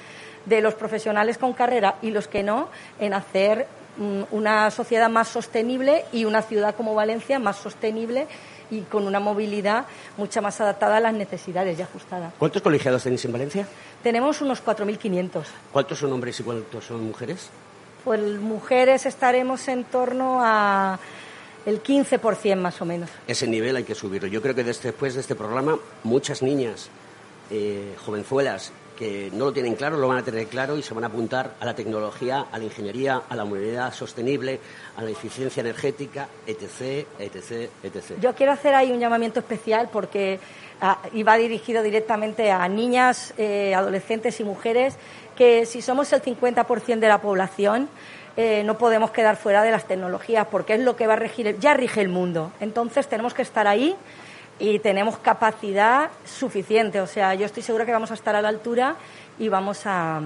de 0.45 0.61
los 0.61 0.73
profesionales 0.73 1.37
con 1.37 1.53
carrera 1.53 1.95
y 2.01 2.09
los 2.09 2.27
que 2.27 2.41
no, 2.41 2.69
en 2.99 3.13
hacer 3.13 3.67
mm, 3.97 4.23
una 4.31 4.71
sociedad 4.71 5.09
más 5.09 5.27
sostenible 5.27 6.05
y 6.11 6.25
una 6.25 6.41
ciudad 6.41 6.73
como 6.73 6.95
Valencia 6.95 7.37
más 7.37 7.57
sostenible 7.57 8.27
y 8.71 8.81
con 8.81 9.05
una 9.05 9.19
movilidad 9.19 9.85
mucha 10.17 10.41
más 10.41 10.59
adaptada 10.59 10.97
a 10.97 10.99
las 10.99 11.13
necesidades 11.13 11.77
y 11.77 11.81
ajustada. 11.81 12.31
¿Cuántos 12.39 12.61
colegiados 12.61 13.03
tenéis 13.03 13.23
en 13.25 13.31
Valencia? 13.31 13.67
Tenemos 14.01 14.41
unos 14.41 14.63
4.500. 14.63 15.43
¿Cuántos 15.71 15.99
son 15.99 16.13
hombres 16.13 16.39
y 16.39 16.43
cuántos 16.43 16.85
son 16.85 17.05
mujeres? 17.05 17.49
Pues 18.03 18.21
mujeres 18.39 19.05
estaremos 19.05 19.67
en 19.67 19.83
torno 19.83 20.39
a 20.41 20.99
el 21.67 21.83
15% 21.83 22.55
más 22.55 22.81
o 22.81 22.85
menos. 22.85 23.09
Ese 23.27 23.45
nivel 23.45 23.75
hay 23.75 23.83
que 23.83 23.93
subirlo. 23.93 24.29
Yo 24.29 24.41
creo 24.41 24.55
que 24.55 24.63
después 24.63 25.15
de 25.15 25.21
este 25.21 25.35
programa 25.35 25.77
muchas 26.03 26.41
niñas, 26.41 26.89
eh, 27.51 27.93
jovenzuelas 28.05 28.71
que 28.97 29.29
no 29.33 29.45
lo 29.45 29.53
tienen 29.53 29.75
claro, 29.75 29.97
lo 29.97 30.07
van 30.07 30.17
a 30.17 30.23
tener 30.23 30.47
claro 30.47 30.77
y 30.77 30.81
se 30.81 30.93
van 30.93 31.03
a 31.03 31.07
apuntar 31.07 31.55
a 31.59 31.65
la 31.65 31.75
tecnología, 31.75 32.47
a 32.51 32.57
la 32.57 32.63
ingeniería, 32.63 33.21
a 33.29 33.35
la 33.35 33.43
movilidad 33.43 33.93
sostenible, 33.93 34.59
a 34.95 35.03
la 35.03 35.11
eficiencia 35.11 35.61
energética, 35.61 36.29
etc., 36.47 37.05
etc., 37.19 37.69
etc. 37.83 38.19
Yo 38.19 38.33
quiero 38.33 38.53
hacer 38.53 38.73
ahí 38.73 38.91
un 38.91 38.99
llamamiento 38.99 39.41
especial 39.41 39.89
porque 39.91 40.39
ah, 40.81 40.99
y 41.13 41.21
va 41.23 41.37
dirigido 41.37 41.83
directamente 41.83 42.49
a 42.49 42.67
niñas, 42.69 43.33
eh, 43.37 43.75
adolescentes 43.75 44.39
y 44.39 44.45
mujeres 44.45 44.95
que 45.35 45.67
si 45.67 45.81
somos 45.81 46.11
el 46.13 46.23
50% 46.23 46.99
de 46.99 47.07
la 47.07 47.21
población, 47.21 47.89
eh, 48.37 48.63
no 48.63 48.77
podemos 48.77 49.09
quedar 49.09 49.35
fuera 49.35 49.63
de 49.63 49.71
las 49.71 49.85
tecnologías 49.85 50.45
porque 50.45 50.75
es 50.75 50.79
lo 50.79 50.95
que 50.95 51.07
va 51.07 51.13
a 51.13 51.17
regir, 51.17 51.57
ya 51.59 51.73
rige 51.73 52.01
el 52.01 52.09
mundo. 52.09 52.51
Entonces 52.59 53.07
tenemos 53.07 53.33
que 53.33 53.41
estar 53.41 53.67
ahí 53.67 53.95
y 54.59 54.77
tenemos 54.77 55.17
capacidad 55.17 56.11
suficiente. 56.23 57.01
O 57.01 57.07
sea, 57.07 57.33
yo 57.33 57.47
estoy 57.47 57.63
segura 57.63 57.83
que 57.83 57.91
vamos 57.91 58.11
a 58.11 58.13
estar 58.13 58.35
a 58.35 58.41
la 58.43 58.49
altura 58.49 58.95
y 59.39 59.49
vamos 59.49 59.81
a, 59.85 60.21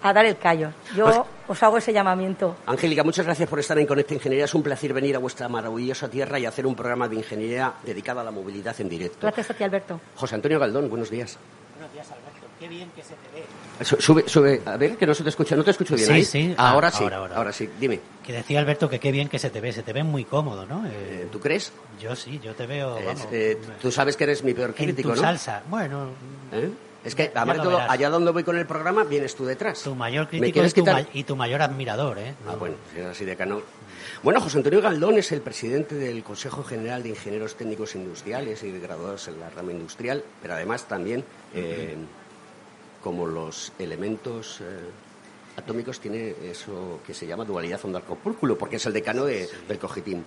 dar 0.00 0.24
el 0.24 0.38
callo. 0.38 0.70
Yo 0.94 1.06
pues- 1.06 1.20
os 1.48 1.62
hago 1.64 1.76
ese 1.78 1.92
llamamiento. 1.92 2.56
Angélica, 2.66 3.02
muchas 3.02 3.26
gracias 3.26 3.48
por 3.48 3.58
estar 3.58 3.76
en 3.80 3.86
Conecta 3.86 4.14
Ingeniería. 4.14 4.44
Es 4.44 4.54
un 4.54 4.62
placer 4.62 4.92
venir 4.92 5.16
a 5.16 5.18
vuestra 5.18 5.48
maravillosa 5.48 6.08
tierra 6.08 6.38
y 6.38 6.46
hacer 6.46 6.68
un 6.68 6.76
programa 6.76 7.08
de 7.08 7.16
ingeniería 7.16 7.74
dedicado 7.82 8.20
a 8.20 8.24
la 8.24 8.30
movilidad 8.30 8.80
en 8.80 8.88
directo. 8.88 9.18
Gracias 9.22 9.50
a 9.50 9.54
ti, 9.54 9.64
Alberto. 9.64 10.00
José 10.14 10.36
Antonio 10.36 10.60
Galdón, 10.60 10.88
buenos 10.88 11.10
días. 11.10 11.36
Buenos 11.74 11.92
días, 11.92 12.06
Alberto. 12.12 12.46
Qué 12.60 12.68
bien 12.68 12.90
que 12.94 13.02
se 13.02 13.14
te 13.14 13.40
ve. 13.40 13.44
Sube, 13.82 14.28
sube, 14.28 14.60
a 14.66 14.76
ver, 14.76 14.96
que 14.96 15.06
no 15.06 15.14
se 15.14 15.22
te 15.22 15.30
escucha, 15.30 15.56
no 15.56 15.64
te 15.64 15.70
escucho 15.70 15.94
bien. 15.94 16.06
Sí, 16.06 16.24
sí. 16.24 16.54
Ahora 16.58 16.88
ah, 16.88 16.90
sí, 16.90 17.04
ahora, 17.04 17.52
sí, 17.52 17.68
dime. 17.80 18.00
Que 18.22 18.32
decía 18.32 18.60
Alberto 18.60 18.90
que 18.90 19.00
qué 19.00 19.10
bien 19.10 19.28
que 19.28 19.38
se 19.38 19.48
te 19.48 19.60
ve, 19.60 19.72
se 19.72 19.82
te 19.82 19.92
ve 19.92 20.02
muy 20.02 20.24
cómodo, 20.24 20.66
¿no? 20.66 20.84
Eh, 20.86 21.28
¿Tú 21.32 21.40
crees? 21.40 21.72
Yo 22.00 22.14
sí, 22.14 22.40
yo 22.44 22.54
te 22.54 22.66
veo. 22.66 22.98
Eh, 23.32 23.58
tú 23.80 23.90
sabes 23.90 24.16
que 24.16 24.24
eres 24.24 24.44
mi 24.44 24.52
peor 24.52 24.74
crítico, 24.74 25.10
en 25.10 25.14
tu 25.14 25.20
salsa, 25.20 25.62
bueno. 25.68 26.10
¿Eh? 26.52 26.70
Es 27.02 27.14
que, 27.14 27.32
además 27.34 27.62
todo, 27.62 27.78
allá 27.78 28.10
donde 28.10 28.30
voy 28.30 28.44
con 28.44 28.58
el 28.58 28.66
programa, 28.66 29.04
vienes 29.04 29.34
tú 29.34 29.46
detrás. 29.46 29.82
Tu 29.82 29.94
mayor 29.94 30.28
crítico 30.28 30.60
y 31.14 31.24
tu 31.24 31.34
mayor 31.34 31.62
admirador, 31.62 32.18
¿eh? 32.18 32.34
Ah, 32.46 32.56
bueno, 32.58 32.76
si 32.94 33.00
así 33.00 33.24
de 33.24 33.36
cano. 33.36 33.62
Bueno, 34.22 34.40
José 34.42 34.58
Antonio 34.58 34.82
Galdón 34.82 35.16
es 35.16 35.32
el 35.32 35.40
presidente 35.40 35.94
del 35.94 36.22
Consejo 36.22 36.62
General 36.62 37.02
de 37.02 37.10
Ingenieros 37.10 37.54
Técnicos 37.56 37.94
Industriales 37.94 38.62
y 38.62 38.78
graduados 38.78 39.28
en 39.28 39.40
la 39.40 39.48
rama 39.48 39.72
industrial, 39.72 40.22
pero 40.42 40.54
además 40.54 40.86
también 40.86 41.24
como 43.02 43.26
los 43.26 43.72
elementos 43.78 44.60
eh, 44.60 44.64
atómicos 45.56 46.00
tiene 46.00 46.34
eso 46.42 47.00
que 47.06 47.14
se 47.14 47.26
llama 47.26 47.44
dualidad 47.44 47.80
onda-corpúsculo, 47.84 48.56
porque 48.56 48.76
es 48.76 48.86
el 48.86 48.92
decano 48.92 49.24
del 49.24 49.78
cogitín. 49.78 50.24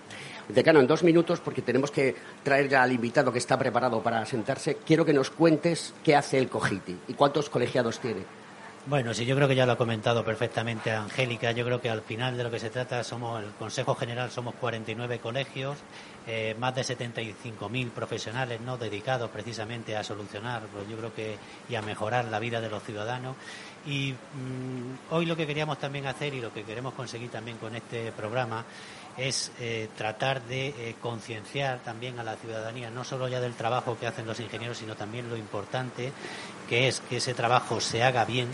Decano, 0.48 0.80
en 0.80 0.86
dos 0.86 1.02
minutos, 1.02 1.40
porque 1.40 1.62
tenemos 1.62 1.90
que 1.90 2.14
traer 2.42 2.68
ya 2.68 2.82
al 2.82 2.92
invitado 2.92 3.32
que 3.32 3.38
está 3.38 3.58
preparado 3.58 4.02
para 4.02 4.24
sentarse, 4.26 4.78
quiero 4.86 5.04
que 5.04 5.12
nos 5.12 5.30
cuentes 5.30 5.94
qué 6.02 6.14
hace 6.16 6.38
el 6.38 6.48
cogiti 6.48 6.96
y 7.08 7.14
cuántos 7.14 7.50
colegiados 7.50 7.98
tiene. 8.00 8.43
Bueno, 8.86 9.14
sí, 9.14 9.24
yo 9.24 9.34
creo 9.34 9.48
que 9.48 9.54
ya 9.54 9.64
lo 9.64 9.72
ha 9.72 9.78
comentado 9.78 10.22
perfectamente 10.22 10.90
Angélica. 10.90 11.52
Yo 11.52 11.64
creo 11.64 11.80
que 11.80 11.88
al 11.88 12.02
final 12.02 12.36
de 12.36 12.44
lo 12.44 12.50
que 12.50 12.58
se 12.58 12.68
trata 12.68 13.02
somos 13.02 13.42
el 13.42 13.50
Consejo 13.52 13.94
General, 13.94 14.30
somos 14.30 14.54
49 14.56 15.20
colegios, 15.20 15.78
eh, 16.26 16.54
más 16.58 16.74
de 16.74 16.82
75.000 16.82 17.90
profesionales 17.92 18.60
no 18.60 18.76
dedicados 18.76 19.30
precisamente 19.30 19.96
a 19.96 20.04
solucionar, 20.04 20.64
pues 20.70 20.86
yo 20.86 20.98
creo 20.98 21.14
que 21.14 21.38
y 21.66 21.76
a 21.76 21.80
mejorar 21.80 22.26
la 22.26 22.38
vida 22.38 22.60
de 22.60 22.68
los 22.68 22.82
ciudadanos. 22.82 23.36
Y 23.86 24.12
mm, 24.12 25.14
hoy 25.14 25.24
lo 25.24 25.34
que 25.34 25.46
queríamos 25.46 25.78
también 25.78 26.06
hacer 26.06 26.34
y 26.34 26.42
lo 26.42 26.52
que 26.52 26.64
queremos 26.64 26.92
conseguir 26.92 27.30
también 27.30 27.56
con 27.56 27.74
este 27.74 28.12
programa 28.12 28.66
es 29.16 29.52
eh, 29.60 29.88
tratar 29.96 30.42
de 30.42 30.68
eh, 30.68 30.96
concienciar 31.00 31.80
también 31.84 32.18
a 32.18 32.24
la 32.24 32.36
ciudadanía, 32.36 32.90
no 32.90 33.04
solo 33.04 33.28
ya 33.28 33.40
del 33.40 33.54
trabajo 33.54 33.96
que 33.98 34.06
hacen 34.06 34.26
los 34.26 34.40
ingenieros, 34.40 34.78
sino 34.78 34.96
también 34.96 35.28
lo 35.28 35.36
importante 35.36 36.12
que 36.68 36.88
es 36.88 37.00
que 37.00 37.18
ese 37.18 37.34
trabajo 37.34 37.80
se 37.80 38.02
haga 38.02 38.24
bien, 38.24 38.48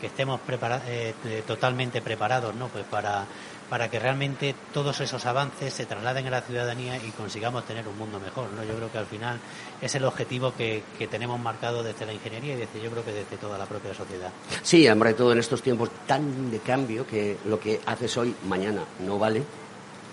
que 0.00 0.06
estemos 0.08 0.40
eh, 0.48 1.14
totalmente 1.46 2.02
preparados 2.02 2.54
¿no? 2.54 2.68
pues 2.68 2.84
para, 2.84 3.24
para 3.70 3.90
que 3.90 3.98
realmente 3.98 4.54
todos 4.72 5.00
esos 5.00 5.24
avances 5.26 5.72
se 5.72 5.86
trasladen 5.86 6.26
a 6.26 6.30
la 6.30 6.42
ciudadanía 6.42 6.96
y 6.98 7.10
consigamos 7.10 7.64
tener 7.64 7.88
un 7.88 7.96
mundo 7.96 8.20
mejor. 8.20 8.50
¿no? 8.52 8.62
Yo 8.64 8.74
creo 8.74 8.92
que 8.92 8.98
al 8.98 9.06
final 9.06 9.40
es 9.80 9.94
el 9.94 10.04
objetivo 10.04 10.52
que, 10.54 10.82
que 10.98 11.06
tenemos 11.06 11.40
marcado 11.40 11.82
desde 11.82 12.06
la 12.06 12.12
ingeniería 12.12 12.54
y 12.54 12.58
desde 12.58 12.80
yo 12.80 12.90
creo 12.90 13.04
que 13.04 13.12
desde 13.12 13.36
toda 13.36 13.56
la 13.56 13.66
propia 13.66 13.94
sociedad. 13.94 14.30
Sí, 14.62 14.86
hombre, 14.88 15.14
todo 15.14 15.32
en 15.32 15.38
estos 15.38 15.62
tiempos 15.62 15.90
tan 16.06 16.50
de 16.50 16.58
cambio 16.60 17.06
que 17.06 17.38
lo 17.46 17.58
que 17.58 17.80
haces 17.86 18.16
hoy, 18.16 18.34
mañana 18.46 18.84
no 19.00 19.18
vale 19.18 19.42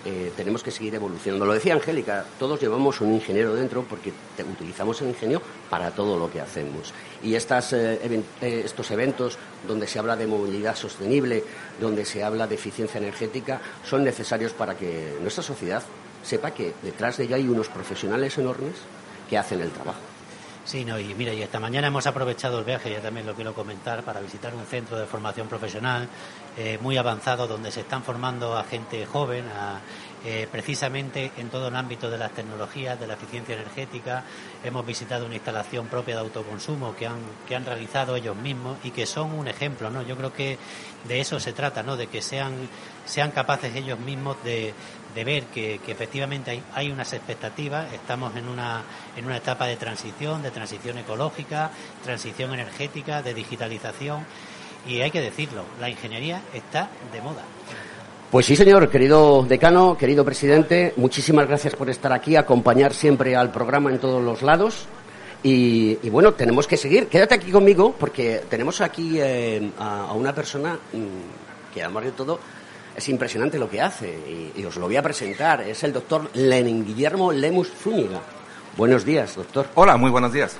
eh, 0.04 0.32
tenemos 0.36 0.62
que 0.62 0.70
seguir 0.70 0.94
evolucionando. 0.94 1.46
Lo 1.46 1.54
decía 1.54 1.74
Angélica, 1.74 2.24
todos 2.38 2.60
llevamos 2.60 3.00
un 3.00 3.14
ingeniero 3.14 3.54
dentro 3.54 3.82
porque 3.82 4.12
utilizamos 4.50 5.00
el 5.02 5.08
ingenio 5.08 5.40
para 5.70 5.92
todo 5.92 6.18
lo 6.18 6.30
que 6.30 6.40
hacemos. 6.40 6.92
Y 7.22 7.34
estas, 7.34 7.72
eh, 7.72 8.00
eh, 8.40 8.62
estos 8.64 8.90
eventos 8.90 9.38
donde 9.66 9.86
se 9.86 9.98
habla 9.98 10.16
de 10.16 10.26
movilidad 10.26 10.74
sostenible, 10.74 11.44
donde 11.80 12.04
se 12.04 12.24
habla 12.24 12.46
de 12.46 12.56
eficiencia 12.56 12.98
energética, 12.98 13.60
son 13.84 14.02
necesarios 14.02 14.52
para 14.52 14.76
que 14.76 15.16
nuestra 15.20 15.42
sociedad 15.42 15.82
sepa 16.24 16.50
que 16.52 16.74
detrás 16.82 17.16
de 17.16 17.24
ello 17.24 17.36
hay 17.36 17.48
unos 17.48 17.68
profesionales 17.68 18.36
enormes 18.38 18.74
que 19.30 19.38
hacen 19.38 19.60
el 19.60 19.70
trabajo. 19.70 20.11
Sí, 20.64 20.84
no, 20.84 20.96
y 20.96 21.12
mira, 21.14 21.34
y 21.34 21.42
esta 21.42 21.58
mañana 21.58 21.88
hemos 21.88 22.06
aprovechado 22.06 22.60
el 22.60 22.64
viaje, 22.64 22.92
ya 22.92 23.00
también 23.00 23.26
lo 23.26 23.34
quiero 23.34 23.52
comentar, 23.52 24.04
para 24.04 24.20
visitar 24.20 24.54
un 24.54 24.64
centro 24.64 24.96
de 24.96 25.06
formación 25.06 25.48
profesional 25.48 26.08
eh, 26.56 26.78
muy 26.80 26.96
avanzado 26.96 27.48
donde 27.48 27.72
se 27.72 27.80
están 27.80 28.04
formando 28.04 28.56
a 28.56 28.62
gente 28.62 29.04
joven, 29.04 29.44
a, 29.48 29.80
eh, 30.24 30.46
precisamente 30.52 31.32
en 31.36 31.48
todo 31.48 31.66
el 31.66 31.74
ámbito 31.74 32.08
de 32.08 32.16
las 32.16 32.30
tecnologías, 32.30 32.98
de 33.00 33.08
la 33.08 33.14
eficiencia 33.14 33.56
energética. 33.56 34.22
Hemos 34.62 34.86
visitado 34.86 35.26
una 35.26 35.34
instalación 35.34 35.88
propia 35.88 36.14
de 36.14 36.20
autoconsumo 36.20 36.94
que 36.94 37.08
han, 37.08 37.18
que 37.48 37.56
han 37.56 37.64
realizado 37.64 38.14
ellos 38.14 38.36
mismos 38.36 38.78
y 38.84 38.92
que 38.92 39.04
son 39.04 39.32
un 39.32 39.48
ejemplo, 39.48 39.90
¿no? 39.90 40.02
Yo 40.02 40.16
creo 40.16 40.32
que 40.32 40.58
de 41.08 41.20
eso 41.20 41.40
se 41.40 41.52
trata, 41.52 41.82
¿no? 41.82 41.96
De 41.96 42.06
que 42.06 42.22
sean, 42.22 42.68
sean 43.04 43.32
capaces 43.32 43.74
ellos 43.74 43.98
mismos 43.98 44.36
de, 44.44 44.74
de 45.14 45.24
ver 45.24 45.44
que, 45.44 45.80
que 45.84 45.92
efectivamente 45.92 46.50
hay, 46.50 46.62
hay, 46.74 46.90
unas 46.90 47.12
expectativas, 47.12 47.92
estamos 47.92 48.34
en 48.36 48.48
una, 48.48 48.82
en 49.16 49.24
una 49.24 49.36
etapa 49.36 49.66
de 49.66 49.76
transición, 49.76 50.42
de 50.42 50.50
transición 50.50 50.98
ecológica, 50.98 51.70
transición 52.04 52.54
energética, 52.54 53.22
de 53.22 53.34
digitalización 53.34 54.24
y 54.86 55.00
hay 55.00 55.10
que 55.10 55.20
decirlo, 55.20 55.64
la 55.80 55.88
ingeniería 55.88 56.42
está 56.52 56.88
de 57.12 57.20
moda. 57.20 57.42
Pues 58.30 58.46
sí, 58.46 58.56
señor, 58.56 58.88
querido 58.88 59.44
decano, 59.46 59.96
querido 59.98 60.24
presidente, 60.24 60.94
muchísimas 60.96 61.46
gracias 61.46 61.76
por 61.76 61.90
estar 61.90 62.12
aquí, 62.12 62.34
acompañar 62.34 62.94
siempre 62.94 63.36
al 63.36 63.52
programa 63.52 63.90
en 63.90 63.98
todos 63.98 64.22
los 64.22 64.42
lados. 64.42 64.86
Y, 65.44 65.96
bueno, 66.08 66.34
tenemos 66.34 66.68
que 66.68 66.76
seguir. 66.76 67.08
Quédate 67.08 67.34
aquí 67.34 67.50
conmigo 67.50 67.94
porque 67.98 68.42
tenemos 68.48 68.80
aquí 68.80 69.18
eh, 69.18 69.72
a, 69.76 70.04
a, 70.04 70.12
una 70.12 70.32
persona 70.32 70.78
mmm, 70.92 71.74
que, 71.74 71.82
además 71.82 72.04
de 72.04 72.12
todo, 72.12 72.38
es 72.96 73.08
impresionante 73.08 73.58
lo 73.58 73.68
que 73.68 73.80
hace. 73.80 74.52
Y, 74.56 74.64
os 74.64 74.76
lo 74.76 74.86
voy 74.86 74.96
a 74.96 75.02
presentar. 75.02 75.60
Es 75.62 75.82
el 75.84 75.92
doctor 75.92 76.30
Lenin 76.34 76.84
Guillermo 76.84 77.32
Lemus 77.32 77.70
Zúñiga. 77.72 78.20
Buenos 78.76 79.04
días, 79.04 79.36
doctor. 79.36 79.66
Hola, 79.74 79.96
muy 79.96 80.10
buenos 80.10 80.32
días. 80.32 80.56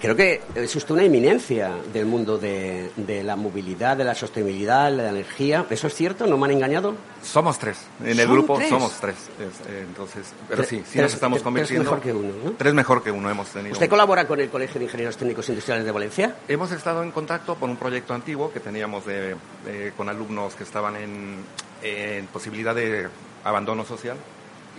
Creo 0.00 0.16
que 0.16 0.40
es 0.54 0.74
usted 0.74 0.94
una 0.94 1.02
eminencia 1.02 1.72
del 1.92 2.06
mundo 2.06 2.38
de, 2.38 2.90
de, 2.96 3.22
la 3.22 3.36
movilidad, 3.36 3.98
de 3.98 4.04
la 4.04 4.14
sostenibilidad, 4.14 4.90
de 4.90 4.96
la 4.96 5.10
energía. 5.10 5.66
¿Eso 5.68 5.88
es 5.88 5.94
cierto? 5.94 6.26
¿No 6.26 6.38
me 6.38 6.46
han 6.46 6.52
engañado? 6.52 6.94
Somos 7.22 7.58
tres. 7.58 7.84
En 8.02 8.18
el 8.18 8.26
grupo 8.26 8.56
tres? 8.56 8.70
somos 8.70 8.92
tres. 8.98 9.16
Eh, 9.38 9.84
entonces, 9.86 10.32
pero 10.48 10.64
sí, 10.64 10.82
sí 10.88 10.98
nos 10.98 11.12
estamos 11.12 11.42
convirtiendo. 11.42 11.82
Tres 11.82 11.90
mejor 11.90 12.02
que 12.02 12.12
uno, 12.14 12.32
¿no? 12.42 12.52
Tres 12.52 12.72
mejor 12.72 13.02
que 13.02 13.10
uno 13.10 13.28
hemos 13.28 13.48
tenido. 13.50 13.74
¿Usted 13.74 13.90
colabora 13.90 14.26
con 14.26 14.40
el 14.40 14.48
Colegio 14.48 14.78
de 14.78 14.86
Ingenieros 14.86 15.18
Técnicos 15.18 15.46
Industriales 15.50 15.84
de 15.84 15.92
Valencia? 15.92 16.34
Hemos 16.48 16.72
estado 16.72 17.02
en 17.02 17.10
contacto 17.10 17.56
por 17.56 17.68
un 17.68 17.76
proyecto 17.76 18.14
antiguo 18.14 18.50
que 18.50 18.60
teníamos 18.60 19.04
de, 19.04 19.36
de, 19.66 19.92
con 19.98 20.08
alumnos 20.08 20.54
que 20.54 20.64
estaban 20.64 20.96
en, 20.96 21.44
en 21.82 22.26
posibilidad 22.28 22.74
de 22.74 23.06
abandono 23.44 23.84
social 23.84 24.16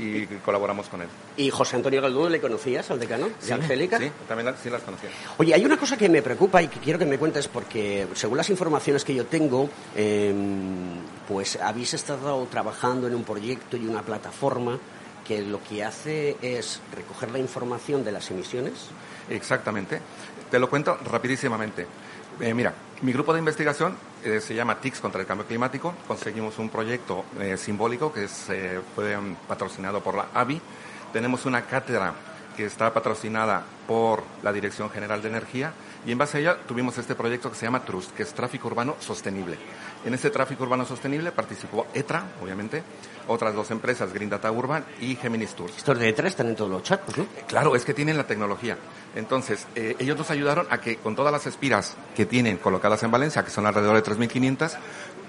y 0.01 0.25
colaboramos 0.43 0.89
con 0.89 1.01
él. 1.01 1.07
¿Y 1.37 1.49
José 1.51 1.75
Antonio 1.75 2.01
Galduno 2.01 2.29
le 2.29 2.41
conocías 2.41 2.89
al 2.89 2.99
decano? 2.99 3.29
Sí, 3.39 3.47
¿De 3.47 3.53
Angélica? 3.53 3.99
Sí, 3.99 4.11
también 4.27 4.53
sí 4.61 4.69
las 4.69 4.81
conocía. 4.81 5.09
Oye, 5.37 5.53
hay 5.53 5.63
una 5.63 5.77
cosa 5.77 5.95
que 5.95 6.09
me 6.09 6.21
preocupa 6.21 6.61
y 6.61 6.67
que 6.67 6.79
quiero 6.79 6.97
que 6.97 7.05
me 7.05 7.19
cuentes 7.19 7.47
porque 7.47 8.07
según 8.15 8.37
las 8.37 8.49
informaciones 8.49 9.05
que 9.05 9.13
yo 9.13 9.25
tengo, 9.25 9.69
eh, 9.95 10.33
pues 11.27 11.57
habéis 11.57 11.93
estado 11.93 12.47
trabajando 12.49 13.07
en 13.07 13.15
un 13.15 13.23
proyecto 13.23 13.77
y 13.77 13.85
una 13.85 14.01
plataforma 14.01 14.79
que 15.27 15.41
lo 15.41 15.61
que 15.63 15.83
hace 15.83 16.35
es 16.41 16.81
recoger 16.95 17.31
la 17.31 17.37
información 17.37 18.03
de 18.03 18.11
las 18.11 18.29
emisiones. 18.31 18.89
Exactamente. 19.29 20.01
Te 20.49 20.59
lo 20.59 20.69
cuento 20.69 20.97
rapidísimamente. 20.97 21.85
Eh, 22.39 22.53
mira, 22.53 22.73
mi 23.01 23.11
grupo 23.11 23.33
de 23.33 23.39
investigación 23.39 23.95
eh, 24.23 24.39
se 24.39 24.53
llama 24.53 24.79
TICS 24.79 24.99
contra 24.99 25.21
el 25.21 25.27
cambio 25.27 25.47
climático. 25.47 25.95
Conseguimos 26.07 26.59
un 26.59 26.69
proyecto 26.69 27.25
eh, 27.39 27.57
simbólico 27.57 28.13
que 28.13 28.27
eh, 28.49 28.79
fue 28.95 29.17
um, 29.17 29.35
patrocinado 29.47 30.01
por 30.01 30.15
la 30.15 30.27
AVI. 30.33 30.61
Tenemos 31.11 31.45
una 31.45 31.63
cátedra 31.63 32.13
que 32.55 32.65
está 32.65 32.93
patrocinada 32.93 33.63
por 33.87 34.23
la 34.43 34.53
Dirección 34.53 34.89
General 34.89 35.21
de 35.21 35.29
Energía 35.29 35.73
y 36.05 36.11
en 36.11 36.17
base 36.17 36.37
a 36.37 36.41
ella 36.41 36.57
tuvimos 36.67 36.97
este 36.97 37.15
proyecto 37.15 37.49
que 37.49 37.55
se 37.55 37.65
llama 37.65 37.83
TRUST, 37.83 38.11
que 38.11 38.23
es 38.23 38.33
Tráfico 38.33 38.67
Urbano 38.67 38.95
Sostenible. 38.99 39.57
En 40.05 40.13
este 40.13 40.29
tráfico 40.29 40.63
urbano 40.63 40.85
sostenible 40.85 41.31
participó 41.31 41.87
ETRA, 41.93 42.23
obviamente, 42.41 42.83
otras 43.27 43.53
dos 43.53 43.71
empresas, 43.71 44.13
Green 44.13 44.29
Data 44.29 44.51
Urban 44.51 44.85
y 44.99 45.15
Geminis 45.15 45.53
Tours. 45.53 45.77
Estos 45.77 45.97
de 45.99 46.09
ETRA 46.09 46.27
están 46.27 46.47
en 46.47 46.55
todos 46.55 46.71
los 46.71 46.83
chats, 46.83 47.17
¿no? 47.17 47.25
Claro, 47.47 47.75
es 47.75 47.85
que 47.85 47.93
tienen 47.93 48.17
la 48.17 48.25
tecnología. 48.25 48.77
Entonces, 49.15 49.67
eh, 49.75 49.95
ellos 49.99 50.17
nos 50.17 50.31
ayudaron 50.31 50.67
a 50.69 50.79
que 50.79 50.97
con 50.97 51.15
todas 51.15 51.31
las 51.31 51.45
espiras 51.47 51.95
que 52.15 52.25
tienen 52.25 52.57
colocadas 52.57 53.03
en 53.03 53.11
Valencia, 53.11 53.43
que 53.43 53.51
son 53.51 53.65
alrededor 53.65 53.95
de 53.95 54.03
3.500, 54.03 54.77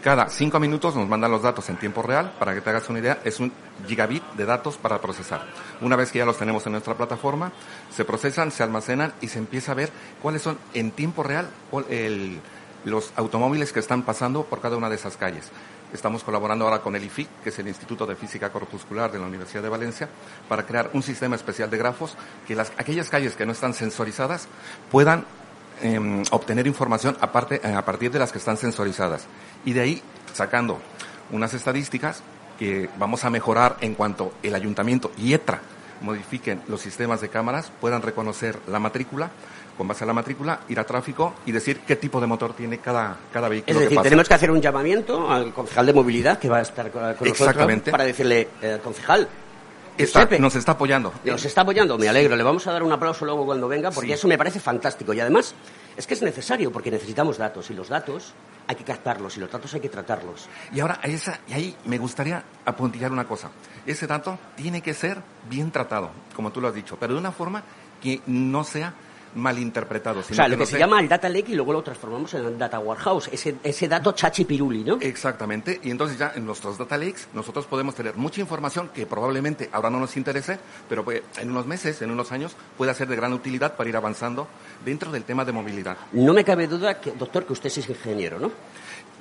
cada 0.03 0.29
cinco 0.29 0.59
minutos 0.59 0.97
nos 0.97 1.09
mandan 1.09 1.31
los 1.31 1.43
datos 1.43 1.69
en 1.69 1.77
tiempo 1.77 2.03
real. 2.03 2.33
Para 2.39 2.55
que 2.55 2.61
te 2.61 2.71
hagas 2.71 2.89
una 2.89 2.99
idea, 2.99 3.21
es 3.25 3.39
un 3.39 3.53
gigabit 3.87 4.25
de 4.35 4.45
datos 4.45 4.77
para 4.77 5.01
procesar. 5.01 5.47
Una 5.81 5.95
vez 5.95 6.11
que 6.11 6.19
ya 6.19 6.25
los 6.25 6.39
tenemos 6.39 6.67
en 6.67 6.73
nuestra 6.73 6.97
plataforma, 6.97 7.53
se 7.91 8.05
procesan, 8.05 8.51
se 8.51 8.65
almacenan 8.65 9.13
y 9.21 9.29
se 9.29 9.39
empieza 9.39 9.73
a 9.73 9.77
ver 9.77 9.91
cuáles 10.21 10.43
son 10.43 10.59
en 10.75 10.91
tiempo 10.91 11.23
real 11.23 11.49
el, 11.89 12.41
los 12.85 13.13
automóviles 13.17 13.73
que 13.73 13.81
están 13.81 14.03
pasando 14.03 14.45
por 14.45 14.61
cada 14.61 14.77
una 14.77 14.89
de 14.89 14.97
esas 14.97 15.17
calles. 15.17 15.51
Estamos 15.93 16.25
colaborando 16.25 16.65
ahora 16.65 16.81
con 16.81 16.97
el 16.97 17.05
IFIC, 17.05 17.29
que 17.43 17.51
es 17.51 17.59
el 17.59 17.69
Instituto 17.69 18.07
de 18.07 18.17
Física 18.17 18.51
Corpuscular 18.51 19.13
de 19.13 19.19
la 19.19 19.27
Universidad 19.27 19.63
de 19.63 19.69
Valencia, 19.69 20.09
para 20.49 20.65
crear 20.65 20.91
un 20.95 21.03
sistema 21.03 21.37
especial 21.37 21.69
de 21.69 21.77
grafos 21.77 22.17
que 22.47 22.55
las, 22.55 22.73
aquellas 22.79 23.11
calles 23.11 23.37
que 23.37 23.45
no 23.45 23.53
están 23.53 23.75
sensorizadas 23.75 24.49
puedan 24.91 25.27
eh, 25.83 26.23
obtener 26.31 26.67
información 26.67 27.17
eh, 27.21 27.75
a 27.75 27.85
partir 27.85 28.11
de 28.11 28.19
las 28.19 28.33
que 28.33 28.39
están 28.39 28.57
sensorizadas. 28.57 29.27
Y 29.67 29.75
de 29.75 29.81
ahí, 29.81 30.03
sacando 30.33 30.81
unas 31.31 31.53
estadísticas 31.53 32.23
que 32.59 32.89
vamos 32.99 33.25
a 33.25 33.31
mejorar 33.31 33.77
en 33.81 33.95
cuanto 33.95 34.33
el 34.43 34.55
ayuntamiento 34.55 35.13
y 35.19 35.35
ETRA 35.35 35.61
modifiquen 36.01 36.63
los 36.69 36.81
sistemas 36.81 37.21
de 37.21 37.29
cámaras, 37.29 37.71
puedan 37.81 38.03
reconocer 38.03 38.59
la 38.67 38.79
matrícula, 38.79 39.31
con 39.83 39.89
base 39.89 40.05
a 40.05 40.07
la 40.07 40.13
matrícula, 40.13 40.61
ir 40.69 40.79
a 40.79 40.85
tráfico 40.85 41.35
y 41.45 41.51
decir 41.51 41.81
qué 41.81 41.97
tipo 41.97 42.21
de 42.21 42.29
motor 42.29 42.55
tiene 42.55 42.79
cada, 42.79 43.17
cada 43.33 43.49
vehículo. 43.49 43.73
Es 43.73 43.79
decir, 43.81 43.89
que 43.89 43.95
pasa. 43.97 44.05
tenemos 44.05 44.29
que 44.29 44.35
hacer 44.35 44.51
un 44.53 44.63
llamamiento 44.63 45.29
al 45.29 45.53
concejal 45.53 45.87
de 45.87 45.93
movilidad 45.93 46.39
que 46.39 46.49
va 46.49 46.59
a 46.59 46.63
estar 46.63 46.89
con 46.93 47.03
nosotros 47.03 47.31
Exactamente. 47.31 47.91
para 47.91 48.05
decirle, 48.05 48.49
eh, 48.63 48.79
concejal, 48.81 49.29
Está, 49.99 50.25
nos 50.39 50.55
está 50.55 50.73
apoyando. 50.73 51.13
Nos 51.25 51.45
está 51.45 51.63
apoyando, 51.63 51.99
me 51.99 52.09
alegro. 52.09 52.37
Le 52.37 52.45
vamos 52.45 52.67
a 52.67 52.73
dar 52.73 52.83
un 52.83 52.93
aplauso 52.93 53.25
luego 53.25 53.45
cuando 53.45 53.69
venga, 53.69 53.91
porque 53.91 54.11
sí. 54.11 54.15
eso 54.15 54.29
me 54.29 54.39
parece 54.39 54.59
fantástico. 54.59 55.13
Y 55.13 55.21
además, 55.21 55.55
es 55.97 56.07
que 56.07 56.15
es 56.15 56.23
necesario, 56.23 56.73
porque 56.73 56.91
necesitamos 56.91 57.37
datos. 57.37 57.69
Y 57.71 57.75
los 57.75 57.89
datos 57.89 58.33
hay 58.69 58.77
que 58.77 58.85
captarlos, 58.85 59.37
y 59.37 59.41
los 59.41 59.51
datos 59.51 59.75
hay 59.75 59.81
que 59.81 59.91
tratarlos. 59.91 60.49
Y 60.73 60.81
ahora, 60.81 61.01
esa, 61.03 61.41
y 61.47 61.53
ahí 61.53 61.77
me 61.85 61.99
gustaría 61.99 62.43
apuntillar 62.65 63.13
una 63.13 63.27
cosa. 63.27 63.51
Ese 63.85 64.07
dato 64.07 64.39
tiene 64.57 64.81
que 64.81 64.95
ser 64.95 65.21
bien 65.51 65.71
tratado, 65.71 66.11
como 66.35 66.51
tú 66.53 66.61
lo 66.61 66.69
has 66.69 66.75
dicho, 66.75 66.97
pero 66.99 67.13
de 67.13 67.19
una 67.19 67.33
forma 67.33 67.63
que 68.01 68.21
no 68.27 68.65
sea 68.65 68.95
malinterpretado. 69.35 70.21
o 70.21 70.23
sea, 70.23 70.49
lo 70.49 70.57
que, 70.57 70.65
que 70.65 70.67
se 70.67 70.79
llama 70.79 71.01
el 71.01 71.09
data 71.09 71.29
lake 71.29 71.53
y 71.53 71.55
luego 71.55 71.73
lo 71.73 71.83
transformamos 71.83 72.35
en 72.35 72.45
el 72.45 72.59
data 72.59 72.79
warehouse, 72.79 73.29
ese, 73.33 73.57
ese 73.63 73.89
dato 73.89 74.13
chachi 74.13 74.45
piruli, 74.45 74.85
¿no? 74.85 74.99
Exactamente, 75.01 75.81
y 75.83 75.91
entonces 75.91 76.19
ya 76.19 76.33
en 76.35 76.45
nuestros 76.45 76.79
data 76.79 76.97
lakes 76.97 77.29
nosotros 77.35 77.67
podemos 77.67 77.95
tener 77.95 78.17
mucha 78.17 78.41
información 78.41 78.91
que 78.95 79.07
probablemente 79.07 79.69
ahora 79.73 79.91
no 79.91 80.01
nos 80.01 80.17
interese, 80.17 80.59
pero 80.89 81.05
pues, 81.05 81.23
en 81.39 81.51
unos 81.51 81.67
meses, 81.67 82.01
en 82.03 82.11
unos 82.11 82.33
años, 82.33 82.57
puede 82.77 82.95
ser 82.95 83.09
de 83.09 83.17
gran 83.17 83.33
utilidad 83.33 83.77
para 83.77 83.89
ir 83.89 83.97
avanzando 83.97 84.49
dentro 84.85 85.11
del 85.11 85.25
tema 85.25 85.45
de 85.45 85.53
movilidad. 85.53 85.97
No 86.13 86.33
me 86.33 86.45
cabe 86.45 86.67
duda, 86.67 87.01
que, 87.01 87.13
doctor, 87.13 87.47
que 87.47 87.53
usted 87.53 87.69
es 87.69 87.89
ingeniero, 87.89 88.39
¿no? 88.39 88.51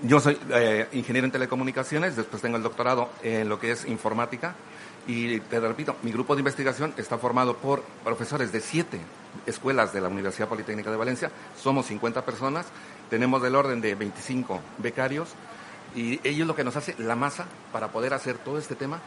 Yo 0.03 0.19
soy 0.19 0.37
eh, 0.51 0.87
ingeniero 0.93 1.25
en 1.25 1.31
telecomunicaciones, 1.31 2.15
después 2.15 2.41
tengo 2.41 2.57
el 2.57 2.63
doctorado 2.63 3.09
en 3.21 3.47
lo 3.47 3.59
que 3.59 3.71
es 3.71 3.85
informática 3.85 4.55
y 5.07 5.39
te 5.39 5.59
repito, 5.59 5.95
mi 6.03 6.11
grupo 6.11 6.35
de 6.35 6.41
investigación 6.41 6.93
está 6.97 7.17
formado 7.17 7.57
por 7.57 7.81
profesores 8.03 8.51
de 8.51 8.59
siete 8.59 8.99
escuelas 9.45 9.93
de 9.93 10.01
la 10.01 10.09
Universidad 10.09 10.47
Politécnica 10.47 10.91
de 10.91 10.97
Valencia. 10.97 11.31
Somos 11.59 11.87
50 11.87 12.23
personas, 12.23 12.67
tenemos 13.09 13.41
del 13.41 13.55
orden 13.55 13.81
de 13.81 13.95
25 13.95 14.59
becarios 14.77 15.29
y 15.95 16.19
ellos 16.27 16.47
lo 16.47 16.55
que 16.55 16.63
nos 16.63 16.75
hace 16.75 16.95
la 16.99 17.15
masa 17.15 17.45
para 17.71 17.89
poder 17.89 18.13
hacer 18.13 18.37
todo 18.37 18.57
este 18.57 18.75
tema 18.75 18.99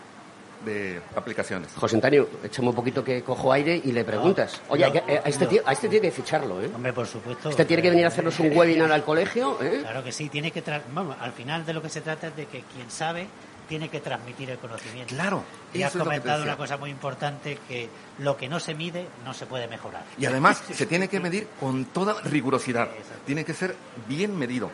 de 0.64 1.01
aplicaciones. 1.14 1.70
José 1.76 1.97
Antonio, 1.97 2.28
échame 2.42 2.68
un 2.68 2.74
poquito 2.74 3.05
que 3.05 3.22
cojo 3.22 3.53
aire 3.53 3.80
y 3.84 3.92
le 3.92 4.03
preguntas. 4.05 4.61
No, 4.68 4.74
Oye, 4.74 4.90
no, 4.90 5.01
a, 5.07 5.28
este 5.28 5.47
tío, 5.47 5.62
a 5.66 5.72
este 5.72 5.88
tío 5.88 5.99
hay 5.99 6.09
que 6.09 6.11
ficharlo, 6.11 6.62
¿eh? 6.62 6.70
Hombre, 6.74 6.92
por 6.92 7.07
supuesto. 7.07 7.51
Este 7.51 7.64
tiene 7.66 7.82
que 7.82 7.90
venir 7.90 8.07
a 8.07 8.09
hacernos 8.09 8.40
un 8.40 8.57
webinar 8.57 8.90
al 8.90 9.05
colegio, 9.05 9.59
¿eh? 9.62 9.80
Claro 9.82 10.03
que 10.03 10.11
sí, 10.11 10.28
tiene 10.28 10.51
que... 10.51 10.62
Vamos, 10.92 11.16
al 11.20 11.32
final 11.32 11.66
de 11.66 11.74
lo 11.74 11.82
que 11.82 11.90
se 11.90 12.01
trata 12.01 12.28
es 12.28 12.36
de 12.36 12.47
que 12.47 12.62
quien 12.62 12.90
sabe 12.90 13.26
tiene 13.69 13.89
que 13.89 14.01
transmitir 14.01 14.51
el 14.51 14.59
conocimiento. 14.59 15.15
Claro. 15.15 15.43
Y 15.73 15.83
has 15.83 15.95
comentado 15.95 16.43
una 16.43 16.57
cosa 16.57 16.77
muy 16.77 16.91
importante, 16.91 17.59
que 17.69 17.89
lo 18.19 18.37
que 18.37 18.49
no 18.49 18.61
se 18.61 18.75
mide 18.75 19.07
no 19.25 19.35
se 19.35 19.47
puede 19.47 19.69
mejorar. 19.69 20.05
Y 20.19 20.27
además 20.27 20.62
se 20.73 20.87
tiene 20.87 21.09
que 21.09 21.21
medir 21.21 21.49
con 21.61 21.87
toda 21.87 22.21
rigurosidad. 22.23 22.89
Tiene 23.27 23.45
que 23.45 23.55
ser 23.55 23.77
bien 24.09 24.37
medido. 24.37 24.71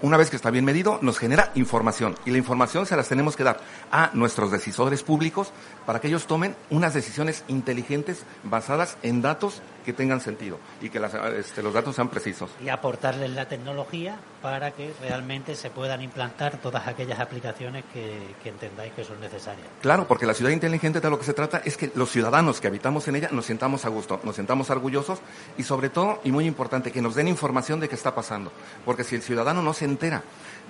Una 0.00 0.16
vez 0.16 0.30
que 0.30 0.36
está 0.36 0.50
bien 0.50 0.64
medido, 0.64 1.00
nos 1.02 1.18
genera 1.18 1.50
información 1.56 2.14
y 2.24 2.30
la 2.30 2.38
información 2.38 2.86
se 2.86 2.94
las 2.94 3.08
tenemos 3.08 3.34
que 3.34 3.42
dar 3.42 3.58
a 3.90 4.10
nuestros 4.14 4.52
decisores 4.52 5.02
públicos 5.02 5.52
para 5.86 6.00
que 6.00 6.06
ellos 6.06 6.28
tomen 6.28 6.54
unas 6.70 6.94
decisiones 6.94 7.42
inteligentes 7.48 8.22
basadas 8.44 8.96
en 9.02 9.22
datos 9.22 9.60
que 9.88 9.94
tengan 9.94 10.20
sentido 10.20 10.58
y 10.82 10.90
que 10.90 11.00
este, 11.38 11.62
los 11.62 11.72
datos 11.72 11.96
sean 11.96 12.10
precisos. 12.10 12.50
Y 12.62 12.68
aportarles 12.68 13.30
la 13.30 13.48
tecnología 13.48 14.18
para 14.42 14.72
que 14.72 14.92
realmente 15.00 15.54
se 15.54 15.70
puedan 15.70 16.02
implantar 16.02 16.58
todas 16.58 16.86
aquellas 16.86 17.18
aplicaciones 17.18 17.86
que, 17.90 18.34
que 18.42 18.50
entendáis 18.50 18.92
que 18.92 19.02
son 19.02 19.18
necesarias. 19.18 19.66
Claro, 19.80 20.06
porque 20.06 20.26
la 20.26 20.34
ciudad 20.34 20.50
inteligente 20.50 21.00
de 21.00 21.08
lo 21.08 21.18
que 21.18 21.24
se 21.24 21.32
trata 21.32 21.62
es 21.64 21.78
que 21.78 21.90
los 21.94 22.10
ciudadanos 22.10 22.60
que 22.60 22.66
habitamos 22.66 23.08
en 23.08 23.16
ella 23.16 23.30
nos 23.32 23.46
sintamos 23.46 23.86
a 23.86 23.88
gusto, 23.88 24.20
nos 24.24 24.36
sintamos 24.36 24.68
orgullosos 24.68 25.20
y 25.56 25.62
sobre 25.62 25.88
todo, 25.88 26.20
y 26.22 26.32
muy 26.32 26.44
importante, 26.44 26.92
que 26.92 27.00
nos 27.00 27.14
den 27.14 27.26
información 27.26 27.80
de 27.80 27.88
qué 27.88 27.94
está 27.94 28.14
pasando. 28.14 28.52
Porque 28.84 29.04
si 29.04 29.14
el 29.14 29.22
ciudadano 29.22 29.62
no 29.62 29.72
se 29.72 29.86
entera 29.86 30.22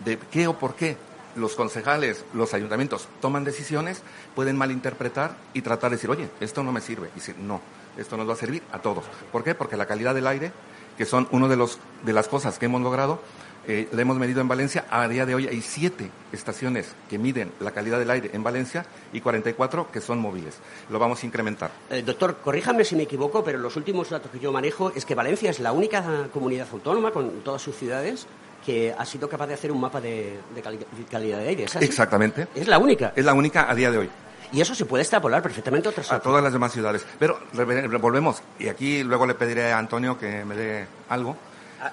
de 0.05 0.16
qué 0.31 0.47
o 0.47 0.61
por 0.61 0.77
qué 0.77 0.97
los 1.35 1.57
concejales, 1.57 2.25
los 2.35 2.55
ayuntamientos 2.55 3.09
toman 3.21 3.43
decisiones, 3.43 4.01
pueden 4.37 4.57
malinterpretar 4.57 5.35
y 5.55 5.62
tratar 5.62 5.91
de 5.91 5.97
decir, 5.97 6.09
oye, 6.09 6.29
esto 6.39 6.62
no 6.62 6.71
me 6.71 6.81
sirve. 6.81 7.11
Y 7.16 7.19
decir, 7.19 7.37
no, 7.37 7.61
esto 7.99 8.16
nos 8.16 8.28
va 8.28 8.32
a 8.32 8.36
servir 8.36 8.62
a 8.72 8.80
todos. 8.80 9.05
¿Por 9.32 9.44
qué? 9.44 9.55
Porque 9.55 9.76
la 9.76 9.86
calidad 9.86 10.14
del 10.14 10.26
aire, 10.26 10.53
que 10.96 11.05
son 11.05 11.28
una 11.30 11.49
de, 11.49 11.57
los, 11.57 11.78
de 12.05 12.12
las 12.12 12.28
cosas 12.28 12.59
que 12.59 12.66
hemos 12.66 12.80
logrado, 12.80 13.20
eh, 13.66 13.86
la 13.92 14.01
hemos 14.01 14.16
medido 14.16 14.40
en 14.40 14.49
Valencia. 14.49 14.86
A 14.88 15.07
día 15.09 15.26
de 15.26 15.34
hoy 15.34 15.46
hay 15.46 15.61
siete 15.61 16.11
estaciones 16.32 16.94
que 17.11 17.18
miden 17.18 17.53
la 17.61 17.72
calidad 17.72 17.99
del 17.99 18.11
aire 18.11 18.30
en 18.32 18.42
Valencia 18.42 18.86
y 19.12 19.20
44 19.20 19.92
que 19.92 20.01
son 20.01 20.20
móviles. 20.20 20.57
Lo 20.88 20.99
vamos 20.99 21.22
a 21.22 21.26
incrementar. 21.26 21.70
Eh, 21.90 22.03
doctor, 22.03 22.38
corríjame 22.42 22.84
si 22.84 22.96
me 22.96 23.03
equivoco, 23.03 23.44
pero 23.44 23.59
los 23.59 23.76
últimos 23.76 24.09
datos 24.09 24.30
que 24.30 24.38
yo 24.38 24.53
manejo 24.53 24.90
es 24.94 25.05
que 25.05 25.14
Valencia 25.14 25.51
es 25.51 25.61
la 25.61 25.72
única 25.72 26.28
comunidad 26.32 26.66
autónoma 26.72 27.11
con 27.11 27.40
todas 27.40 27.61
sus 27.61 27.76
ciudades 27.76 28.26
que 28.64 28.94
ha 28.96 29.05
sido 29.05 29.28
capaz 29.28 29.46
de 29.46 29.55
hacer 29.55 29.70
un 29.70 29.80
mapa 29.80 30.01
de, 30.01 30.38
calidad 31.11 31.38
de 31.38 31.49
aire. 31.49 31.66
Exactamente. 31.80 32.49
Es 32.55 32.68
la 32.68 32.78
única. 32.78 33.12
Es 33.14 33.24
la 33.24 33.34
única 33.34 33.70
a 33.70 33.74
día 33.74 33.90
de 33.90 33.99
hoy. 33.99 34.11
Y 34.53 34.61
eso 34.61 34.74
se 34.74 34.84
puede 34.84 35.03
extrapolar 35.03 35.42
perfectamente 35.42 35.88
a 35.88 35.90
otras 35.90 36.11
A 36.12 36.20
todas 36.20 36.42
las 36.42 36.53
demás 36.53 36.72
ciudades. 36.72 37.07
Pero 37.18 37.38
volvemos, 38.01 38.42
y 38.59 38.68
aquí 38.68 39.03
luego 39.03 39.26
le 39.26 39.34
pediré 39.34 39.72
a 39.72 39.78
Antonio 39.78 40.18
que 40.18 40.44
me 40.44 40.55
dé 40.55 40.86
algo. 41.09 41.36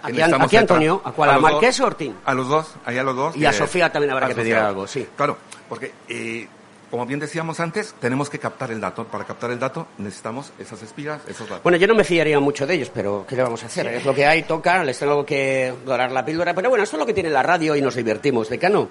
Aquí, 0.01 0.20
aquí 0.20 0.58
Antonio, 0.58 1.01
¿a 1.03 1.12
cuál? 1.12 1.30
¿A, 1.30 1.39
Marqués 1.39 1.80
o 1.80 1.86
Ortín? 1.86 2.16
A 2.26 2.34
los 2.34 2.47
dos, 2.47 2.76
ahí 2.86 2.97
a 2.97 3.03
los 3.03 3.16
dos. 3.16 3.36
Y 3.38 3.45
a 3.45 3.53
Sofía 3.53 3.91
también 3.91 4.12
habrá 4.12 4.28
que 4.28 4.36
pedir 4.36 4.56
algo, 4.56 4.88
sí. 4.88 5.08
Claro, 5.16 5.38
porque 5.70 5.93
eh, 6.10 6.47
como 6.89 7.06
bien 7.06 7.20
decíamos 7.20 7.60
antes, 7.60 7.93
tenemos 7.99 8.30
que 8.30 8.39
captar 8.39 8.72
el 8.72 8.80
dato. 8.80 9.06
Para 9.06 9.26
captar 9.26 9.51
el 9.51 9.60
dato 9.60 9.88
necesitamos 9.97 10.53
esas 10.58 10.82
espiras, 10.82 11.22
esos 11.28 11.47
datos. 11.47 11.64
Bueno, 11.64 11.78
yo 11.78 11.88
no 11.88 11.93
me 11.93 12.03
fiaría 12.03 12.39
mucho 12.39 12.66
de 12.66 12.76
ellos, 12.76 12.91
pero 12.93 13.26
¿qué 13.28 13.36
le 13.36 13.43
vamos 13.43 13.62
a 13.64 13.66
hacer? 13.66 13.88
Es 13.88 14.06
lo 14.06 14.16
que 14.16 14.26
hay, 14.26 14.43
toca, 14.43 14.84
les 14.84 14.97
tengo 14.97 15.26
que 15.26 15.74
dorar 15.86 16.12
la 16.12 16.24
píldora. 16.24 16.53
Pero 16.53 16.70
bueno, 16.70 16.84
esto 16.84 16.95
es 16.95 16.99
lo 16.99 17.06
que 17.06 17.14
tiene 17.14 17.30
la 17.30 17.43
radio 17.43 17.76
y 17.76 17.82
nos 17.82 17.95
divertimos. 17.95 18.49
Decano, 18.49 18.89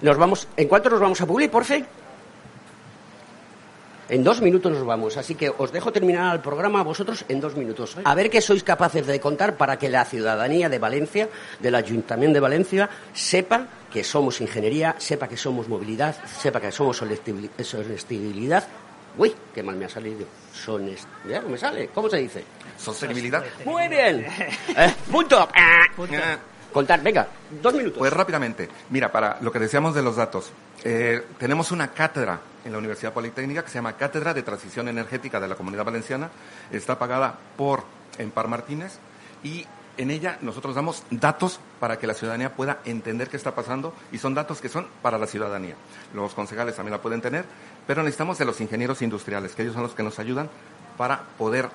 nos 0.00 0.16
vamos, 0.16 0.48
¿en 0.56 0.68
cuánto 0.68 0.90
nos 0.90 1.00
vamos 1.00 1.20
a 1.20 1.26
publicar, 1.26 1.50
por 1.50 1.64
fin? 1.64 1.84
En 4.08 4.24
dos 4.24 4.40
minutos 4.40 4.72
nos 4.72 4.86
vamos, 4.86 5.18
así 5.18 5.34
que 5.34 5.50
os 5.50 5.70
dejo 5.70 5.92
terminar 5.92 6.34
el 6.34 6.40
programa 6.40 6.80
a 6.80 6.82
vosotros 6.82 7.26
en 7.28 7.40
dos 7.40 7.54
minutos. 7.56 7.98
A 8.02 8.14
ver 8.14 8.30
qué 8.30 8.40
sois 8.40 8.64
capaces 8.64 9.06
de 9.06 9.20
contar 9.20 9.58
para 9.60 9.76
que 9.76 9.90
la 9.90 10.06
ciudadanía 10.06 10.70
de 10.70 10.78
Valencia, 10.78 11.28
del 11.60 11.74
Ayuntamiento 11.74 12.36
de 12.36 12.40
Valencia, 12.40 12.88
sepa 13.12 13.66
que 13.92 14.02
somos 14.02 14.40
ingeniería, 14.40 14.94
sepa 14.96 15.28
que 15.28 15.36
somos 15.36 15.68
movilidad, 15.68 16.16
sepa 16.24 16.58
que 16.58 16.72
somos 16.72 16.96
sostenibilidad. 16.96 18.66
Uy, 19.18 19.34
qué 19.54 19.62
mal 19.62 19.76
me 19.76 19.84
ha 19.84 19.90
salido. 19.90 20.26
Son 20.54 20.88
ya 21.28 21.42
no 21.42 21.50
me 21.50 21.58
sale. 21.58 21.88
¿Cómo 21.88 22.08
se 22.08 22.16
dice? 22.16 22.44
Sostenibilidad. 22.78 23.44
Muy 23.66 23.88
bien. 23.88 24.24
Eh, 24.76 24.94
punto. 25.10 25.48
Contar, 26.72 27.02
venga, 27.02 27.26
dos 27.60 27.74
minutos. 27.74 27.98
Pues 27.98 28.12
rápidamente. 28.12 28.68
Mira, 28.90 29.10
para 29.10 29.38
lo 29.40 29.50
que 29.50 29.58
decíamos 29.58 29.94
de 29.94 30.02
los 30.02 30.16
datos, 30.16 30.50
eh, 30.84 31.24
tenemos 31.38 31.72
una 31.72 31.88
cátedra 31.88 32.38
en 32.68 32.72
la 32.72 32.78
Universidad 32.78 33.12
Politécnica 33.12 33.64
que 33.64 33.70
se 33.70 33.76
llama 33.76 33.96
Cátedra 33.96 34.34
de 34.34 34.42
Transición 34.42 34.88
Energética 34.88 35.40
de 35.40 35.48
la 35.48 35.56
Comunidad 35.56 35.86
Valenciana. 35.86 36.30
Está 36.70 36.98
pagada 36.98 37.36
por 37.56 37.82
Empar 38.18 38.46
Martínez 38.46 38.98
y 39.42 39.66
en 39.96 40.10
ella 40.10 40.38
nosotros 40.42 40.74
damos 40.74 41.02
datos 41.10 41.60
para 41.80 41.98
que 41.98 42.06
la 42.06 42.14
ciudadanía 42.14 42.54
pueda 42.54 42.80
entender 42.84 43.28
qué 43.28 43.36
está 43.36 43.54
pasando 43.54 43.94
y 44.12 44.18
son 44.18 44.34
datos 44.34 44.60
que 44.60 44.68
son 44.68 44.86
para 45.02 45.18
la 45.18 45.26
ciudadanía. 45.26 45.74
Los 46.14 46.34
concejales 46.34 46.76
también 46.76 46.92
la 46.92 47.02
pueden 47.02 47.22
tener, 47.22 47.46
pero 47.86 48.02
necesitamos 48.02 48.38
de 48.38 48.44
los 48.44 48.60
ingenieros 48.60 49.02
industriales, 49.02 49.54
que 49.54 49.62
ellos 49.62 49.74
son 49.74 49.82
los 49.82 49.94
que 49.94 50.02
nos 50.02 50.18
ayudan 50.18 50.50
para 50.96 51.22
poder 51.38 51.70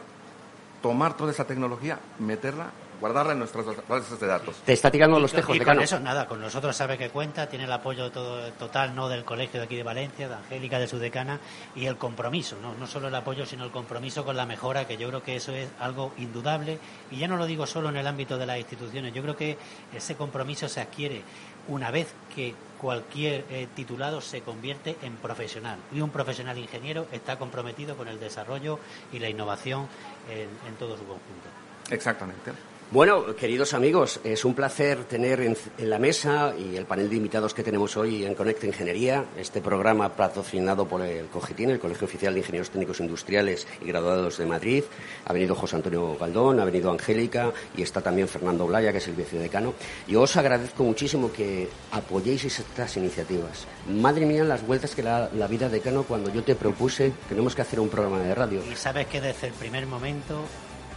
tomar 0.81 1.17
toda 1.17 1.31
esa 1.31 1.45
tecnología, 1.45 1.99
meterla 2.19 2.71
guardarla 3.03 3.33
en 3.33 3.39
nuestras 3.39 3.65
bases 3.85 4.17
de 4.17 4.27
datos. 4.27 4.55
Te 4.65 4.71
está 4.71 4.89
tirando 4.89 5.19
los 5.19 5.33
tejos, 5.33 5.57
y 5.57 5.59
con 5.59 5.81
eso 5.81 5.99
nada, 5.99 6.25
con 6.25 6.39
nosotros 6.39 6.73
sabe 6.73 6.97
que 6.97 7.09
cuenta, 7.09 7.49
tiene 7.49 7.65
el 7.65 7.71
apoyo 7.73 8.09
todo, 8.11 8.49
total 8.53 8.95
no 8.95 9.09
del 9.09 9.25
colegio 9.25 9.59
de 9.59 9.65
aquí 9.65 9.75
de 9.75 9.83
Valencia, 9.83 10.29
de 10.29 10.35
Angélica, 10.35 10.79
de 10.79 10.87
su 10.87 10.99
decana, 10.99 11.37
y 11.75 11.85
el 11.85 11.97
compromiso, 11.97 12.55
¿no? 12.61 12.73
no 12.75 12.87
solo 12.87 13.09
el 13.09 13.15
apoyo, 13.15 13.45
sino 13.45 13.65
el 13.65 13.71
compromiso 13.71 14.23
con 14.23 14.37
la 14.37 14.45
mejora, 14.45 14.87
que 14.87 14.95
yo 14.95 15.09
creo 15.09 15.21
que 15.21 15.35
eso 15.35 15.51
es 15.51 15.67
algo 15.81 16.13
indudable, 16.17 16.79
y 17.11 17.17
ya 17.17 17.27
no 17.27 17.35
lo 17.35 17.45
digo 17.45 17.67
solo 17.67 17.89
en 17.89 17.97
el 17.97 18.07
ámbito 18.07 18.37
de 18.37 18.45
las 18.45 18.57
instituciones, 18.57 19.13
yo 19.13 19.21
creo 19.21 19.35
que 19.35 19.57
ese 19.93 20.15
compromiso 20.15 20.69
se 20.69 20.79
adquiere 20.79 21.23
una 21.67 21.91
vez 21.91 22.13
que 22.33 22.55
cualquier 22.79 23.43
eh, 23.49 23.67
titulado 23.75 24.21
se 24.21 24.41
convierte 24.43 24.95
en 25.01 25.17
profesional. 25.17 25.77
Y 25.91 25.99
un 25.99 26.09
profesional 26.09 26.57
ingeniero 26.57 27.07
está 27.11 27.37
comprometido 27.37 27.97
con 27.97 28.07
el 28.07 28.17
desarrollo 28.17 28.79
y 29.11 29.19
la 29.19 29.27
innovación 29.27 29.89
en, 30.29 30.47
en 30.67 30.75
todo 30.79 30.97
su 30.97 31.03
conjunto. 31.03 31.49
Exactamente. 31.89 32.72
Bueno, 32.93 33.35
queridos 33.35 33.73
amigos, 33.73 34.19
es 34.23 34.45
un 34.45 34.53
placer 34.53 35.05
tener 35.05 35.41
en, 35.41 35.57
la 35.79 35.97
mesa 35.97 36.53
y 36.55 36.75
el 36.75 36.85
panel 36.85 37.09
de 37.09 37.15
invitados 37.15 37.55
que 37.55 37.63
tenemos 37.63 37.97
hoy 37.97 38.23
en 38.23 38.35
Conecta 38.35 38.67
Ingeniería, 38.67 39.25
este 39.35 39.61
programa 39.61 40.09
patrocinado 40.09 40.87
por 40.87 41.01
el 41.01 41.25
COGETIN, 41.25 41.71
el 41.71 41.79
Colegio 41.79 42.05
Oficial 42.05 42.35
de 42.35 42.41
Ingenieros 42.41 42.69
Técnicos 42.69 42.99
Industriales 42.99 43.65
y 43.81 43.85
Graduados 43.85 44.37
de 44.37 44.45
Madrid. 44.45 44.83
Ha 45.25 45.33
venido 45.33 45.55
José 45.55 45.77
Antonio 45.77 46.15
Galdón, 46.19 46.59
ha 46.59 46.65
venido 46.65 46.91
Angélica 46.91 47.51
y 47.75 47.81
está 47.81 47.99
también 47.99 48.27
Fernando 48.27 48.67
Blaya, 48.67 48.91
que 48.91 48.99
es 48.99 49.07
el 49.07 49.15
vicedecano. 49.15 49.73
Yo 50.07 50.21
os 50.21 50.37
agradezco 50.37 50.83
muchísimo 50.83 51.33
que 51.33 51.67
apoyéis 51.89 52.45
estas 52.45 52.95
iniciativas. 52.95 53.65
Madre 53.89 54.27
mía, 54.27 54.43
las 54.43 54.67
vueltas 54.67 54.93
que 54.93 55.01
da 55.01 55.31
la 55.33 55.47
vida 55.47 55.67
decano 55.67 56.03
cuando 56.03 56.31
yo 56.31 56.43
te 56.43 56.53
propuse 56.53 57.05
que 57.05 57.29
tenemos 57.29 57.55
que 57.55 57.63
hacer 57.63 57.79
un 57.79 57.89
programa 57.89 58.19
de 58.19 58.35
radio. 58.35 58.61
Y 58.71 58.75
sabes 58.75 59.07
que 59.07 59.19
desde 59.19 59.47
el 59.47 59.53
primer 59.53 59.87
momento 59.87 60.43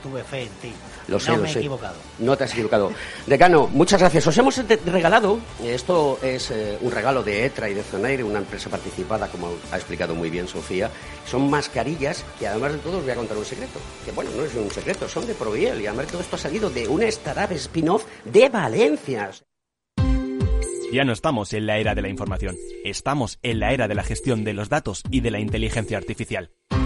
tuve 0.03 0.23
fe 0.25 0.43
en 0.43 0.49
ti. 0.61 0.73
Lo 1.09 1.21
sé, 1.21 1.33
no 1.33 1.39
me 1.39 1.49
he 1.49 1.53
equivocado. 1.53 1.95
No 2.19 2.37
te 2.37 2.45
has 2.45 2.53
equivocado. 2.53 2.93
Decano, 3.27 3.69
muchas 3.69 4.01
gracias. 4.01 4.27
Os 4.27 4.37
hemos 4.39 4.57
regalado, 4.87 5.39
esto 5.65 6.19
es 6.23 6.51
eh, 6.51 6.79
un 6.81 6.91
regalo 6.91 7.23
de 7.23 7.45
ETRA 7.47 7.71
y 7.71 7.75
de 7.75 7.83
Zonaire, 7.83 8.25
una 8.25 8.39
empresa 8.39 8.69
participada, 8.71 9.29
como 9.29 9.51
ha 9.71 9.77
explicado 9.77 10.15
muy 10.15 10.31
bien 10.31 10.49
Sofía. 10.49 10.91
Son 11.27 11.49
mascarillas 11.49 12.25
que 12.39 12.49
además 12.49 12.73
de 12.73 12.79
todo 12.79 12.99
os 12.99 13.03
voy 13.03 13.13
a 13.13 13.17
contar 13.17 13.37
un 13.37 13.45
secreto. 13.45 13.79
Que 14.05 14.13
bueno, 14.13 14.31
no 14.37 14.45
es 14.45 14.55
un 14.55 14.71
secreto, 14.71 15.09
son 15.09 15.27
de 15.27 15.35
Proviel 15.35 15.81
y 15.81 15.87
además 15.87 16.07
todo 16.09 16.21
esto 16.21 16.37
ha 16.37 16.41
salido 16.41 16.71
de 16.71 16.89
una 16.89 17.07
startup 17.07 17.53
spin-off 17.53 18.05
de 18.25 18.49
Valencia. 18.49 19.31
Ya 20.93 21.05
no 21.05 21.13
estamos 21.13 21.53
en 21.53 21.67
la 21.67 21.79
era 21.79 21.95
de 21.95 22.03
la 22.03 22.09
información, 22.09 22.57
estamos 22.85 23.39
en 23.43 23.59
la 23.59 23.73
era 23.73 23.89
de 23.89 23.95
la 23.95 24.05
gestión 24.05 24.45
de 24.45 24.55
los 24.55 24.69
datos 24.69 25.03
y 25.11 25.21
de 25.21 25.31
la 25.31 25.41
inteligencia 25.41 25.99
artificial. 25.99 26.53